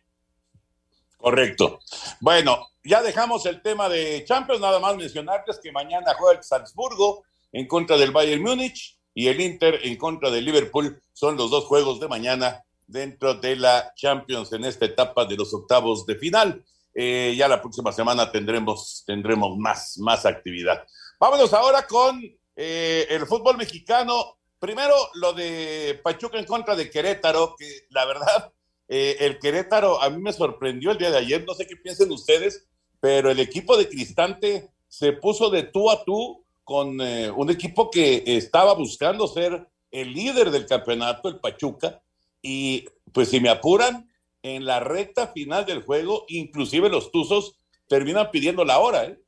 Correcto. 1.16 1.80
Bueno, 2.20 2.68
ya 2.84 3.02
dejamos 3.02 3.46
el 3.46 3.62
tema 3.62 3.88
de 3.88 4.24
Champions, 4.26 4.60
nada 4.60 4.78
más 4.78 4.96
mencionarles 4.96 5.58
que 5.58 5.72
mañana 5.72 6.14
juega 6.18 6.38
el 6.38 6.44
Salzburgo 6.44 7.24
en 7.52 7.66
contra 7.66 7.96
del 7.96 8.10
Bayern 8.10 8.42
Múnich 8.42 8.98
y 9.14 9.28
el 9.28 9.40
Inter 9.40 9.80
en 9.84 9.96
contra 9.96 10.30
del 10.30 10.44
Liverpool. 10.44 11.02
Son 11.12 11.36
los 11.36 11.50
dos 11.50 11.64
juegos 11.64 11.98
de 12.00 12.08
mañana 12.08 12.62
dentro 12.86 13.34
de 13.34 13.56
la 13.56 13.92
Champions 13.96 14.52
en 14.52 14.64
esta 14.64 14.84
etapa 14.84 15.24
de 15.24 15.36
los 15.36 15.54
octavos 15.54 16.04
de 16.04 16.16
final. 16.16 16.62
Eh, 16.94 17.34
ya 17.36 17.48
la 17.48 17.60
próxima 17.60 17.90
semana 17.92 18.30
tendremos, 18.30 19.02
tendremos 19.06 19.56
más, 19.56 19.98
más 19.98 20.26
actividad. 20.26 20.86
Vámonos 21.18 21.52
ahora 21.52 21.86
con 21.86 22.22
eh, 22.54 23.06
el 23.08 23.26
fútbol 23.26 23.56
mexicano. 23.56 24.36
Primero, 24.64 24.94
lo 25.16 25.34
de 25.34 26.00
Pachuca 26.02 26.38
en 26.38 26.46
contra 26.46 26.74
de 26.74 26.88
Querétaro, 26.88 27.54
que 27.54 27.80
la 27.90 28.06
verdad 28.06 28.50
eh, 28.88 29.18
el 29.20 29.38
Querétaro 29.38 30.00
a 30.00 30.08
mí 30.08 30.22
me 30.22 30.32
sorprendió 30.32 30.90
el 30.90 30.96
día 30.96 31.10
de 31.10 31.18
ayer, 31.18 31.44
no 31.46 31.52
sé 31.52 31.66
qué 31.66 31.76
piensen 31.76 32.10
ustedes, 32.10 32.66
pero 32.98 33.30
el 33.30 33.40
equipo 33.40 33.76
de 33.76 33.90
Cristante 33.90 34.70
se 34.88 35.12
puso 35.12 35.50
de 35.50 35.64
tú 35.64 35.90
a 35.90 36.02
tú 36.02 36.46
con 36.62 36.98
eh, 37.02 37.30
un 37.30 37.50
equipo 37.50 37.90
que 37.90 38.22
estaba 38.24 38.72
buscando 38.72 39.28
ser 39.28 39.68
el 39.90 40.14
líder 40.14 40.50
del 40.50 40.64
campeonato, 40.64 41.28
el 41.28 41.40
Pachuca, 41.40 42.02
y 42.40 42.86
pues 43.12 43.28
si 43.28 43.40
me 43.40 43.50
apuran, 43.50 44.10
en 44.42 44.64
la 44.64 44.80
recta 44.80 45.26
final 45.26 45.66
del 45.66 45.82
juego, 45.82 46.24
inclusive 46.28 46.88
los 46.88 47.12
Tuzos 47.12 47.60
terminan 47.86 48.30
pidiendo 48.30 48.64
la 48.64 48.78
hora. 48.78 49.04
¿eh? 49.04 49.20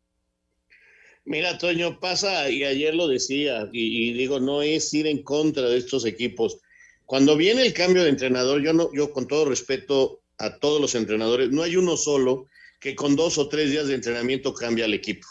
Mira, 1.26 1.58
Toño, 1.58 2.00
pasa, 2.00 2.48
y 2.48 2.64
ayer 2.64 2.94
lo 2.94 3.06
decía, 3.08 3.68
y, 3.72 4.12
digo, 4.14 4.40
no 4.40 4.62
es 4.62 4.94
ir 4.94 5.06
en 5.06 5.22
contra 5.22 5.68
de 5.68 5.76
estos 5.76 6.06
equipos 6.06 6.60
cuando 7.06 7.36
viene 7.36 7.62
el 7.62 7.72
cambio 7.72 8.02
de 8.02 8.10
entrenador, 8.10 8.60
yo 8.60 8.72
no, 8.72 8.90
yo 8.92 9.12
con 9.12 9.28
todo 9.28 9.44
respeto 9.44 10.22
a 10.38 10.58
todos 10.58 10.80
los 10.80 10.96
entrenadores, 10.96 11.50
no 11.50 11.62
hay 11.62 11.76
uno 11.76 11.96
solo 11.96 12.48
que 12.80 12.96
con 12.96 13.14
dos 13.14 13.38
o 13.38 13.48
tres 13.48 13.70
días 13.70 13.86
de 13.86 13.94
entrenamiento 13.94 14.52
cambia 14.52 14.86
al 14.86 14.92
equipo. 14.92 15.26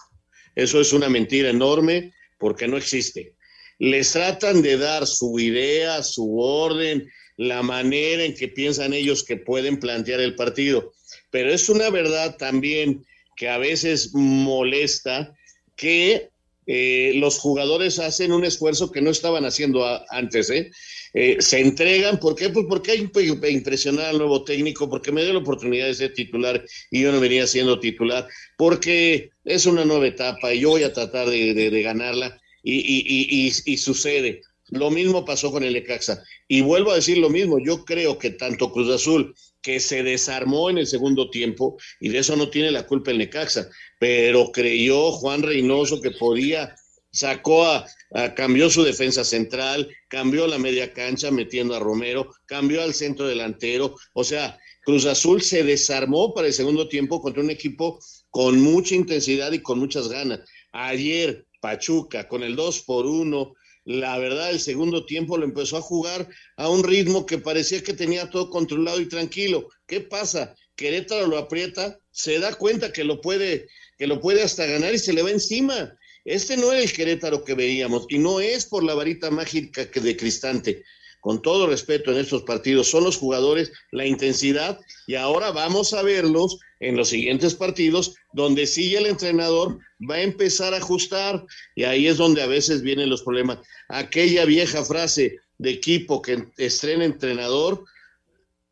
Eso 0.56 0.80
es 0.80 0.94
una 0.94 1.10
mentira 1.10 1.50
enorme 1.50 2.14
porque 2.40 2.68
no 2.68 2.78
existe. 2.78 3.36
Les 3.78 4.14
tratan 4.14 4.62
de 4.62 4.78
dar 4.78 5.06
su 5.06 5.38
idea, 5.38 6.02
su 6.02 6.40
orden, 6.40 7.12
la 7.36 7.62
manera 7.62 8.24
en 8.24 8.34
que 8.34 8.48
piensan 8.48 8.94
ellos 8.94 9.26
que 9.26 9.36
pueden 9.36 9.78
plantear 9.78 10.22
el 10.22 10.36
partido. 10.36 10.94
Pero 11.30 11.52
es 11.52 11.68
una 11.68 11.90
verdad 11.90 12.38
también 12.38 13.06
que 13.36 13.50
a 13.50 13.58
veces 13.58 14.12
molesta 14.14 15.36
que 15.76 16.30
eh, 16.68 17.14
los 17.16 17.38
jugadores 17.38 18.00
hacen 18.00 18.32
un 18.32 18.44
esfuerzo 18.44 18.92
que 18.92 19.02
no 19.02 19.12
estaban 19.12 19.46
haciendo 19.46 19.86
antes, 20.10 20.50
¿eh? 20.50 20.72
¿eh? 21.14 21.38
se 21.40 21.60
entregan, 21.60 22.20
¿por 22.20 22.36
qué? 22.36 22.50
Pues 22.50 22.66
porque 22.68 22.92
hay 22.92 23.08
que 23.08 23.50
impresionar 23.52 24.08
al 24.08 24.18
nuevo 24.18 24.44
técnico, 24.44 24.90
porque 24.90 25.12
me 25.12 25.24
dio 25.24 25.34
la 25.34 25.40
oportunidad 25.40 25.86
de 25.86 25.94
ser 25.94 26.14
titular 26.14 26.66
y 26.90 27.02
yo 27.02 27.12
no 27.12 27.20
venía 27.20 27.46
siendo 27.46 27.80
titular, 27.80 28.28
porque 28.58 29.30
es 29.44 29.68
una 29.68 29.86
nueva 29.86 30.08
etapa 30.08 30.54
y 30.54 30.62
yo 30.62 30.70
voy 30.70 30.84
a 30.84 30.94
tratar 30.94 31.30
de, 31.30 31.82
ganarla 31.84 32.40
y, 32.64 32.80
y, 32.80 33.52
y, 33.66 33.78
sucede. 33.78 34.42
Lo 34.70 34.90
mismo 34.90 35.24
pasó 35.24 35.52
con 35.52 35.64
el 35.64 35.76
Ecaxa. 35.76 36.24
Y 36.48 36.62
vuelvo 36.62 36.92
a 36.92 36.96
decir 36.96 37.20
lo 37.20 37.30
mismo, 37.30 37.60
yo 37.64 37.86
creo 37.86 38.18
que 38.18 38.32
tanto 38.32 38.72
Cruz 38.72 38.90
Azul, 38.90 39.36
que 39.66 39.80
se 39.80 40.04
desarmó 40.04 40.70
en 40.70 40.78
el 40.78 40.86
segundo 40.86 41.32
tiempo, 41.32 41.76
y 42.00 42.10
de 42.10 42.20
eso 42.20 42.36
no 42.36 42.52
tiene 42.52 42.70
la 42.70 42.86
culpa 42.86 43.10
el 43.10 43.18
Necaxa, 43.18 43.68
pero 43.98 44.52
creyó 44.52 45.12
Juan 45.14 45.42
Reynoso 45.42 46.00
que 46.02 46.12
podía, 46.12 46.76
sacó 47.12 47.66
a, 47.66 47.88
cambió 48.36 48.70
su 48.70 48.84
defensa 48.84 49.24
central, 49.24 49.90
cambió 50.08 50.46
la 50.46 50.60
media 50.60 50.94
cancha 50.94 51.32
metiendo 51.32 51.74
a 51.74 51.80
Romero, 51.80 52.30
cambió 52.46 52.84
al 52.84 52.94
centro 52.94 53.26
delantero, 53.26 53.96
o 54.14 54.24
sea, 54.24 54.60
Cruz 54.84 55.08
Azul 55.08 55.42
se 55.42 55.64
desarmó 55.64 56.32
para 56.36 56.46
el 56.46 56.54
segundo 56.54 56.88
tiempo 56.88 57.20
contra 57.20 57.42
un 57.42 57.50
equipo 57.50 57.98
con 58.30 58.62
mucha 58.62 58.94
intensidad 58.94 59.52
y 59.52 59.64
con 59.64 59.80
muchas 59.80 60.10
ganas. 60.10 60.42
Ayer, 60.74 61.48
Pachuca, 61.60 62.28
con 62.28 62.44
el 62.44 62.56
2 62.56 62.82
por 62.82 63.08
1, 63.08 63.56
la 63.86 64.18
verdad, 64.18 64.50
el 64.50 64.60
segundo 64.60 65.06
tiempo 65.06 65.38
lo 65.38 65.46
empezó 65.46 65.78
a 65.78 65.82
jugar 65.82 66.28
a 66.58 66.70
un 66.70 66.84
ritmo 66.84 67.28
que 67.28 67.38
parecía 67.38 67.84
que 67.84 67.94
tenía 67.94 68.30
todo 68.32 68.50
controlado 68.50 69.00
y 69.00 69.08
tranquilo. 69.08 69.70
¿Qué 69.86 70.02
pasa? 70.02 70.56
Querétaro 70.76 71.28
lo 71.28 71.38
aprieta, 71.38 72.00
se 72.12 72.40
da 72.40 72.56
cuenta 72.56 72.92
que 72.92 73.04
lo 73.04 73.22
puede, 73.22 73.68
que 73.98 74.08
lo 74.08 74.20
puede 74.20 74.42
hasta 74.42 74.66
ganar 74.66 74.94
y 74.96 74.98
se 74.98 75.14
le 75.14 75.22
va 75.22 75.30
encima. 75.30 75.96
Este 76.26 76.58
no 76.58 76.72
era 76.72 76.82
el 76.82 76.92
Querétaro 76.92 77.44
que 77.44 77.54
veíamos 77.54 78.08
y 78.10 78.18
no 78.18 78.40
es 78.40 78.66
por 78.66 78.84
la 78.84 78.96
varita 78.96 79.30
mágica 79.30 79.90
que 79.92 80.00
de 80.00 80.18
Cristante. 80.18 80.84
Con 81.22 81.44
todo 81.44 81.68
respeto 81.68 82.12
en 82.12 82.18
estos 82.18 82.42
partidos, 82.42 82.90
son 82.90 83.04
los 83.04 83.18
jugadores, 83.18 83.72
la 83.92 84.08
intensidad 84.08 84.80
y 85.06 85.14
ahora 85.14 85.52
vamos 85.52 85.94
a 85.94 86.02
verlos 86.02 86.58
en 86.80 86.98
los 86.98 87.10
siguientes 87.10 87.56
partidos 87.56 88.16
donde 88.34 88.68
sí 88.68 88.96
el 88.96 89.06
entrenador 89.06 89.80
va 90.10 90.16
a 90.16 90.22
empezar 90.22 90.74
a 90.74 90.78
ajustar 90.78 91.46
y 91.76 91.84
ahí 91.84 92.08
es 92.08 92.18
donde 92.18 92.42
a 92.42 92.48
veces 92.48 92.82
vienen 92.82 93.10
los 93.10 93.24
problemas. 93.24 93.60
Aquella 93.90 94.46
vieja 94.46 94.84
frase 94.84 95.40
de 95.58 95.72
equipo 95.72 96.22
que 96.22 96.48
estrena 96.58 97.06
entrenador 97.06 97.86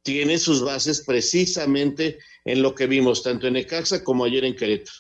tiene 0.02 0.38
sus 0.38 0.62
bases 0.62 1.04
precisamente 1.06 2.20
en 2.46 2.62
lo 2.62 2.76
que 2.76 2.88
vimos 2.88 3.24
tanto 3.24 3.48
en 3.48 3.56
Ecaxa 3.56 4.04
como 4.04 4.26
ayer 4.26 4.44
en 4.44 4.56
Querétaro. 4.56 4.98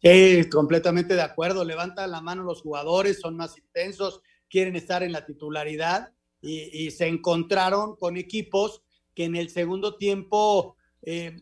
Sí, 0.00 0.48
completamente 0.48 1.14
de 1.14 1.22
acuerdo. 1.22 1.64
Levantan 1.64 2.12
la 2.12 2.20
mano 2.20 2.44
los 2.44 2.62
jugadores, 2.62 3.18
son 3.20 3.36
más 3.36 3.58
intensos, 3.58 4.20
quieren 4.48 4.76
estar 4.76 5.02
en 5.02 5.12
la 5.12 5.26
titularidad 5.26 6.12
y, 6.40 6.90
se 6.92 7.08
encontraron 7.08 7.96
con 7.96 8.16
equipos 8.16 8.82
que 9.12 9.24
en 9.24 9.34
el 9.34 9.50
segundo 9.50 9.96
tiempo 9.96 10.76
eh, 11.02 11.36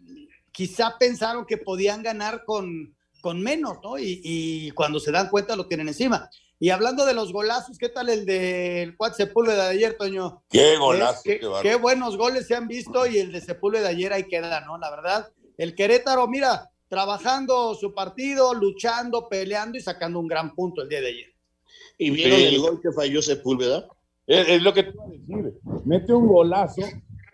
quizá 0.57 0.97
pensaron 0.99 1.45
que 1.45 1.59
podían 1.59 2.03
ganar 2.03 2.45
con, 2.47 2.97
con 3.21 3.43
menos, 3.43 3.77
¿no? 3.83 3.99
Y, 3.99 4.71
cuando 4.71 4.99
se 4.99 5.13
dan 5.13 5.29
cuenta 5.29 5.55
lo 5.55 5.67
tienen 5.67 5.89
encima. 5.89 6.31
Y 6.59 6.71
hablando 6.71 7.05
de 7.05 7.13
los 7.13 7.31
golazos, 7.31 7.77
¿qué 7.77 7.91
tal 7.91 8.09
el 8.09 8.25
del 8.25 8.97
Cuat 8.97 9.15
Sepúlveda 9.15 9.65
de 9.65 9.75
ayer, 9.75 9.99
Toño? 9.99 10.43
Qué 10.49 10.79
golazo, 10.79 11.21
qué, 11.23 11.41
qué, 11.61 11.75
buenos 11.75 12.17
goles 12.17 12.47
se 12.47 12.55
han 12.55 12.69
visto 12.69 13.07
y 13.07 13.19
el 13.19 13.33
de 13.33 13.43
Sepúlveda 13.43 13.83
de 13.83 13.89
ayer 13.91 14.15
ahí 14.15 14.25
queda, 14.25 14.63
¿no? 14.63 14.79
La 14.79 14.91
verdad, 14.91 15.29
el 15.59 15.75
Querétaro, 15.75 16.27
mira, 16.27 16.71
trabajando 16.89 17.75
su 17.75 17.93
partido, 17.93 18.55
luchando, 18.55 19.29
peleando 19.29 19.77
y 19.77 19.83
sacando 19.83 20.19
un 20.19 20.27
gran 20.27 20.55
punto 20.55 20.81
el 20.81 20.89
día 20.89 21.03
de 21.03 21.09
ayer. 21.09 21.35
¿Y 21.99 22.09
vieron 22.09 22.41
el 22.41 22.59
gol 22.59 22.81
que 22.81 22.93
falló 22.93 23.21
Sepúlveda? 23.21 23.87
Es, 24.27 24.63
lo 24.63 24.73
que 24.73 24.85
te 24.85 24.91
iba 24.91 25.05
a 25.05 25.09
decir. 25.09 25.61
Mete 25.85 26.15
un 26.15 26.27
golazo, 26.27 26.83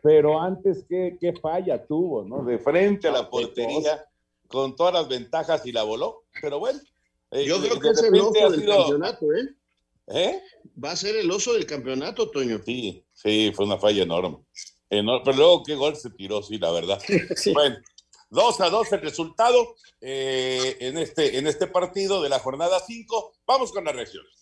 pero 0.02 0.40
antes, 0.40 0.84
¿qué, 0.88 1.16
qué 1.18 1.32
falla 1.32 1.86
tuvo, 1.86 2.24
no? 2.24 2.44
De 2.44 2.58
frente 2.58 3.08
a 3.08 3.12
la 3.12 3.30
portería, 3.30 4.04
con 4.48 4.74
todas 4.74 4.92
las 4.92 5.08
ventajas 5.08 5.64
y 5.64 5.72
la 5.72 5.84
voló. 5.84 6.24
Pero 6.40 6.58
bueno. 6.58 6.80
Eh, 7.30 7.46
Yo 7.46 7.60
creo 7.60 7.78
que 7.78 7.88
es 7.88 8.02
el 8.02 8.20
oso 8.20 8.50
del 8.50 8.66
campeonato, 8.66 9.32
¿eh? 9.32 9.56
¿eh? 10.08 10.42
Va 10.82 10.90
a 10.90 10.96
ser 10.96 11.16
el 11.16 11.30
oso 11.30 11.54
del 11.54 11.66
campeonato, 11.66 12.28
Toño. 12.30 12.60
Sí, 12.64 13.04
sí, 13.12 13.52
fue 13.54 13.64
una 13.64 13.78
falla 13.78 14.02
enorme. 14.02 14.38
Pero 14.88 15.32
luego, 15.32 15.62
qué 15.62 15.74
gol 15.76 15.96
se 15.96 16.10
tiró, 16.10 16.42
sí, 16.42 16.58
la 16.58 16.72
verdad. 16.72 17.00
Bueno, 17.54 17.76
2 18.30 18.60
a 18.60 18.70
2 18.70 18.92
el 18.92 19.00
resultado 19.02 19.74
eh, 20.00 20.76
en, 20.80 20.98
este, 20.98 21.38
en 21.38 21.46
este 21.46 21.66
partido 21.66 22.22
de 22.22 22.28
la 22.28 22.40
jornada 22.40 22.80
5. 22.80 23.34
Vamos 23.46 23.72
con 23.72 23.84
las 23.84 23.94
reacciones. 23.94 24.41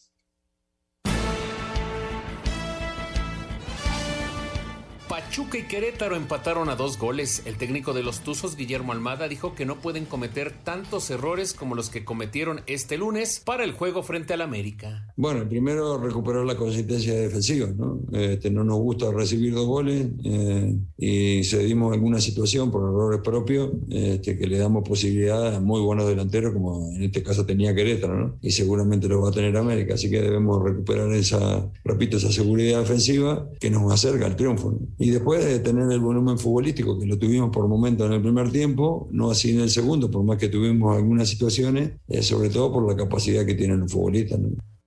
Pachuca 5.30 5.58
y 5.58 5.62
Querétaro 5.62 6.16
empataron 6.16 6.68
a 6.70 6.74
dos 6.74 6.98
goles. 6.98 7.42
El 7.44 7.56
técnico 7.56 7.92
de 7.92 8.02
los 8.02 8.18
Tuzos, 8.18 8.56
Guillermo 8.56 8.90
Almada, 8.90 9.28
dijo 9.28 9.54
que 9.54 9.64
no 9.64 9.78
pueden 9.78 10.04
cometer 10.04 10.52
tantos 10.64 11.08
errores 11.08 11.54
como 11.54 11.76
los 11.76 11.88
que 11.88 12.04
cometieron 12.04 12.62
este 12.66 12.98
lunes 12.98 13.38
para 13.38 13.62
el 13.62 13.70
juego 13.70 14.02
frente 14.02 14.34
al 14.34 14.40
América. 14.40 15.06
Bueno, 15.16 15.48
primero 15.48 15.98
recuperar 15.98 16.44
la 16.44 16.56
consistencia 16.56 17.14
defensiva, 17.14 17.68
¿no? 17.68 18.00
Este, 18.10 18.50
no 18.50 18.64
nos 18.64 18.78
gusta 18.78 19.12
recibir 19.12 19.54
dos 19.54 19.68
goles 19.68 20.08
eh, 20.24 20.76
y 20.98 21.44
cedimos 21.44 21.92
alguna 21.92 22.20
situación 22.20 22.72
por 22.72 22.82
errores 22.82 23.20
propios 23.22 23.70
este, 23.88 24.36
que 24.36 24.48
le 24.48 24.58
damos 24.58 24.82
posibilidad 24.82 25.54
a 25.54 25.60
muy 25.60 25.80
buenos 25.80 26.08
delanteros, 26.08 26.52
como 26.52 26.90
en 26.90 27.04
este 27.04 27.22
caso 27.22 27.46
tenía 27.46 27.72
Querétaro, 27.72 28.18
¿no? 28.18 28.38
Y 28.42 28.50
seguramente 28.50 29.06
lo 29.06 29.22
va 29.22 29.28
a 29.28 29.32
tener 29.32 29.56
América, 29.56 29.94
así 29.94 30.10
que 30.10 30.20
debemos 30.20 30.60
recuperar 30.60 31.12
esa, 31.12 31.70
repito, 31.84 32.16
esa 32.16 32.32
seguridad 32.32 32.80
defensiva 32.80 33.48
que 33.60 33.70
nos 33.70 33.92
acerca 33.92 34.26
al 34.26 34.34
triunfo. 34.34 34.72
¿no? 34.72 34.80
y 34.98 35.19
después 35.20 35.44
de 35.44 35.58
tener 35.60 35.90
el 35.92 36.00
volumen 36.00 36.38
futbolístico 36.38 36.98
que 36.98 37.04
lo 37.04 37.18
tuvimos 37.18 37.50
por 37.50 37.68
momentos 37.68 38.06
en 38.06 38.14
el 38.14 38.22
primer 38.22 38.50
tiempo, 38.50 39.06
no 39.10 39.30
así 39.30 39.50
en 39.50 39.60
el 39.60 39.70
segundo, 39.70 40.10
por 40.10 40.24
más 40.24 40.38
que 40.38 40.48
tuvimos 40.48 40.96
algunas 40.96 41.28
situaciones, 41.28 41.92
eh, 42.08 42.22
sobre 42.22 42.48
todo 42.48 42.72
por 42.72 42.88
la 42.88 42.96
capacidad 42.96 43.44
que 43.44 43.54
tienen 43.54 43.80
los 43.80 43.92
futbolistas. 43.92 44.40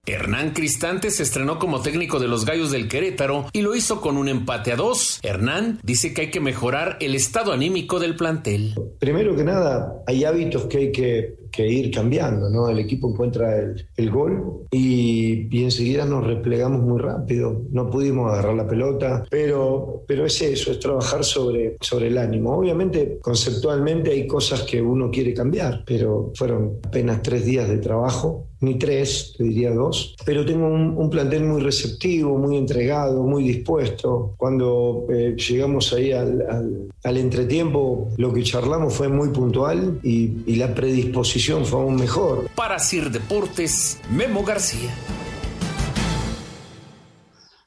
Hernán 0.06 0.52
Cristante 0.52 1.12
se 1.12 1.24
estrenó 1.24 1.60
como 1.60 1.82
técnico 1.82 2.20
de 2.20 2.28
los 2.28 2.46
Gallos 2.46 2.72
del 2.72 2.90
Querétaro 2.90 3.46
y 3.54 3.62
lo 3.62 3.76
hizo 3.76 4.02
con 4.02 4.18
un 4.18 4.28
empate 4.28 4.74
a 4.74 4.76
dos. 4.76 5.20
Hernán 5.22 5.80
dice 5.84 6.14
que 6.14 6.22
hay 6.22 6.32
que 6.32 6.42
mejorar 6.42 6.98
el 7.00 7.16
estado 7.16 7.54
anímico 7.54 8.00
del 8.00 8.16
plantel. 8.16 8.74
Primero 9.00 9.36
que 9.36 9.44
nada, 9.44 10.04
hay 10.08 10.26
hábitos 10.26 10.66
que 10.66 10.78
hay 10.80 10.92
que, 10.92 11.36
que 11.54 11.68
ir 11.68 11.92
cambiando, 11.92 12.50
¿no? 12.50 12.68
El 12.68 12.80
equipo 12.80 13.12
encuentra 13.12 13.56
el, 13.58 13.86
el 13.96 14.10
gol 14.10 14.66
y, 14.72 15.48
y, 15.56 15.64
enseguida 15.64 16.04
nos 16.04 16.26
replegamos 16.26 16.82
muy 16.82 17.00
rápido. 17.00 17.62
No 17.70 17.92
pudimos 17.92 18.32
agarrar 18.32 18.56
la 18.56 18.68
pelota, 18.68 19.24
pero, 19.30 20.04
pero 20.08 20.26
es 20.26 20.42
eso, 20.42 20.72
es 20.72 20.80
trabajar 20.80 21.24
sobre, 21.24 21.78
sobre 21.80 22.08
el 22.08 22.18
ánimo. 22.18 22.58
Obviamente, 22.58 23.20
conceptualmente 23.22 24.12
hay 24.12 24.26
cosas 24.26 24.64
que 24.64 24.82
uno 24.82 25.12
quiere 25.12 25.34
cambiar, 25.34 25.84
pero 25.86 26.32
fueron 26.36 26.80
apenas 26.84 27.22
tres 27.22 27.46
días 27.46 27.70
de 27.70 27.78
trabajo 27.78 28.48
ni 28.64 28.76
tres, 28.76 29.34
te 29.38 29.44
diría 29.44 29.72
dos, 29.72 30.16
pero 30.26 30.46
tengo 30.46 30.68
un, 30.68 30.96
un 30.98 31.10
plantel 31.10 31.44
muy 31.44 31.62
receptivo, 31.62 32.38
muy 32.38 32.56
entregado, 32.56 33.22
muy 33.24 33.44
dispuesto. 33.44 34.36
Cuando 34.38 35.06
eh, 35.10 35.36
llegamos 35.36 35.92
ahí 35.92 36.14
al, 36.14 36.42
al, 36.50 36.90
al, 37.04 37.18
entretiempo, 37.18 38.08
lo 38.16 38.32
que 38.32 38.42
charlamos 38.42 38.94
fue 38.94 39.10
muy 39.10 39.30
puntual 39.30 40.00
y, 40.02 40.32
y 40.46 40.56
la 40.56 40.74
predisposición 40.74 41.43
fue 41.44 41.82
aún 41.82 41.96
mejor. 41.96 42.50
Para 42.56 42.80
Sir 42.80 43.10
Deportes, 43.12 44.00
Memo 44.10 44.44
García. 44.46 44.96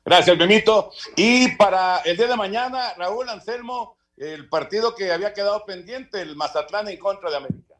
Gracias, 0.02 0.38
Memito. 0.38 0.92
Y 1.14 1.54
para 1.56 1.98
el 1.98 2.16
día 2.16 2.26
de 2.26 2.36
mañana, 2.36 2.94
Raúl 2.96 3.28
Anselmo, 3.28 3.98
el 4.16 4.48
partido 4.48 4.94
que 4.94 5.12
había 5.12 5.34
quedado 5.34 5.64
pendiente, 5.66 6.22
el 6.22 6.36
Mazatlán 6.36 6.88
en 6.88 6.98
contra 6.98 7.28
de 7.28 7.36
América. 7.36 7.74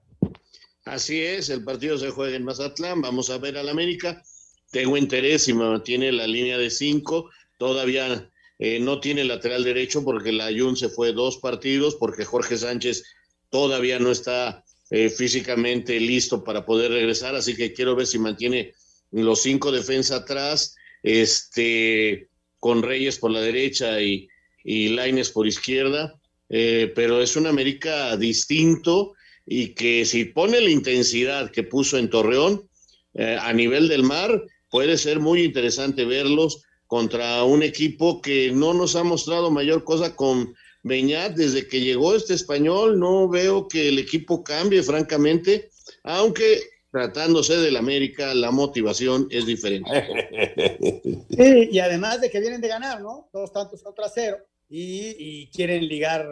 Así 0.85 1.23
es, 1.23 1.49
el 1.49 1.65
partido 1.65 1.97
se 1.97 2.11
juega 2.11 2.37
en 2.37 2.45
Mazatlán, 2.45 3.01
vamos 3.01 3.31
a 3.31 3.39
ver 3.39 3.57
al 3.57 3.71
América. 3.71 4.23
Tengo 4.71 4.99
interés 4.99 5.49
y 5.49 5.55
me 5.55 5.65
mantiene 5.65 6.13
la 6.13 6.27
línea 6.27 6.59
de 6.59 6.69
cinco. 6.69 7.31
Todavía 7.59 8.31
eh, 8.59 8.81
no 8.81 9.01
tiene 9.01 9.25
lateral 9.25 9.65
derecho 9.65 10.05
porque 10.05 10.33
la 10.33 10.51
Jun 10.55 10.77
se 10.77 10.91
fue 10.91 11.13
dos 11.13 11.39
partidos, 11.39 11.95
porque 11.95 12.27
Jorge 12.27 12.59
Sánchez 12.59 13.03
todavía 13.49 13.99
no 13.99 14.11
está 14.11 14.66
eh, 14.91 15.11
físicamente 15.11 15.99
listo 15.99 16.45
para 16.45 16.65
poder 16.65 16.93
regresar, 16.93 17.35
así 17.35 17.57
que 17.57 17.73
quiero 17.73 17.97
ver 17.97 18.07
si 18.07 18.19
mantiene 18.19 18.73
los 19.11 19.43
cinco 19.43 19.73
defensa 19.73 20.17
atrás, 20.17 20.77
este, 21.03 22.29
con 22.59 22.83
Reyes 22.83 23.19
por 23.19 23.31
la 23.31 23.41
derecha 23.41 24.01
y, 24.01 24.29
y 24.65 24.97
por 25.33 25.47
izquierda, 25.47 26.19
eh, 26.49 26.93
pero 26.95 27.21
es 27.21 27.37
un 27.37 27.47
América 27.47 28.17
distinto 28.17 29.15
y 29.45 29.75
que 29.75 30.05
si 30.05 30.25
pone 30.25 30.61
la 30.61 30.71
intensidad 30.71 31.51
que 31.51 31.63
puso 31.63 31.99
en 31.99 32.11
Torreón 32.11 32.69
eh, 33.15 33.39
a 33.41 33.53
nivel 33.53 33.89
del 33.89 34.03
mar, 34.03 34.43
puede 34.71 34.99
ser 34.99 35.21
muy 35.21 35.43
interesante 35.43 36.05
verlos 36.05 36.65
contra 36.87 37.43
un 37.45 37.63
equipo 37.63 38.21
que 38.21 38.53
no 38.53 38.75
nos 38.75 38.97
ha 38.97 39.05
mostrado 39.05 39.51
mayor 39.51 39.85
cosa 39.85 40.15
con 40.15 40.55
Beñat 40.87 41.35
desde 41.35 41.67
que 41.67 41.81
llegó 41.81 42.15
este 42.15 42.35
español. 42.35 42.99
No 42.99 43.29
veo 43.29 43.67
que 43.67 43.89
el 43.89 43.99
equipo 43.99 44.45
cambie, 44.45 44.83
francamente, 44.83 45.71
aunque 46.05 46.61
tratándose 46.93 47.57
del 47.57 47.77
América, 47.77 48.35
la 48.35 48.51
motivación 48.51 49.27
es 49.31 49.47
diferente. 49.47 49.91
Sí, 51.37 51.69
y 51.71 51.79
además 51.81 52.21
de 52.21 52.31
que 52.31 52.41
vienen 52.41 52.61
de 52.61 52.69
ganar, 52.69 53.03
¿no? 53.03 53.29
Dos 53.33 53.53
tantos 53.53 53.83
contra 53.83 54.09
cero 54.09 54.39
y, 54.69 55.15
y 55.19 55.51
quieren 55.51 55.87
ligar 55.87 56.27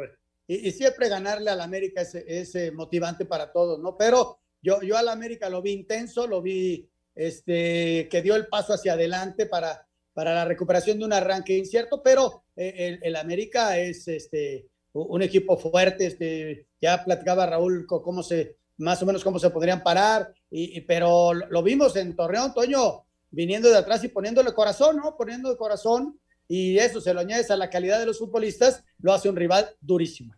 y, 0.46 0.68
y, 0.68 0.72
siempre 0.72 1.08
ganarle 1.08 1.50
al 1.50 1.60
América 1.60 2.00
es, 2.00 2.14
es 2.14 2.72
motivante 2.72 3.26
para 3.26 3.52
todos, 3.52 3.78
¿no? 3.80 3.96
Pero 3.98 4.38
yo, 4.62 4.80
yo 4.82 4.96
al 4.96 5.08
América 5.08 5.50
lo 5.50 5.60
vi 5.60 5.72
intenso, 5.72 6.26
lo 6.26 6.40
vi 6.40 6.88
este, 7.14 8.08
que 8.10 8.22
dio 8.22 8.34
el 8.34 8.46
paso 8.46 8.72
hacia 8.72 8.94
adelante 8.94 9.46
para, 9.46 9.83
para 10.14 10.32
la 10.32 10.44
recuperación 10.44 10.98
de 10.98 11.04
un 11.04 11.12
arranque 11.12 11.58
incierto, 11.58 12.02
pero 12.02 12.44
eh, 12.56 12.98
el, 13.02 13.16
América 13.16 13.78
es 13.78 14.08
este, 14.08 14.68
un 14.92 15.20
equipo 15.22 15.58
fuerte, 15.58 16.06
este, 16.06 16.68
ya 16.80 17.04
platicaba 17.04 17.46
Raúl 17.46 17.86
cómo 17.86 18.22
se, 18.22 18.56
más 18.78 19.02
o 19.02 19.06
menos 19.06 19.22
cómo 19.22 19.38
se 19.38 19.50
podrían 19.50 19.82
parar, 19.82 20.32
y, 20.50 20.80
pero 20.82 21.34
lo 21.34 21.62
vimos 21.62 21.96
en 21.96 22.14
Torreón, 22.14 22.54
Toño, 22.54 23.04
viniendo 23.30 23.68
de 23.68 23.76
atrás 23.76 24.02
y 24.04 24.08
poniéndole 24.08 24.54
corazón, 24.54 24.96
¿no? 24.96 25.16
Poniendo 25.16 25.56
corazón 25.58 26.18
y 26.46 26.78
eso 26.78 27.00
se 27.00 27.12
lo 27.12 27.20
añades 27.20 27.50
a 27.50 27.56
la 27.56 27.70
calidad 27.70 27.98
de 27.98 28.06
los 28.06 28.18
futbolistas, 28.18 28.84
lo 28.98 29.12
hace 29.12 29.28
un 29.28 29.36
rival 29.36 29.68
durísimo. 29.80 30.34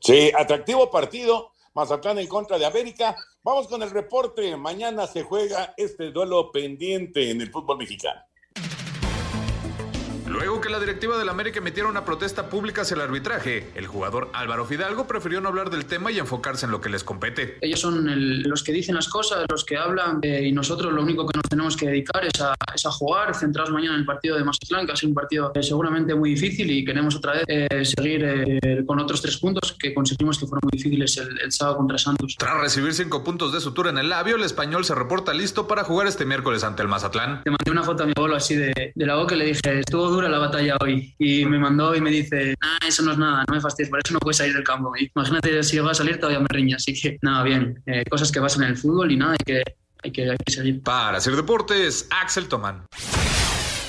Sí, 0.00 0.30
atractivo 0.36 0.90
partido. 0.90 1.52
Mazatlán 1.74 2.18
en 2.18 2.26
contra 2.26 2.58
de 2.58 2.66
América. 2.66 3.16
Vamos 3.42 3.66
con 3.66 3.82
el 3.82 3.90
reporte. 3.90 4.56
Mañana 4.56 5.06
se 5.06 5.22
juega 5.22 5.72
este 5.76 6.10
duelo 6.10 6.50
pendiente 6.52 7.30
en 7.30 7.40
el 7.40 7.50
fútbol 7.50 7.78
mexicano. 7.78 8.20
Luego 10.32 10.62
que 10.62 10.70
la 10.70 10.80
directiva 10.80 11.18
del 11.18 11.28
América 11.28 11.58
emitiera 11.58 11.90
una 11.90 12.06
protesta 12.06 12.48
pública 12.48 12.80
hacia 12.82 12.94
el 12.94 13.02
arbitraje, 13.02 13.70
el 13.74 13.86
jugador 13.86 14.30
Álvaro 14.32 14.64
Fidalgo 14.64 15.06
prefirió 15.06 15.42
no 15.42 15.50
hablar 15.50 15.68
del 15.68 15.84
tema 15.84 16.10
y 16.10 16.18
enfocarse 16.18 16.64
en 16.64 16.72
lo 16.72 16.80
que 16.80 16.88
les 16.88 17.04
compete. 17.04 17.58
Ellos 17.60 17.80
son 17.80 18.08
el, 18.08 18.40
los 18.40 18.62
que 18.62 18.72
dicen 18.72 18.94
las 18.94 19.08
cosas, 19.08 19.44
los 19.50 19.62
que 19.62 19.76
hablan, 19.76 20.20
eh, 20.22 20.46
y 20.46 20.52
nosotros 20.52 20.90
lo 20.90 21.02
único 21.02 21.26
que 21.26 21.36
nos 21.36 21.42
tenemos 21.50 21.76
que 21.76 21.88
dedicar 21.88 22.24
es 22.24 22.40
a, 22.40 22.54
es 22.74 22.86
a, 22.86 22.90
jugar, 22.90 23.34
centrados 23.34 23.70
mañana 23.72 23.92
en 23.92 24.00
el 24.00 24.06
partido 24.06 24.38
de 24.38 24.44
Mazatlán, 24.44 24.86
que 24.86 24.92
ha 24.92 24.96
sido 24.96 25.10
un 25.10 25.14
partido 25.14 25.52
eh, 25.54 25.62
seguramente 25.62 26.14
muy 26.14 26.30
difícil 26.30 26.70
y 26.70 26.82
queremos 26.82 27.14
otra 27.14 27.34
vez 27.34 27.44
eh, 27.48 27.84
seguir 27.84 28.24
eh, 28.24 28.84
con 28.86 29.00
otros 29.00 29.20
tres 29.20 29.36
puntos 29.36 29.76
que 29.78 29.92
conseguimos 29.92 30.38
que 30.38 30.46
fueron 30.46 30.62
muy 30.62 30.78
difíciles 30.78 31.14
el, 31.18 31.40
el, 31.40 31.52
sábado 31.52 31.76
contra 31.76 31.98
Santos. 31.98 32.36
Tras 32.38 32.58
recibir 32.58 32.94
cinco 32.94 33.22
puntos 33.22 33.52
de 33.52 33.60
sutura 33.60 33.90
en 33.90 33.98
el 33.98 34.08
labio, 34.08 34.36
el 34.36 34.44
español 34.44 34.86
se 34.86 34.94
reporta 34.94 35.34
listo 35.34 35.68
para 35.68 35.84
jugar 35.84 36.06
este 36.06 36.24
miércoles 36.24 36.64
ante 36.64 36.80
el 36.80 36.88
Mazatlán. 36.88 37.42
Te 37.44 37.50
mandé 37.50 37.70
una 37.70 37.82
foto 37.82 38.04
a 38.04 38.06
mi 38.06 38.14
abuelo 38.16 38.36
así 38.36 38.56
de, 38.56 38.92
de 38.94 39.06
la 39.06 39.16
boca 39.16 39.34
y 39.34 39.38
le 39.38 39.44
dije, 39.44 39.80
estuvo 39.80 40.21
dura 40.22 40.38
la 40.38 40.38
batalla 40.38 40.76
hoy 40.80 41.14
y 41.18 41.44
me 41.44 41.58
mandó 41.58 41.94
y 41.94 42.00
me 42.00 42.10
dice, 42.10 42.54
ah, 42.62 42.78
eso 42.86 43.02
no 43.02 43.12
es 43.12 43.18
nada, 43.18 43.44
no 43.48 43.54
me 43.54 43.60
fastidies, 43.60 43.90
por 43.90 44.00
eso 44.04 44.14
no 44.14 44.20
puedes 44.20 44.36
salir 44.36 44.54
del 44.54 44.64
campo. 44.64 44.92
Y 44.96 45.10
imagínate 45.14 45.62
si 45.62 45.76
yo 45.76 45.82
voy 45.82 45.92
a 45.92 45.94
salir 45.94 46.18
todavía 46.18 46.40
me 46.40 46.48
riña, 46.48 46.76
así 46.76 46.94
que 46.94 47.18
nada, 47.22 47.42
bien, 47.42 47.82
eh, 47.86 48.04
cosas 48.08 48.30
que 48.30 48.40
pasan 48.40 48.64
en 48.64 48.70
el 48.70 48.76
fútbol 48.76 49.10
y 49.10 49.16
nada, 49.16 49.32
hay 49.32 49.44
que, 49.44 49.62
hay 50.02 50.12
que, 50.12 50.30
hay 50.30 50.36
que 50.44 50.52
seguir. 50.52 50.82
Para 50.82 51.18
hacer 51.18 51.34
deportes, 51.34 52.08
Axel 52.10 52.48
Tomán. 52.48 52.86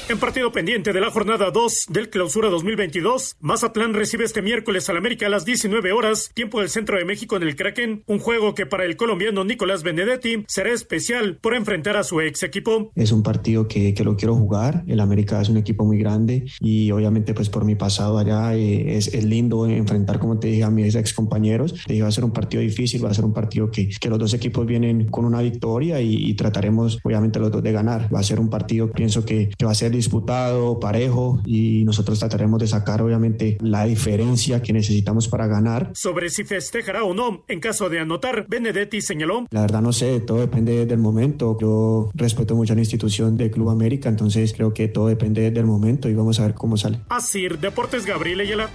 En 0.10 0.20
partido 0.20 0.52
pendiente 0.52 0.92
de 0.92 1.00
la 1.00 1.10
jornada 1.12 1.50
2 1.50 1.86
del 1.90 2.10
Clausura 2.10 2.50
2022, 2.50 3.38
Mazatlán 3.40 3.94
recibe 3.94 4.26
este 4.26 4.42
miércoles 4.42 4.90
al 4.90 4.98
América 4.98 5.28
a 5.28 5.30
las 5.30 5.46
19 5.46 5.94
horas, 5.94 6.30
tiempo 6.34 6.60
del 6.60 6.68
centro 6.70 6.98
de 6.98 7.06
México 7.06 7.38
en 7.38 7.44
el 7.44 7.56
Kraken, 7.56 8.04
un 8.08 8.20
juego 8.20 8.54
que 8.54 8.66
para 8.66 8.84
el 8.84 8.98
colombiano 8.98 9.46
Nicolás 9.46 9.82
Benedetti 9.82 10.44
será 10.50 10.74
especial 10.74 11.38
por 11.38 11.56
enfrentar 11.56 11.96
a 11.96 12.04
su 12.04 12.20
ex 12.20 12.44
equipo. 12.44 12.92
Es 12.96 13.14
un 13.14 13.24
partido 13.24 13.70
que, 13.70 13.94
que 13.94 14.04
lo 14.04 14.18
quiero 14.18 14.36
jugar, 14.36 14.84
el 14.88 15.00
América 15.00 15.40
es 15.42 15.48
un 15.48 15.56
equipo 15.56 15.86
muy 15.86 15.98
grande 16.00 16.48
y 16.60 16.92
obviamente 16.92 17.34
pues 17.34 17.50
por 17.50 17.64
mi 17.64 17.76
pasado 17.76 18.18
allá 18.18 18.56
eh, 18.56 18.98
es, 18.98 19.08
es, 19.08 19.24
lindo 19.24 19.66
enfrentar, 19.66 20.20
como 20.20 20.38
te 20.38 20.50
dije, 20.50 20.64
a 20.64 20.70
mis 20.70 20.96
ex 20.96 21.14
compañeros. 21.14 21.82
Dije, 21.88 22.02
va 22.02 22.10
a 22.10 22.12
ser 22.12 22.26
un 22.26 22.34
partido 22.34 22.62
difícil, 22.62 23.04
va 23.04 23.10
a 23.10 23.14
ser 23.14 23.24
un 23.24 23.34
partido 23.34 23.72
que, 23.72 23.88
que 23.88 24.10
los 24.10 24.20
dos 24.20 24.34
equipos 24.34 24.66
vienen 24.66 25.08
con 25.08 25.24
una 25.24 25.42
victoria 25.42 26.02
y, 26.02 26.14
y 26.14 26.34
trataremos 26.34 27.00
obviamente 27.04 27.40
los 27.40 27.52
dos 27.52 27.64
de 27.64 27.72
ganar. 27.72 28.14
Va 28.14 28.20
a 28.20 28.24
ser 28.24 28.42
un 28.42 28.50
partido, 28.50 28.92
pienso 28.92 29.24
que, 29.24 29.50
que 29.58 29.66
va 29.66 29.72
a 29.72 29.76
ser 29.76 29.93
disputado, 29.94 30.80
parejo 30.80 31.42
y 31.46 31.84
nosotros 31.86 32.20
trataremos 32.20 32.60
de 32.60 32.68
sacar 32.68 33.02
obviamente 33.02 33.58
la 33.62 33.86
diferencia 33.86 34.62
que 34.62 34.74
necesitamos 34.74 35.28
para 35.28 35.48
ganar. 35.48 35.92
Sobre 35.94 36.30
si 36.30 36.44
festejará 36.44 37.04
o 37.04 37.14
no 37.14 37.44
en 37.48 37.60
caso 37.60 37.90
de 37.90 38.00
anotar, 38.00 38.46
Benedetti 38.48 39.02
señaló. 39.02 39.46
La 39.52 39.62
verdad 39.62 39.82
no 39.82 39.94
sé, 39.94 40.20
todo 40.20 40.40
depende 40.40 40.86
del 40.86 41.00
momento. 41.00 41.58
Yo 41.60 42.10
respeto 42.14 42.56
mucho 42.56 42.74
a 42.74 42.76
la 42.76 42.82
institución 42.82 43.38
del 43.38 43.52
Club 43.52 43.70
América, 43.70 44.10
entonces 44.10 44.54
creo 44.54 44.74
que 44.74 44.88
todo 44.88 45.08
depende 45.08 45.52
del 45.52 45.66
momento 45.66 46.10
y 46.10 46.14
vamos 46.14 46.40
a 46.40 46.44
ver 46.44 46.54
cómo 46.54 46.78
sale. 46.78 47.00
Así, 47.10 47.48
Deportes 47.48 48.06
Gabriel 48.06 48.42
Ayala. 48.42 48.70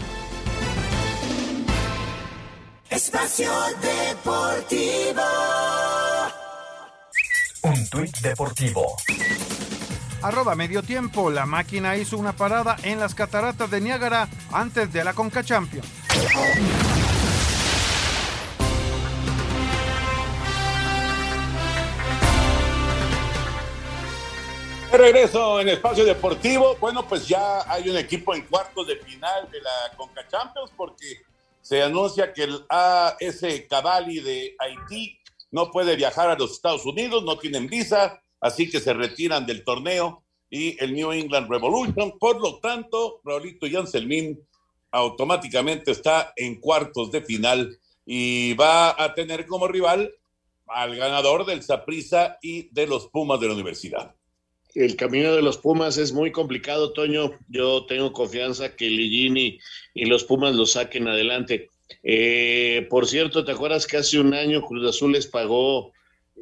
Espacio 2.91 3.51
Deportivo. 3.81 5.23
Un 7.63 7.87
tuit 7.91 8.17
deportivo. 8.23 8.97
Arroba 10.21 10.57
medio 10.57 10.83
tiempo, 10.83 11.31
la 11.31 11.47
máquina 11.47 11.97
hizo 11.97 12.19
una 12.19 12.33
parada 12.33 12.77
en 12.83 12.99
las 12.99 13.15
cataratas 13.15 13.71
de 13.71 13.81
Niágara 13.81 14.29
antes 14.51 14.93
de 14.93 15.05
la 15.05 15.15
Conca 15.15 15.45
Champions. 15.45 15.87
De 24.91 24.99
regreso 24.99 25.61
en 25.61 25.69
Espacio 25.69 26.05
Deportivo. 26.05 26.77
Bueno, 26.81 27.07
pues 27.07 27.29
ya 27.29 27.71
hay 27.71 27.89
un 27.89 27.97
equipo 27.97 28.35
en 28.35 28.43
cuartos 28.43 28.89
de 28.89 28.97
final 28.97 29.49
de 29.53 29.61
la 29.61 29.97
Conca 29.97 30.27
Champions 30.27 30.73
porque 30.77 31.23
se 31.61 31.81
anuncia 31.81 32.33
que 32.33 32.43
el 32.43 32.67
AS 32.69 33.45
Cavalli 33.71 34.19
de 34.19 34.57
Haití 34.59 35.21
no 35.53 35.71
puede 35.71 35.95
viajar 35.95 36.29
a 36.29 36.37
los 36.37 36.53
Estados 36.53 36.85
Unidos, 36.87 37.23
no 37.23 37.39
tienen 37.39 37.69
visa, 37.69 38.21
así 38.41 38.71
que 38.71 38.81
se 38.81 38.93
retiran 38.93 39.47
del 39.47 39.65
torneo 39.65 40.25
y 40.51 40.83
el 40.83 40.95
New 40.95 41.13
England 41.13 41.51
Revolution. 41.51 42.19
Por 42.19 42.41
lo 42.41 42.59
tanto, 42.59 43.21
Raulito 43.25 43.67
Yanselmin 43.67 44.39
automáticamente 44.91 45.91
está 45.91 46.33
en 46.37 46.61
cuartos 46.61 47.11
de 47.11 47.23
final 47.23 47.79
y 48.07 48.55
va 48.55 49.03
a 49.03 49.15
tener 49.15 49.47
como 49.47 49.69
rival 49.69 50.13
al 50.67 50.97
ganador 50.97 51.47
del 51.47 51.63
Saprissa 51.63 52.39
y 52.43 52.69
de 52.73 52.87
los 52.87 53.09
Pumas 53.09 53.41
de 53.41 53.49
la 53.49 53.55
universidad. 53.55 54.15
El 54.75 54.97
camino 54.97 55.35
de 55.35 55.43
los 55.43 55.59
Pumas 55.59 55.97
es 55.97 56.13
muy 56.13 56.31
complicado, 56.31 56.93
Toño. 56.93 57.33
Yo 57.49 57.87
tengo 57.87 58.13
confianza 58.13 58.77
que 58.77 58.89
Ligini 58.89 59.59
y 59.95 60.05
los 60.05 60.25
Pumas 60.25 60.55
lo 60.55 60.67
saquen 60.67 61.09
adelante. 61.09 61.69
Eh, 62.03 62.87
por 62.91 63.07
cierto, 63.07 63.45
¿te 63.45 63.53
acuerdas 63.53 63.87
que 63.87 63.97
hace 63.97 64.21
un 64.21 64.35
año 64.35 64.63
Cruz 64.63 64.89
Azul 64.89 65.13
les 65.13 65.27
pagó 65.27 65.93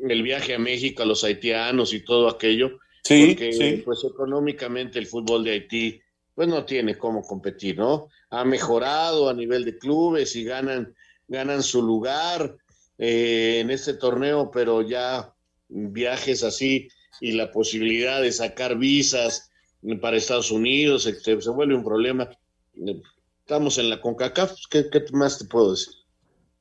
el 0.08 0.22
viaje 0.22 0.54
a 0.54 0.58
México 0.58 1.02
a 1.02 1.06
los 1.06 1.24
haitianos 1.24 1.92
y 1.92 2.04
todo 2.04 2.28
aquello? 2.28 2.78
Sí, 3.02 3.28
Porque, 3.28 3.52
sí. 3.52 3.82
pues 3.84 4.04
económicamente 4.04 4.98
el 4.98 5.06
fútbol 5.06 5.44
de 5.44 5.52
Haití 5.52 6.00
pues 6.34 6.48
no 6.48 6.64
tiene 6.64 6.98
cómo 6.98 7.22
competir, 7.22 7.78
¿no? 7.78 8.08
Ha 8.30 8.44
mejorado 8.44 9.28
a 9.28 9.34
nivel 9.34 9.64
de 9.64 9.78
clubes 9.78 10.36
y 10.36 10.44
ganan, 10.44 10.94
ganan 11.28 11.62
su 11.62 11.82
lugar 11.82 12.56
eh, 12.98 13.60
en 13.60 13.70
este 13.70 13.94
torneo, 13.94 14.50
pero 14.50 14.82
ya 14.82 15.32
viajes 15.68 16.42
así 16.42 16.88
y 17.20 17.32
la 17.32 17.50
posibilidad 17.50 18.20
de 18.20 18.32
sacar 18.32 18.76
visas 18.76 19.50
para 20.00 20.16
Estados 20.16 20.50
Unidos 20.50 21.06
este, 21.06 21.40
se 21.40 21.50
vuelve 21.50 21.74
un 21.74 21.84
problema. 21.84 22.28
Estamos 23.40 23.78
en 23.78 23.88
la 23.88 24.00
CONCACAF, 24.00 24.52
¿qué, 24.68 24.90
qué 24.90 25.04
más 25.12 25.38
te 25.38 25.44
puedo 25.46 25.70
decir? 25.70 25.94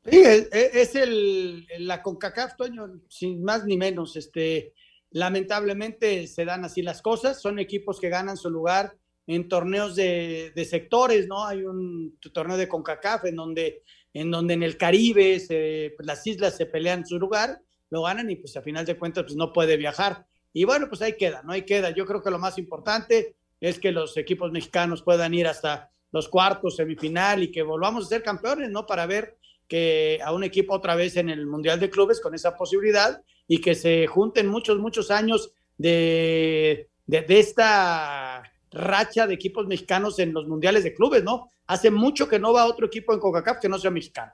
Sí, 0.06 0.20
es, 0.20 0.50
es 0.52 0.96
el, 0.96 1.68
la 1.80 2.02
CONCACAF, 2.02 2.56
Toño, 2.58 3.02
sin 3.10 3.44
más 3.44 3.66
ni 3.66 3.78
menos. 3.78 4.16
Este, 4.16 4.74
lamentablemente 5.12 6.28
se 6.28 6.46
dan 6.46 6.64
así 6.66 6.82
las 6.82 7.02
cosas, 7.02 7.42
son 7.42 7.60
equipos 7.60 8.00
que 8.00 8.10
ganan 8.10 8.38
su 8.38 8.50
lugar 8.50 8.96
en 9.28 9.48
torneos 9.48 9.96
de, 9.96 10.52
de 10.56 10.66
sectores, 10.66 11.28
¿no? 11.28 11.46
Hay 11.46 11.64
un 11.64 12.18
torneo 12.34 12.58
de 12.58 12.68
CONCACAF 12.68 13.26
en 13.26 13.36
donde 13.36 13.84
en, 14.16 14.32
donde 14.32 14.54
en 14.54 14.64
el 14.64 14.78
Caribe 14.78 15.40
se, 15.40 15.94
pues, 15.96 16.08
las 16.08 16.26
islas 16.26 16.56
se 16.56 16.66
pelean 16.66 17.06
su 17.06 17.20
lugar, 17.20 17.62
lo 17.90 18.04
ganan 18.04 18.30
y 18.32 18.38
pues 18.38 18.56
a 18.56 18.62
final 18.62 18.86
de 18.86 18.98
cuentas 18.98 19.26
pues 19.26 19.36
no 19.36 19.52
puede 19.52 19.76
viajar. 19.78 20.26
Y 20.54 20.64
bueno, 20.64 20.88
pues 20.88 21.02
ahí 21.02 21.18
queda, 21.18 21.44
¿no? 21.44 21.52
Ahí 21.52 21.64
queda. 21.64 21.90
Yo 21.90 22.06
creo 22.06 22.24
que 22.24 22.32
lo 22.32 22.40
más 22.40 22.58
importante 22.58 23.36
es 23.60 23.78
que 23.78 23.92
los 23.92 24.16
equipos 24.16 24.52
mexicanos 24.54 25.04
puedan 25.04 25.34
ir 25.34 25.48
hasta 25.48 25.92
los 26.12 26.30
cuartos, 26.30 26.78
semifinal 26.78 27.44
y 27.44 27.52
que 27.52 27.62
volvamos 27.62 28.06
a 28.06 28.08
ser 28.08 28.24
campeones, 28.24 28.70
¿no? 28.70 28.86
Para 28.86 29.06
ver 29.06 29.38
que 29.68 30.20
a 30.24 30.34
un 30.34 30.44
equipo 30.44 30.74
otra 30.74 30.96
vez 30.96 31.18
en 31.18 31.30
el 31.30 31.46
Mundial 31.48 31.80
de 31.80 31.90
Clubes 31.90 32.22
con 32.22 32.36
esa 32.36 32.56
posibilidad 32.56 33.22
y 33.48 33.62
que 33.62 33.76
se 33.76 34.08
junten 34.08 34.48
muchos, 34.48 34.78
muchos 34.80 35.12
años 35.12 35.52
de, 35.78 36.90
de, 37.06 37.26
esta 37.30 38.44
racha 38.72 39.28
de 39.28 39.34
equipos 39.34 39.68
mexicanos 39.68 40.20
en 40.20 40.34
los 40.34 40.48
mundiales 40.48 40.84
de 40.84 40.94
clubes, 40.94 41.24
¿no? 41.24 41.50
Hace 41.68 41.92
mucho 41.92 42.28
que 42.28 42.40
no 42.40 42.54
va 42.54 42.66
otro 42.66 42.88
equipo 42.88 43.14
en 43.14 43.20
CONCACAF 43.20 43.60
que 43.60 43.70
no 43.70 43.80
sea 43.80 43.92
mexicano. 43.92 44.34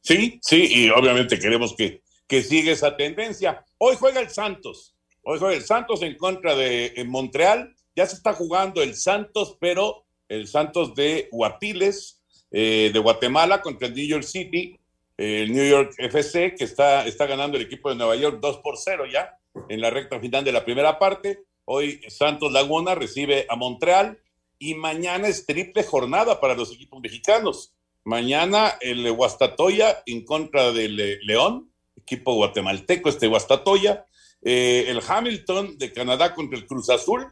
Sí, 0.00 0.38
sí, 0.42 0.68
y 0.74 0.90
obviamente 0.90 1.38
queremos 1.38 1.74
que, 1.74 2.02
que 2.26 2.42
siga 2.42 2.72
esa 2.72 2.96
tendencia. 2.96 3.64
Hoy 3.78 3.96
juega 3.98 4.20
el 4.20 4.30
Santos, 4.30 4.94
hoy 5.22 5.38
juega 5.38 5.54
el 5.54 5.64
Santos 5.64 6.02
en 6.02 6.16
contra 6.16 6.54
de 6.54 6.92
en 6.96 7.10
Montreal, 7.10 7.74
ya 7.94 8.06
se 8.06 8.16
está 8.16 8.32
jugando 8.32 8.82
el 8.82 8.94
Santos, 8.94 9.56
pero 9.60 10.06
el 10.28 10.46
Santos 10.46 10.94
de 10.94 11.28
Guapiles, 11.32 12.17
eh, 12.50 12.90
de 12.92 12.98
Guatemala 12.98 13.60
contra 13.60 13.88
el 13.88 13.94
New 13.94 14.06
York 14.06 14.24
City, 14.24 14.78
el 15.16 15.52
New 15.52 15.68
York 15.68 15.94
FC, 15.98 16.54
que 16.54 16.64
está, 16.64 17.06
está 17.06 17.26
ganando 17.26 17.56
el 17.56 17.64
equipo 17.64 17.88
de 17.88 17.96
Nueva 17.96 18.16
York 18.16 18.38
2 18.40 18.58
por 18.58 18.76
0 18.76 19.04
ya 19.12 19.36
en 19.68 19.80
la 19.80 19.90
recta 19.90 20.20
final 20.20 20.44
de 20.44 20.52
la 20.52 20.64
primera 20.64 20.98
parte. 20.98 21.40
Hoy 21.64 22.00
Santos 22.08 22.52
Laguna 22.52 22.94
recibe 22.94 23.46
a 23.48 23.56
Montreal 23.56 24.18
y 24.58 24.74
mañana 24.74 25.28
es 25.28 25.46
triple 25.46 25.82
jornada 25.82 26.40
para 26.40 26.54
los 26.54 26.72
equipos 26.72 27.00
mexicanos. 27.00 27.74
Mañana 28.04 28.74
el 28.80 29.10
Guastatoya 29.12 30.02
en 30.06 30.24
contra 30.24 30.72
del 30.72 30.98
eh, 30.98 31.18
León, 31.22 31.70
equipo 31.96 32.34
guatemalteco, 32.34 33.08
este 33.08 33.26
Guastatoya. 33.26 34.06
Eh, 34.42 34.86
el 34.88 35.00
Hamilton 35.06 35.78
de 35.78 35.92
Canadá 35.92 36.34
contra 36.34 36.58
el 36.58 36.66
Cruz 36.66 36.88
Azul 36.90 37.26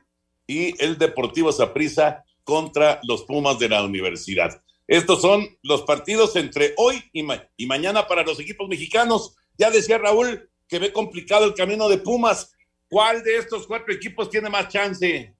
y 0.47 0.75
el 0.83 0.99
Deportivo 0.99 1.53
Saprissa 1.53 2.25
contra 2.45 3.01
los 3.05 3.23
Pumas 3.25 3.59
de 3.59 3.69
la 3.69 3.83
Universidad. 3.85 4.63
Estos 4.89 5.21
son 5.21 5.47
los 5.63 5.83
partidos 5.83 6.37
entre 6.37 6.75
hoy 6.77 7.03
y, 7.13 7.23
ma 7.23 7.43
y 7.57 7.67
mañana 7.67 8.07
para 8.07 8.23
los 8.23 8.39
equipos 8.39 8.69
mexicanos. 8.69 9.35
Ya 9.59 9.71
decía 9.71 9.99
Raúl 9.99 10.49
que 10.69 10.79
ve 10.79 10.93
complicado 10.93 11.45
el 11.45 11.55
camino 11.55 11.89
de 11.89 11.99
Pumas. 11.99 12.53
¿Cuál 12.89 13.23
de 13.25 13.37
estos 13.39 13.67
cuatro 13.67 13.93
equipos 13.93 14.31
tiene 14.31 14.49
más 14.49 14.69
chance? 14.69 15.35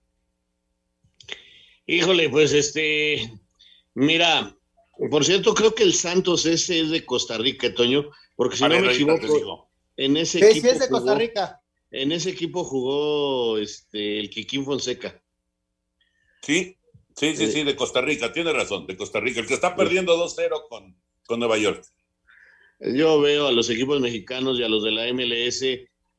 Híjole, 1.87 2.29
pues 2.29 2.53
este, 2.53 3.31
mira, 3.95 4.57
por 5.11 5.25
cierto, 5.25 5.55
creo 5.55 5.75
que 5.75 5.85
el 5.85 5.95
Santos 5.95 6.45
ese 6.47 6.81
es 6.81 6.91
de 6.91 7.07
Costa 7.07 7.39
Rica, 7.39 7.73
Toño, 7.73 8.11
porque 8.35 8.57
si 8.57 8.65
A 8.65 8.69
no 8.69 8.75
ver, 8.75 8.85
me 8.87 8.93
equivoco, 8.95 9.71
en 9.97 10.17
ese 10.17 10.41
Sí, 10.41 10.45
equipo 10.47 10.67
sí 10.67 10.73
es 10.73 10.81
de 10.81 10.89
Costa 10.89 11.11
jugó- 11.13 11.19
Rica. 11.21 11.63
en 11.93 12.11
ese 12.13 12.31
equipo 12.31 12.65
jugó 12.65 13.59
este 13.59 14.19
el 14.19 14.29
Kikín 14.31 14.65
Fonseca. 14.65 15.23
Sí, 16.43 16.77
sí, 17.17 17.37
sí, 17.37 17.45
Eh. 17.45 17.51
sí, 17.51 17.65
de 17.65 17.77
Costa 17.77 18.01
Rica, 18.01 18.33
tiene 18.33 18.53
razón, 18.53 18.87
de 18.87 18.97
Costa 18.97 19.21
Rica, 19.21 19.41
el 19.41 19.47
que 19.47 19.55
está 19.55 19.75
perdiendo 19.75 20.17
2-0 20.17 20.69
con, 20.69 20.97
con 21.27 21.39
Nueva 21.41 21.59
York. 21.59 21.85
Yo 22.81 23.21
veo 23.21 23.47
a 23.47 23.53
los 23.53 23.71
equipos 23.71 24.01
mexicanos 24.01 24.59
y 24.59 24.63
a 24.63 24.69
los 24.69 24.85
de 24.85 24.93
la 24.93 25.07
MLS 25.13 25.65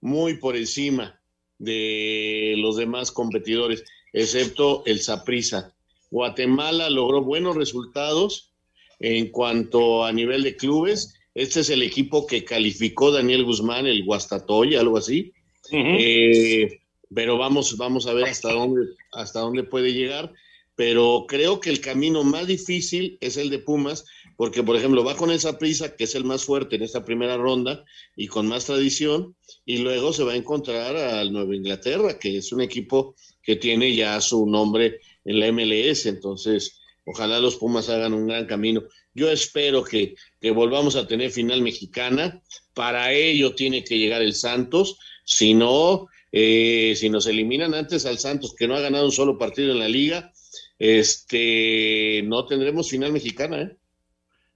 muy 0.02 0.38
por 0.38 0.56
encima 0.56 1.22
de 1.60 2.56
los 2.58 2.78
demás 2.78 3.12
competidores, 3.12 3.84
excepto 4.14 4.84
el 4.86 5.00
Saprissa. 5.02 5.76
Guatemala 6.10 6.89
logró 6.89 7.22
buenos 7.24 7.56
resultados 7.56 8.54
en 9.00 9.30
cuanto 9.30 10.04
a 10.06 10.12
nivel 10.12 10.43
de 10.43 10.56
clubes. 10.56 11.14
Este 11.36 11.60
es 11.60 11.70
el 11.70 11.84
equipo 11.84 12.26
que 12.26 12.43
calificó 12.43 13.12
Daniel 13.12 13.43
Guzmán, 13.43 13.86
el 13.86 14.04
Guastatoya, 14.04 14.80
algo 14.80 14.98
así. 14.98 15.34
Eh, 15.72 16.80
pero 17.14 17.38
vamos, 17.38 17.78
vamos 17.78 18.08
a 18.08 18.14
ver 18.14 18.26
hasta 18.26 18.52
dónde, 18.54 18.88
hasta 19.12 19.41
dónde 19.41 19.64
puede 19.64 19.93
llegar. 19.93 20.34
Pero 20.78 21.25
creo 21.28 21.59
que 21.59 21.71
el 21.71 21.82
camino 21.82 22.23
más 22.23 22.45
difícil 22.45 23.17
es 23.19 23.36
el 23.36 23.49
de 23.49 23.57
Pumas, 23.57 24.05
porque, 24.36 24.61
por 24.61 24.75
ejemplo, 24.75 25.03
va 25.03 25.17
con 25.17 25.32
esa 25.32 25.57
prisa, 25.57 25.95
que 25.95 26.03
es 26.03 26.13
el 26.13 26.23
más 26.23 26.43
fuerte 26.45 26.75
en 26.75 26.84
esta 26.84 27.03
primera 27.03 27.36
ronda 27.36 27.84
y 28.15 28.28
con 28.28 28.45
más 28.47 28.65
tradición, 28.65 29.36
y 29.65 29.80
luego 29.80 30.13
se 30.13 30.23
va 30.23 30.34
a 30.34 30.36
encontrar 30.36 30.95
al 30.95 31.34
Nueva 31.34 31.55
Inglaterra, 31.55 32.19
que 32.19 32.38
es 32.38 32.51
un 32.51 32.61
equipo 32.61 33.15
que 33.41 33.55
tiene 33.55 33.95
ya 33.95 34.21
su 34.21 34.45
nombre 34.45 34.99
en 35.25 35.39
la 35.39 35.51
MLS. 35.51 36.05
Entonces, 36.05 36.80
ojalá 37.05 37.39
los 37.39 37.55
Pumas 37.55 37.89
hagan 37.89 38.13
un 38.13 38.28
gran 38.28 38.45
camino. 38.45 38.84
Yo 39.15 39.32
espero 39.32 39.84
que, 39.84 40.13
que 40.39 40.51
volvamos 40.51 40.95
a 40.95 41.07
tener 41.07 41.32
final 41.32 41.63
mexicana. 41.63 42.43
Para 42.75 43.13
ello 43.13 43.55
tiene 43.55 43.84
que 43.84 43.97
llegar 43.97 44.21
el 44.21 44.36
Santos. 44.36 44.99
Si 45.25 45.55
no, 45.55 46.05
eh, 46.32 46.93
si 46.95 47.09
nos 47.09 47.25
eliminan 47.25 47.73
antes 47.73 48.05
al 48.05 48.19
Santos, 48.19 48.53
que 48.55 48.67
no 48.67 48.75
ha 48.75 48.80
ganado 48.80 49.05
un 49.05 49.11
solo 49.11 49.39
partido 49.39 49.71
en 49.71 49.80
la 49.80 49.89
liga, 49.89 50.32
este, 50.80 52.23
no 52.25 52.45
tendremos 52.45 52.89
final 52.89 53.11
mexicana, 53.11 53.61
¿eh? 53.61 53.78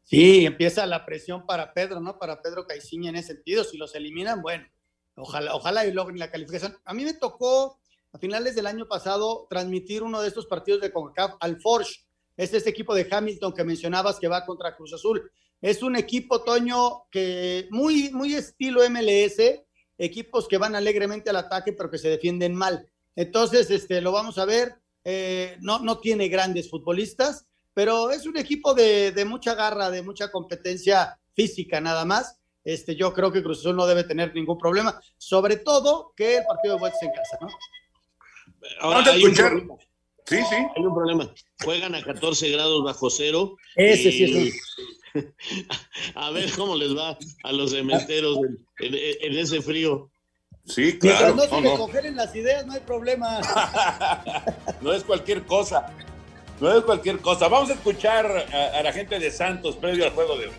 Sí, 0.04 0.46
empieza 0.46 0.86
la 0.86 1.06
presión 1.06 1.46
para 1.46 1.74
Pedro, 1.74 2.02
¿no? 2.02 2.20
Para 2.20 2.42
Pedro 2.42 2.68
Caiciña 2.68 3.10
en 3.10 3.16
ese 3.16 3.36
sentido. 3.36 3.64
Si 3.64 3.78
los 3.78 3.96
eliminan, 3.96 4.42
bueno, 4.42 4.68
ojalá, 5.16 5.56
ojalá 5.56 5.86
y 5.86 5.94
logren 5.94 6.20
la 6.20 6.30
calificación. 6.30 6.78
A 6.84 6.94
mí 6.94 7.06
me 7.06 7.14
tocó 7.14 7.80
a 8.12 8.18
finales 8.18 8.56
del 8.56 8.68
año 8.68 8.88
pasado 8.88 9.48
transmitir 9.50 10.04
uno 10.04 10.22
de 10.22 10.28
estos 10.28 10.48
partidos 10.48 10.82
de 10.82 10.92
CONCACAF 10.92 11.38
al 11.40 11.62
Forge. 11.62 12.02
Es 12.36 12.54
este 12.54 12.70
equipo 12.70 12.94
de 12.94 13.08
Hamilton 13.10 13.54
que 13.54 13.64
mencionabas 13.64 14.20
que 14.20 14.28
va 14.28 14.46
contra 14.46 14.76
Cruz 14.76 14.94
Azul. 14.94 15.32
Es 15.62 15.82
un 15.84 15.96
equipo, 15.96 16.42
Toño, 16.42 17.04
que 17.10 17.68
muy, 17.70 18.10
muy 18.12 18.34
estilo 18.34 18.82
MLS, 18.90 19.38
equipos 19.98 20.48
que 20.48 20.58
van 20.58 20.76
alegremente 20.76 21.30
al 21.30 21.36
ataque, 21.38 21.72
pero 21.72 21.90
que 21.90 22.00
se 22.00 22.10
defienden 22.10 22.56
mal. 22.56 22.90
Entonces, 23.16 23.70
este, 23.70 24.02
lo 24.02 24.12
vamos 24.12 24.38
a 24.40 24.46
ver. 24.46 24.76
Eh, 25.04 25.58
no, 25.62 25.80
no 25.80 26.00
tiene 26.00 26.28
grandes 26.28 26.70
futbolistas, 26.70 27.48
pero 27.74 28.12
es 28.12 28.26
un 28.26 28.38
equipo 28.38 28.74
de, 28.74 29.12
de, 29.12 29.26
mucha 29.26 29.56
garra, 29.56 29.90
de 29.90 30.02
mucha 30.02 30.32
competencia 30.32 31.20
física 31.34 31.82
nada 31.82 32.06
más. 32.06 32.40
Este, 32.64 32.96
yo 32.96 33.12
creo 33.14 33.32
que 33.32 33.42
Cruz 33.42 33.60
Azul 33.60 33.76
no 33.76 33.88
debe 33.88 34.04
tener 34.04 34.36
ningún 34.36 34.58
problema, 34.58 35.02
sobre 35.18 35.58
todo 35.58 36.14
que 36.16 36.38
el 36.38 36.46
partido 36.46 36.76
de 36.76 36.80
vuelta 36.80 36.98
es 36.98 37.08
en 37.08 37.14
casa, 37.14 37.38
¿no? 37.42 37.48
Ahora, 38.82 39.12
hay, 39.12 39.24
un 39.24 39.34
problema. 39.34 39.76
Sí, 40.26 40.38
sí. 40.38 40.56
Hay 40.56 40.84
un 40.84 40.94
problema. 40.94 41.34
Juegan 41.64 41.96
a 41.96 42.04
14 42.04 42.52
grados 42.52 42.84
bajo 42.84 43.10
cero. 43.10 43.56
Ese 43.76 44.10
y... 44.10 44.12
sí 44.12 44.24
es 44.24 44.36
un... 44.36 44.52
A 46.16 46.30
ver 46.30 46.52
cómo 46.56 46.76
les 46.76 46.96
va 46.96 47.18
a 47.44 47.52
los 47.52 47.72
cementeros 47.72 48.38
en, 48.38 48.94
en, 48.94 48.96
en 48.96 49.38
ese 49.38 49.62
frío. 49.62 50.11
Sí, 50.74 50.98
Mientras 51.02 51.18
claro. 51.20 51.36
no 51.36 51.44
se 51.44 51.50
no, 51.50 51.62
no. 51.62 51.78
congelen 51.78 52.16
las 52.16 52.36
ideas, 52.36 52.66
no 52.66 52.74
hay 52.74 52.80
problema. 52.80 53.40
no 54.82 54.94
es 54.94 55.04
cualquier 55.04 55.44
cosa. 55.44 55.88
No 56.60 56.72
es 56.72 56.84
cualquier 56.84 57.20
cosa. 57.20 57.48
Vamos 57.48 57.70
a 57.70 57.74
escuchar 57.74 58.26
a, 58.54 58.80
a 58.80 58.84
la 58.84 58.94
gente 58.94 59.20
de 59.20 59.32
Santos 59.32 59.76
previo 59.76 60.06
al 60.06 60.12
juego 60.12 60.38
de 60.38 60.46
hoy. 60.48 60.54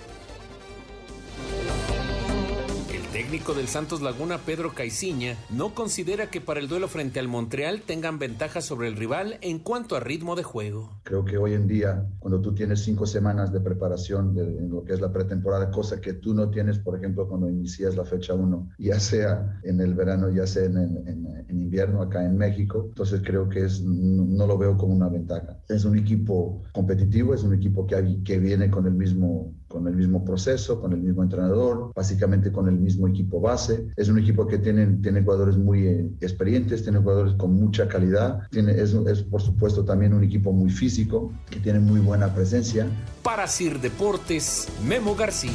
Técnico 3.12 3.52
del 3.52 3.68
Santos 3.68 4.00
Laguna, 4.00 4.38
Pedro 4.38 4.72
Caiciña, 4.72 5.36
no 5.50 5.74
considera 5.74 6.30
que 6.30 6.40
para 6.40 6.60
el 6.60 6.68
duelo 6.68 6.88
frente 6.88 7.20
al 7.20 7.28
Montreal 7.28 7.82
tengan 7.82 8.18
ventaja 8.18 8.62
sobre 8.62 8.88
el 8.88 8.96
rival 8.96 9.36
en 9.42 9.58
cuanto 9.58 9.96
a 9.96 10.00
ritmo 10.00 10.34
de 10.34 10.42
juego. 10.42 10.98
Creo 11.02 11.22
que 11.22 11.36
hoy 11.36 11.52
en 11.52 11.66
día, 11.66 12.06
cuando 12.20 12.40
tú 12.40 12.54
tienes 12.54 12.80
cinco 12.80 13.04
semanas 13.04 13.52
de 13.52 13.60
preparación 13.60 14.36
en 14.38 14.70
lo 14.70 14.82
que 14.82 14.94
es 14.94 15.00
la 15.02 15.12
pretemporada, 15.12 15.70
cosa 15.70 16.00
que 16.00 16.14
tú 16.14 16.32
no 16.32 16.48
tienes, 16.48 16.78
por 16.78 16.96
ejemplo, 16.96 17.28
cuando 17.28 17.50
inicias 17.50 17.96
la 17.96 18.06
fecha 18.06 18.32
1, 18.32 18.70
ya 18.78 18.98
sea 18.98 19.60
en 19.62 19.82
el 19.82 19.92
verano, 19.92 20.30
ya 20.30 20.46
sea 20.46 20.64
en, 20.64 21.44
invierno 21.50 22.00
acá 22.00 22.24
en 22.24 22.38
México, 22.38 22.86
entonces 22.88 23.20
creo 23.22 23.46
que 23.46 23.66
es, 23.66 23.82
no, 23.82 24.46
lo 24.46 24.56
veo 24.56 24.78
como 24.78 24.94
una 24.94 25.10
ventaja. 25.10 25.58
Es 25.68 25.84
un 25.84 25.98
equipo 25.98 26.62
competitivo, 26.72 27.34
es 27.34 27.42
un 27.42 27.52
equipo 27.52 27.86
que 27.86 28.38
viene 28.38 28.70
con 28.70 28.86
el 28.86 28.94
mismo 28.94 29.52
con 29.72 29.88
el 29.88 29.96
mismo 29.96 30.22
proceso, 30.22 30.78
con 30.78 30.92
el 30.92 31.00
mismo 31.00 31.22
entrenador, 31.22 31.92
básicamente 31.94 32.52
con 32.52 32.68
el 32.68 32.78
mismo 32.78 33.08
equipo 33.08 33.40
base. 33.40 33.86
Es 33.96 34.08
un 34.08 34.18
equipo 34.18 34.46
que 34.46 34.58
tiene, 34.58 34.86
tiene 35.02 35.22
jugadores 35.22 35.56
muy 35.56 35.86
eh, 35.86 36.10
experientes, 36.20 36.82
tiene 36.82 36.98
jugadores 36.98 37.32
con 37.34 37.54
mucha 37.54 37.88
calidad, 37.88 38.42
tiene, 38.50 38.72
es, 38.72 38.92
es, 38.92 39.22
por 39.22 39.40
supuesto 39.40 39.84
también 39.84 40.12
un 40.12 40.22
equipo 40.22 40.52
muy 40.52 40.70
físico, 40.70 41.32
que 41.50 41.58
tiene 41.58 41.80
muy 41.80 42.00
buena 42.00 42.34
presencia. 42.34 42.86
Para 43.22 43.46
Sir 43.46 43.80
Deportes, 43.80 44.68
Memo 44.86 45.16
García. 45.16 45.50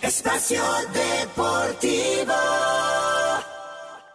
Espacio 0.00 0.62
Deportivo. 0.94 2.32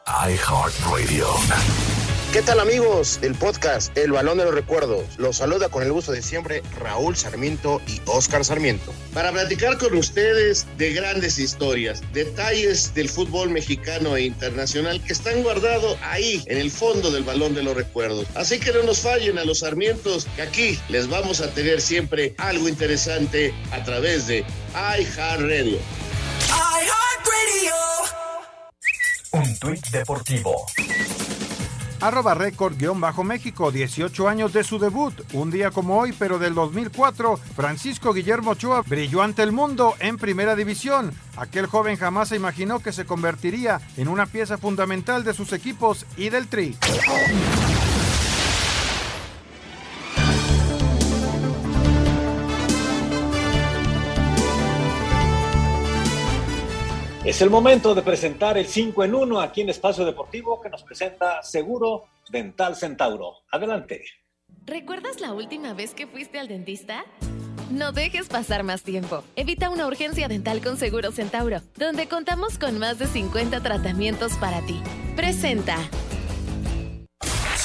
iHeartRadio. 0.07 1.96
¿Qué 2.37 2.43
tal 2.43 2.59
amigos 2.59 3.19
del 3.19 3.33
podcast 3.33 3.97
El 3.97 4.11
Balón 4.11 4.37
de 4.37 4.45
los 4.45 4.53
Recuerdos? 4.53 5.17
Los 5.17 5.37
saluda 5.37 5.69
con 5.69 5.81
el 5.81 5.91
gusto 5.91 6.11
de 6.11 6.21
siempre 6.21 6.61
Raúl 6.79 7.17
Sarmiento 7.17 7.81
y 7.87 7.99
Oscar 8.05 8.45
Sarmiento. 8.45 8.93
Para 9.11 9.31
platicar 9.31 9.79
con 9.79 9.97
ustedes 9.97 10.67
de 10.77 10.93
grandes 10.93 11.39
historias, 11.39 12.03
detalles 12.13 12.93
del 12.93 13.09
fútbol 13.09 13.49
mexicano 13.49 14.15
e 14.15 14.25
internacional 14.25 15.03
que 15.03 15.13
están 15.13 15.41
guardados 15.41 15.97
ahí 16.03 16.43
en 16.45 16.59
el 16.59 16.69
fondo 16.69 17.09
del 17.09 17.23
Balón 17.23 17.55
de 17.55 17.63
los 17.63 17.75
Recuerdos. 17.75 18.27
Así 18.35 18.59
que 18.59 18.71
no 18.71 18.83
nos 18.83 18.99
fallen 18.99 19.39
a 19.39 19.43
los 19.43 19.61
Sarmientos, 19.61 20.27
que 20.35 20.43
aquí 20.43 20.79
les 20.89 21.09
vamos 21.09 21.41
a 21.41 21.51
tener 21.55 21.81
siempre 21.81 22.35
algo 22.37 22.69
interesante 22.69 23.51
a 23.71 23.83
través 23.83 24.27
de 24.27 24.45
iHeartRadio. 24.75 25.79
iHeartRadio. 26.51 27.73
Un 29.31 29.57
tuit 29.57 29.87
deportivo 29.87 30.67
arroba 32.01 32.33
récord-méxico, 32.33 33.71
18 33.71 34.27
años 34.27 34.53
de 34.53 34.63
su 34.63 34.79
debut, 34.79 35.13
un 35.33 35.51
día 35.51 35.71
como 35.71 35.99
hoy, 35.99 36.13
pero 36.17 36.39
del 36.39 36.53
2004, 36.53 37.37
Francisco 37.55 38.13
Guillermo 38.13 38.51
Ochoa 38.51 38.81
brilló 38.81 39.21
ante 39.21 39.43
el 39.43 39.51
mundo 39.51 39.95
en 39.99 40.17
primera 40.17 40.55
división. 40.55 41.11
Aquel 41.35 41.67
joven 41.67 41.97
jamás 41.97 42.29
se 42.29 42.35
imaginó 42.35 42.79
que 42.79 42.91
se 42.91 43.05
convertiría 43.05 43.81
en 43.97 44.07
una 44.07 44.25
pieza 44.25 44.57
fundamental 44.57 45.23
de 45.23 45.33
sus 45.33 45.53
equipos 45.53 46.05
y 46.15 46.29
del 46.29 46.47
Tri. 46.47 46.75
Es 57.27 57.41
el 57.41 57.49
momento 57.49 57.93
de 57.93 58.03
presentar 58.03 58.57
el 58.57 58.67
5 58.67 59.03
en 59.03 59.13
1 59.13 59.41
aquí 59.41 59.59
en 59.59 59.67
Espacio 59.67 60.05
Deportivo 60.05 60.61
que 60.61 60.69
nos 60.69 60.81
presenta 60.83 61.43
Seguro 61.43 62.05
Dental 62.29 62.77
Centauro. 62.77 63.39
Adelante. 63.51 64.01
¿Recuerdas 64.65 65.19
la 65.19 65.33
última 65.33 65.73
vez 65.73 65.93
que 65.93 66.07
fuiste 66.07 66.39
al 66.39 66.47
dentista? 66.47 67.03
No 67.69 67.91
dejes 67.91 68.29
pasar 68.29 68.63
más 68.63 68.83
tiempo. 68.83 69.25
Evita 69.35 69.69
una 69.69 69.87
urgencia 69.87 70.29
dental 70.29 70.61
con 70.63 70.77
Seguro 70.77 71.11
Centauro, 71.11 71.59
donde 71.75 72.07
contamos 72.07 72.57
con 72.57 72.79
más 72.79 72.97
de 72.97 73.07
50 73.07 73.59
tratamientos 73.59 74.31
para 74.37 74.61
ti. 74.65 74.81
Presenta. 75.17 75.75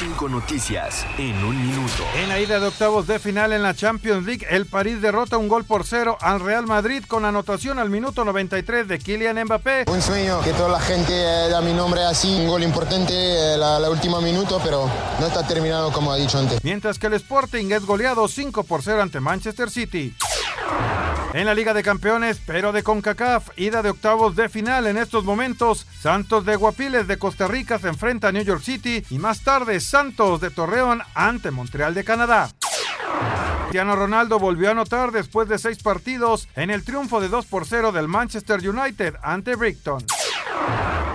Cinco 0.03 0.28
noticias 0.28 1.07
en 1.16 1.44
un 1.44 1.62
minuto. 1.64 2.03
En 2.16 2.28
la 2.28 2.40
ida 2.40 2.59
de 2.59 2.66
octavos 2.66 3.07
de 3.07 3.20
final 3.20 3.53
en 3.53 3.62
la 3.62 3.72
Champions 3.72 4.26
League, 4.26 4.44
el 4.50 4.66
París 4.66 5.00
derrota 5.00 5.36
un 5.38 5.46
gol 5.46 5.62
por 5.62 5.86
cero 5.86 6.18
al 6.20 6.40
Real 6.40 6.66
Madrid 6.66 7.05
con 7.07 7.24
anotación 7.24 7.78
al 7.78 7.88
minuto 7.88 8.24
93 8.24 8.88
de 8.88 8.98
Kylian 8.98 9.44
Mbappé. 9.44 9.84
Un 9.86 10.03
sueño 10.03 10.40
que 10.42 10.55
toda 10.55 10.70
la 10.70 10.80
gente 10.80 11.12
eh, 11.14 11.48
da 11.48 11.61
mi 11.61 11.72
nombre 11.72 12.03
así, 12.03 12.34
un 12.34 12.48
gol 12.48 12.64
importante 12.64 13.14
eh, 13.14 13.57
la, 13.57 13.78
la 13.78 13.90
última 13.90 14.20
minuto, 14.20 14.61
pero 14.64 14.90
no 15.20 15.26
está 15.28 15.46
terminado 15.46 15.92
como 15.92 16.11
ha 16.11 16.16
dicho 16.16 16.36
antes. 16.36 16.59
Mientras 16.64 16.98
que 16.98 17.07
el 17.07 17.12
Sporting 17.14 17.70
es 17.70 17.86
goleado 17.86 18.26
5 18.26 18.64
por 18.64 18.82
0 18.82 19.03
ante 19.03 19.20
Manchester 19.20 19.70
City. 19.70 20.16
En 21.35 21.47
la 21.47 21.55
Liga 21.55 21.72
de 21.72 21.83
Campeones, 21.83 22.41
pero 22.45 22.72
de 22.72 22.83
CONCACAF, 22.83 23.59
ida 23.59 23.83
de 23.83 23.91
octavos 23.91 24.37
de 24.37 24.51
final 24.51 24.87
en 24.87 24.99
estos 24.99 25.24
momentos, 25.24 25.87
Santos 26.01 26.45
de 26.45 26.57
Guapiles 26.57 27.07
de 27.07 27.18
Costa 27.18 27.49
Rica 27.49 27.78
se 27.78 27.89
enfrenta 27.89 28.28
a 28.28 28.33
New 28.33 28.45
York 28.45 28.62
City 28.62 29.03
y 29.09 29.18
más 29.18 29.43
tarde 29.43 29.80
Santos 29.80 30.43
de 30.43 30.51
Torreón 30.51 31.01
ante 31.14 31.51
Montreal 31.51 31.95
de 31.95 32.05
Canadá. 32.05 32.51
Cristiano 33.62 33.97
Ronaldo 33.97 34.39
volvió 34.39 34.68
a 34.68 34.72
anotar 34.72 35.11
después 35.11 35.49
de 35.49 35.59
seis 35.59 35.83
partidos 35.83 36.49
en 36.55 36.70
el 36.70 36.85
triunfo 36.85 37.18
de 37.18 37.28
2 37.28 37.47
por 37.47 37.66
0 37.66 37.93
del 37.93 38.09
Manchester 38.09 38.68
United 38.68 39.14
ante 39.22 39.55
Brighton. 39.55 40.05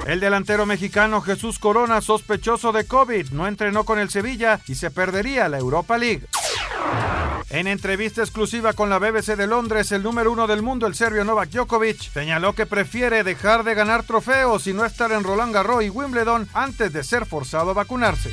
El 0.07 0.19
delantero 0.19 0.65
mexicano 0.65 1.21
Jesús 1.21 1.59
Corona, 1.59 2.01
sospechoso 2.01 2.71
de 2.71 2.87
COVID, 2.87 3.29
no 3.31 3.45
entrenó 3.45 3.83
con 3.83 3.99
el 3.99 4.09
Sevilla 4.09 4.59
y 4.67 4.73
se 4.73 4.89
perdería 4.89 5.47
la 5.49 5.59
Europa 5.59 5.99
League. 5.99 6.25
En 7.49 7.65
entrevista 7.65 8.21
exclusiva 8.21 8.73
con 8.73 8.89
la 8.89 8.99
BBC 8.99 9.35
de 9.37 9.47
Londres, 9.47 9.91
el 9.91 10.03
número 10.03 10.31
uno 10.31 10.47
del 10.47 10.61
mundo, 10.61 10.85
el 10.85 10.95
serbio 10.95 11.23
Novak 11.23 11.49
Djokovic, 11.49 11.99
señaló 12.11 12.53
que 12.53 12.65
prefiere 12.65 13.23
dejar 13.23 13.63
de 13.63 13.73
ganar 13.73 14.03
trofeos 14.03 14.67
y 14.67 14.73
no 14.73 14.83
estar 14.83 15.11
en 15.11 15.23
Roland 15.23 15.53
Garros 15.53 15.83
y 15.83 15.89
Wimbledon 15.89 16.47
antes 16.53 16.91
de 16.91 17.03
ser 17.03 17.25
forzado 17.25 17.71
a 17.71 17.73
vacunarse. 17.73 18.31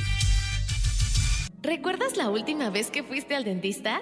¿Recuerdas 1.61 2.17
la 2.17 2.29
última 2.29 2.69
vez 2.69 2.91
que 2.91 3.03
fuiste 3.03 3.35
al 3.35 3.45
dentista? 3.45 4.01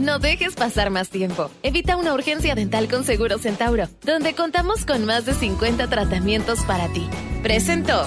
No 0.00 0.18
dejes 0.18 0.54
pasar 0.56 0.88
más 0.88 1.10
tiempo. 1.10 1.50
Evita 1.62 1.98
una 1.98 2.14
urgencia 2.14 2.54
dental 2.54 2.88
con 2.88 3.04
Seguro 3.04 3.36
Centauro, 3.36 3.84
donde 4.02 4.34
contamos 4.34 4.86
con 4.86 5.04
más 5.04 5.26
de 5.26 5.34
50 5.34 5.88
tratamientos 5.88 6.64
para 6.64 6.88
ti. 6.88 7.06
Presentó. 7.42 8.06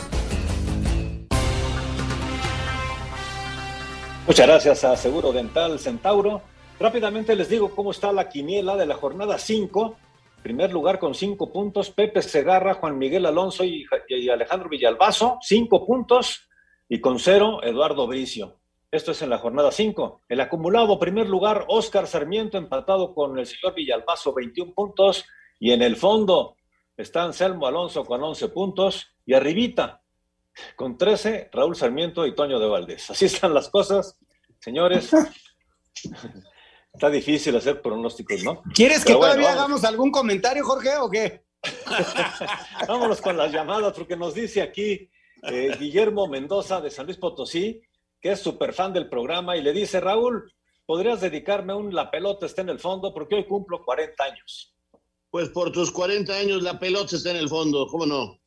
Muchas 4.25 4.47
gracias 4.47 4.83
a 4.83 4.97
Seguro 4.97 5.31
Dental 5.31 5.77
Centauro. 5.77 6.41
Rápidamente 6.79 7.35
les 7.35 7.47
digo 7.47 7.69
cómo 7.75 7.91
está 7.91 8.11
la 8.11 8.27
quiniela 8.27 8.75
de 8.75 8.87
la 8.87 8.95
jornada 8.95 9.37
5. 9.37 9.95
Primer 10.41 10.73
lugar 10.73 10.97
con 10.97 11.13
5 11.13 11.53
puntos, 11.53 11.91
Pepe 11.91 12.23
Segarra, 12.23 12.73
Juan 12.73 12.97
Miguel 12.97 13.27
Alonso 13.27 13.63
y, 13.63 13.85
y 14.09 14.29
Alejandro 14.29 14.67
Villalbazo, 14.67 15.37
5 15.43 15.85
puntos. 15.85 16.49
Y 16.89 16.99
con 16.99 17.19
cero, 17.19 17.61
Eduardo 17.63 18.07
Bricio. 18.07 18.62
Esto 18.93 19.11
es 19.11 19.23
en 19.23 19.31
la 19.31 19.39
jornada 19.39 19.71
5. 19.71 20.21
El 20.29 20.39
acumulado 20.39 20.99
primer 20.99 21.27
lugar, 21.27 21.65
Oscar 21.67 22.05
Sarmiento, 22.05 22.59
empatado 22.59 23.15
con 23.15 23.39
el 23.39 23.47
señor 23.47 23.73
Villalbazo, 23.73 24.35
21 24.35 24.71
puntos. 24.75 25.25
Y 25.59 25.71
en 25.71 25.81
el 25.81 25.95
fondo 25.95 26.57
está 26.95 27.23
Anselmo 27.23 27.65
Alonso 27.65 28.05
con 28.05 28.21
11 28.21 28.49
puntos. 28.49 29.07
Y 29.25 29.33
arribita, 29.33 30.03
con 30.75 30.95
13, 30.95 31.49
Raúl 31.51 31.75
Sarmiento 31.75 32.27
y 32.27 32.35
Toño 32.35 32.59
de 32.59 32.67
Valdés. 32.67 33.09
Así 33.09 33.25
están 33.33 33.55
las 33.55 33.67
cosas, 33.69 34.15
señores. 34.59 35.09
Está 36.93 37.09
difícil 37.09 37.55
hacer 37.55 37.81
pronósticos, 37.81 38.43
¿no? 38.43 38.61
¿Quieres 38.75 39.03
que 39.03 39.13
todavía 39.13 39.53
hagamos 39.53 39.83
algún 39.83 40.11
comentario, 40.11 40.63
Jorge, 40.63 40.95
o 40.97 41.09
qué? 41.09 41.43
Vámonos 42.87 43.19
con 43.19 43.35
las 43.35 43.51
llamadas, 43.51 43.93
porque 43.93 44.15
nos 44.15 44.35
dice 44.35 44.61
aquí 44.61 45.09
eh, 45.41 45.75
Guillermo 45.79 46.27
Mendoza 46.27 46.79
de 46.79 46.91
San 46.91 47.07
Luis 47.07 47.17
Potosí, 47.17 47.81
que 48.23 48.31
es 48.31 48.39
súper 48.39 48.71
fan 48.71 48.93
del 48.93 49.09
programa, 49.09 49.57
y 49.57 49.61
le 49.61 49.73
dice, 49.73 49.99
Raúl, 49.99 50.49
¿podrías 50.85 51.19
dedicarme 51.19 51.73
un 51.73 51.93
La 51.93 52.09
pelota 52.09 52.45
está 52.45 52.61
en 52.61 52.69
el 52.69 52.79
fondo? 52.79 53.13
Porque 53.13 53.35
hoy 53.35 53.43
cumplo 53.43 53.83
40 53.83 54.23
años. 54.23 54.73
Pues 55.29 55.49
por 55.49 55.73
tus 55.73 55.91
40 55.91 56.33
años 56.33 56.63
la 56.63 56.79
pelota 56.79 57.17
está 57.17 57.31
en 57.31 57.37
el 57.37 57.49
fondo, 57.49 57.85
¿cómo 57.87 58.05
no? 58.05 58.39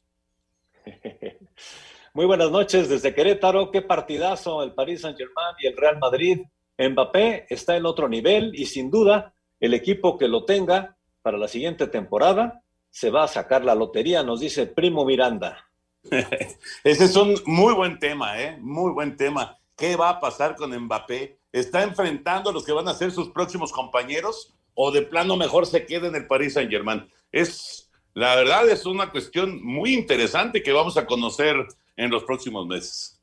Muy 2.15 2.25
buenas 2.25 2.51
noches 2.51 2.89
desde 2.89 3.15
Querétaro. 3.15 3.71
Qué 3.71 3.83
partidazo 3.83 4.63
el 4.63 4.73
Paris 4.73 5.03
Saint-Germain 5.03 5.57
y 5.59 5.67
el 5.67 5.77
Real 5.77 5.99
Madrid. 5.99 6.41
Mbappé 6.79 7.47
está 7.51 7.77
en 7.77 7.85
otro 7.85 8.09
nivel 8.09 8.55
y 8.55 8.65
sin 8.65 8.91
duda 8.91 9.35
el 9.61 9.75
equipo 9.75 10.17
que 10.17 10.27
lo 10.27 10.47
tenga 10.47 10.97
para 11.21 11.37
la 11.37 11.49
siguiente 11.49 11.87
temporada 11.87 12.63
se 12.89 13.11
va 13.11 13.25
a 13.25 13.29
sacar 13.29 13.63
la 13.63 13.75
lotería, 13.75 14.23
nos 14.23 14.41
dice 14.41 14.67
Primo 14.67 15.05
Miranda. 15.05 15.69
Ese 16.85 17.05
es 17.05 17.15
un 17.15 17.35
muy 17.45 17.75
buen 17.75 17.99
tema, 17.99 18.41
¿eh? 18.41 18.57
Muy 18.59 18.93
buen 18.93 19.19
tema. 19.19 19.59
¿Qué 19.77 19.95
va 19.95 20.09
a 20.09 20.21
pasar 20.21 20.57
con 20.57 20.75
Mbappé? 20.75 21.39
¿Está 21.53 21.83
enfrentando 21.83 22.49
a 22.49 22.53
los 22.53 22.65
que 22.65 22.73
van 22.73 22.89
a 22.89 22.95
ser 22.95 23.13
sus 23.13 23.29
próximos 23.29 23.73
compañeros 23.73 24.55
o 24.75 24.91
de 24.91 25.03
plano 25.03 25.37
mejor 25.37 25.67
se 25.67 25.85
queda 25.85 26.09
en 26.09 26.15
el 26.15 26.27
Paris 26.27 26.55
Saint 26.55 26.71
Germain? 26.71 27.07
Es, 27.31 27.91
la 28.15 28.35
verdad, 28.37 28.69
es 28.71 28.87
una 28.87 29.11
cuestión 29.11 29.63
muy 29.63 29.93
interesante 29.93 30.63
que 30.63 30.73
vamos 30.73 30.97
a 30.97 31.05
conocer 31.05 31.57
en 31.97 32.11
los 32.11 32.25
próximos 32.25 32.67
meses. 32.67 33.23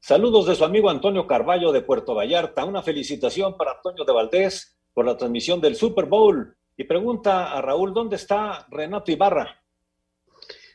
Saludos 0.00 0.46
de 0.46 0.56
su 0.56 0.64
amigo 0.64 0.90
Antonio 0.90 1.26
Carballo 1.26 1.70
de 1.70 1.82
Puerto 1.82 2.14
Vallarta. 2.14 2.64
Una 2.64 2.82
felicitación 2.82 3.56
para 3.56 3.72
Antonio 3.72 4.04
de 4.04 4.12
Valdés 4.12 4.76
por 4.92 5.06
la 5.06 5.16
transmisión 5.16 5.60
del 5.60 5.76
Super 5.76 6.06
Bowl. 6.06 6.56
Y 6.76 6.84
pregunta 6.84 7.52
a 7.52 7.62
Raúl, 7.62 7.94
¿dónde 7.94 8.16
está 8.16 8.66
Renato 8.68 9.12
Ibarra? 9.12 9.62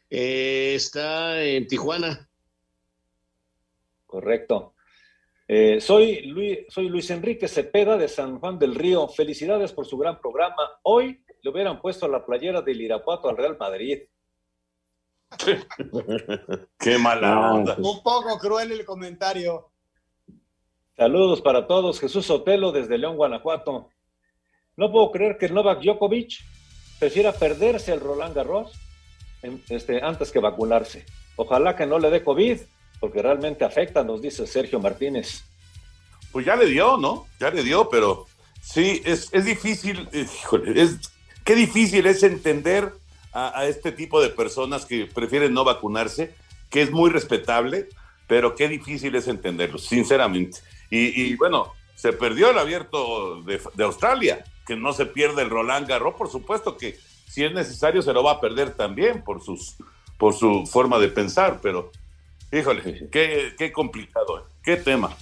Eh, 0.09 0.73
está 0.75 1.43
en 1.43 1.67
Tijuana. 1.67 2.30
Correcto. 4.11 4.73
Eh, 5.47 5.79
soy, 5.79 6.23
Luis, 6.23 6.59
soy 6.67 6.89
Luis 6.89 7.09
Enrique 7.11 7.47
Cepeda 7.47 7.95
de 7.95 8.09
San 8.09 8.39
Juan 8.41 8.59
del 8.59 8.75
Río. 8.75 9.07
Felicidades 9.07 9.71
por 9.71 9.85
su 9.85 9.97
gran 9.97 10.19
programa. 10.19 10.69
Hoy 10.83 11.23
le 11.41 11.49
hubieran 11.49 11.79
puesto 11.81 12.09
la 12.09 12.25
playera 12.25 12.61
del 12.61 12.81
Irapuato 12.81 13.29
al 13.29 13.37
Real 13.37 13.57
Madrid. 13.57 13.99
Qué 16.77 16.97
mala 16.97 17.53
onda. 17.53 17.77
Un 17.77 18.03
poco 18.03 18.37
cruel 18.37 18.73
el 18.73 18.83
comentario. 18.83 19.71
Saludos 20.97 21.41
para 21.41 21.65
todos. 21.67 22.01
Jesús 22.01 22.25
Sotelo 22.25 22.73
desde 22.73 22.97
León, 22.97 23.15
Guanajuato. 23.15 23.91
No 24.75 24.91
puedo 24.91 25.09
creer 25.11 25.37
que 25.37 25.47
Novak 25.47 25.81
Djokovic 25.81 26.33
prefiera 26.99 27.31
perderse 27.31 27.93
el 27.93 28.01
Roland 28.01 28.35
Garros 28.35 28.73
este, 29.69 30.03
antes 30.03 30.33
que 30.33 30.39
vacunarse. 30.39 31.05
Ojalá 31.37 31.77
que 31.77 31.85
no 31.85 31.97
le 31.97 32.09
dé 32.09 32.25
COVID, 32.25 32.59
porque 33.01 33.21
realmente 33.21 33.65
afecta, 33.65 34.03
nos 34.03 34.21
dice 34.21 34.47
Sergio 34.47 34.79
Martínez. 34.79 35.43
Pues 36.31 36.45
ya 36.45 36.55
le 36.55 36.67
dio, 36.67 36.97
¿no? 36.97 37.25
Ya 37.39 37.49
le 37.49 37.63
dio, 37.63 37.89
pero 37.89 38.27
sí, 38.61 39.01
es, 39.03 39.27
es 39.33 39.43
difícil, 39.43 40.07
híjole, 40.13 40.81
es, 40.81 41.11
qué 41.43 41.55
difícil 41.55 42.05
es 42.05 42.21
entender 42.21 42.93
a, 43.33 43.59
a, 43.59 43.65
este 43.65 43.91
tipo 43.91 44.21
de 44.21 44.29
personas 44.29 44.85
que 44.85 45.07
prefieren 45.07 45.53
no 45.53 45.63
vacunarse, 45.63 46.33
que 46.69 46.83
es 46.83 46.91
muy 46.91 47.09
respetable, 47.09 47.89
pero 48.27 48.55
qué 48.55 48.69
difícil 48.69 49.15
es 49.15 49.27
entenderlo, 49.27 49.79
sinceramente. 49.79 50.59
Y, 50.91 51.21
y 51.21 51.35
bueno, 51.35 51.73
se 51.95 52.13
perdió 52.13 52.51
el 52.51 52.59
abierto 52.59 53.41
de, 53.41 53.59
de, 53.73 53.83
Australia, 53.83 54.43
que 54.67 54.75
no 54.75 54.93
se 54.93 55.07
pierde 55.07 55.41
el 55.41 55.49
Roland 55.49 55.87
Garros, 55.87 56.13
por 56.13 56.29
supuesto 56.29 56.77
que 56.77 56.99
si 57.27 57.43
es 57.43 57.51
necesario 57.51 58.03
se 58.03 58.13
lo 58.13 58.23
va 58.23 58.33
a 58.33 58.41
perder 58.41 58.75
también 58.75 59.23
por, 59.23 59.41
sus, 59.41 59.75
por 60.19 60.35
su 60.35 60.67
forma 60.67 60.99
de 60.99 61.07
pensar, 61.07 61.59
pero 61.61 61.91
híjole, 62.51 63.09
qué, 63.09 63.53
qué 63.57 63.71
complicado, 63.71 64.47
qué 64.63 64.77
tema. 64.77 65.15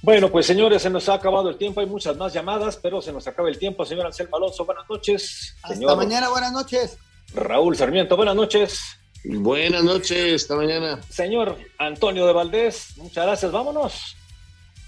Bueno, 0.00 0.30
pues 0.30 0.46
señores, 0.46 0.82
se 0.82 0.90
nos 0.90 1.08
ha 1.08 1.14
acabado 1.14 1.48
el 1.48 1.56
tiempo. 1.56 1.80
Hay 1.80 1.86
muchas 1.86 2.16
más 2.16 2.32
llamadas, 2.32 2.76
pero 2.76 3.02
se 3.02 3.12
nos 3.12 3.26
acaba 3.26 3.48
el 3.48 3.58
tiempo. 3.58 3.84
Señor 3.84 4.06
Anselmo 4.06 4.36
Alonso, 4.36 4.64
buenas 4.64 4.88
noches. 4.88 5.56
Hasta 5.62 5.74
Señor 5.74 5.96
mañana, 5.96 6.28
buenas 6.28 6.52
noches. 6.52 6.98
Raúl 7.34 7.76
Sarmiento, 7.76 8.16
buenas 8.16 8.36
noches. 8.36 8.80
Buenas 9.24 9.82
noches, 9.82 10.42
hasta 10.42 10.54
mañana. 10.54 11.00
Señor 11.10 11.58
Antonio 11.78 12.26
de 12.26 12.32
Valdés, 12.32 12.96
muchas 12.96 13.26
gracias. 13.26 13.50
Vámonos. 13.50 14.16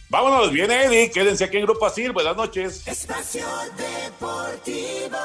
Vámonos, 0.09 0.53
viene 0.53 0.85
Eddie. 0.85 1.11
Quédense 1.11 1.45
aquí 1.45 1.57
en 1.57 1.65
Grupo 1.65 1.87
Asir. 1.87 2.13
Buenas 2.13 2.37
noches. 2.37 2.87
Espacio 2.87 3.47
Deportivo. 3.77 5.19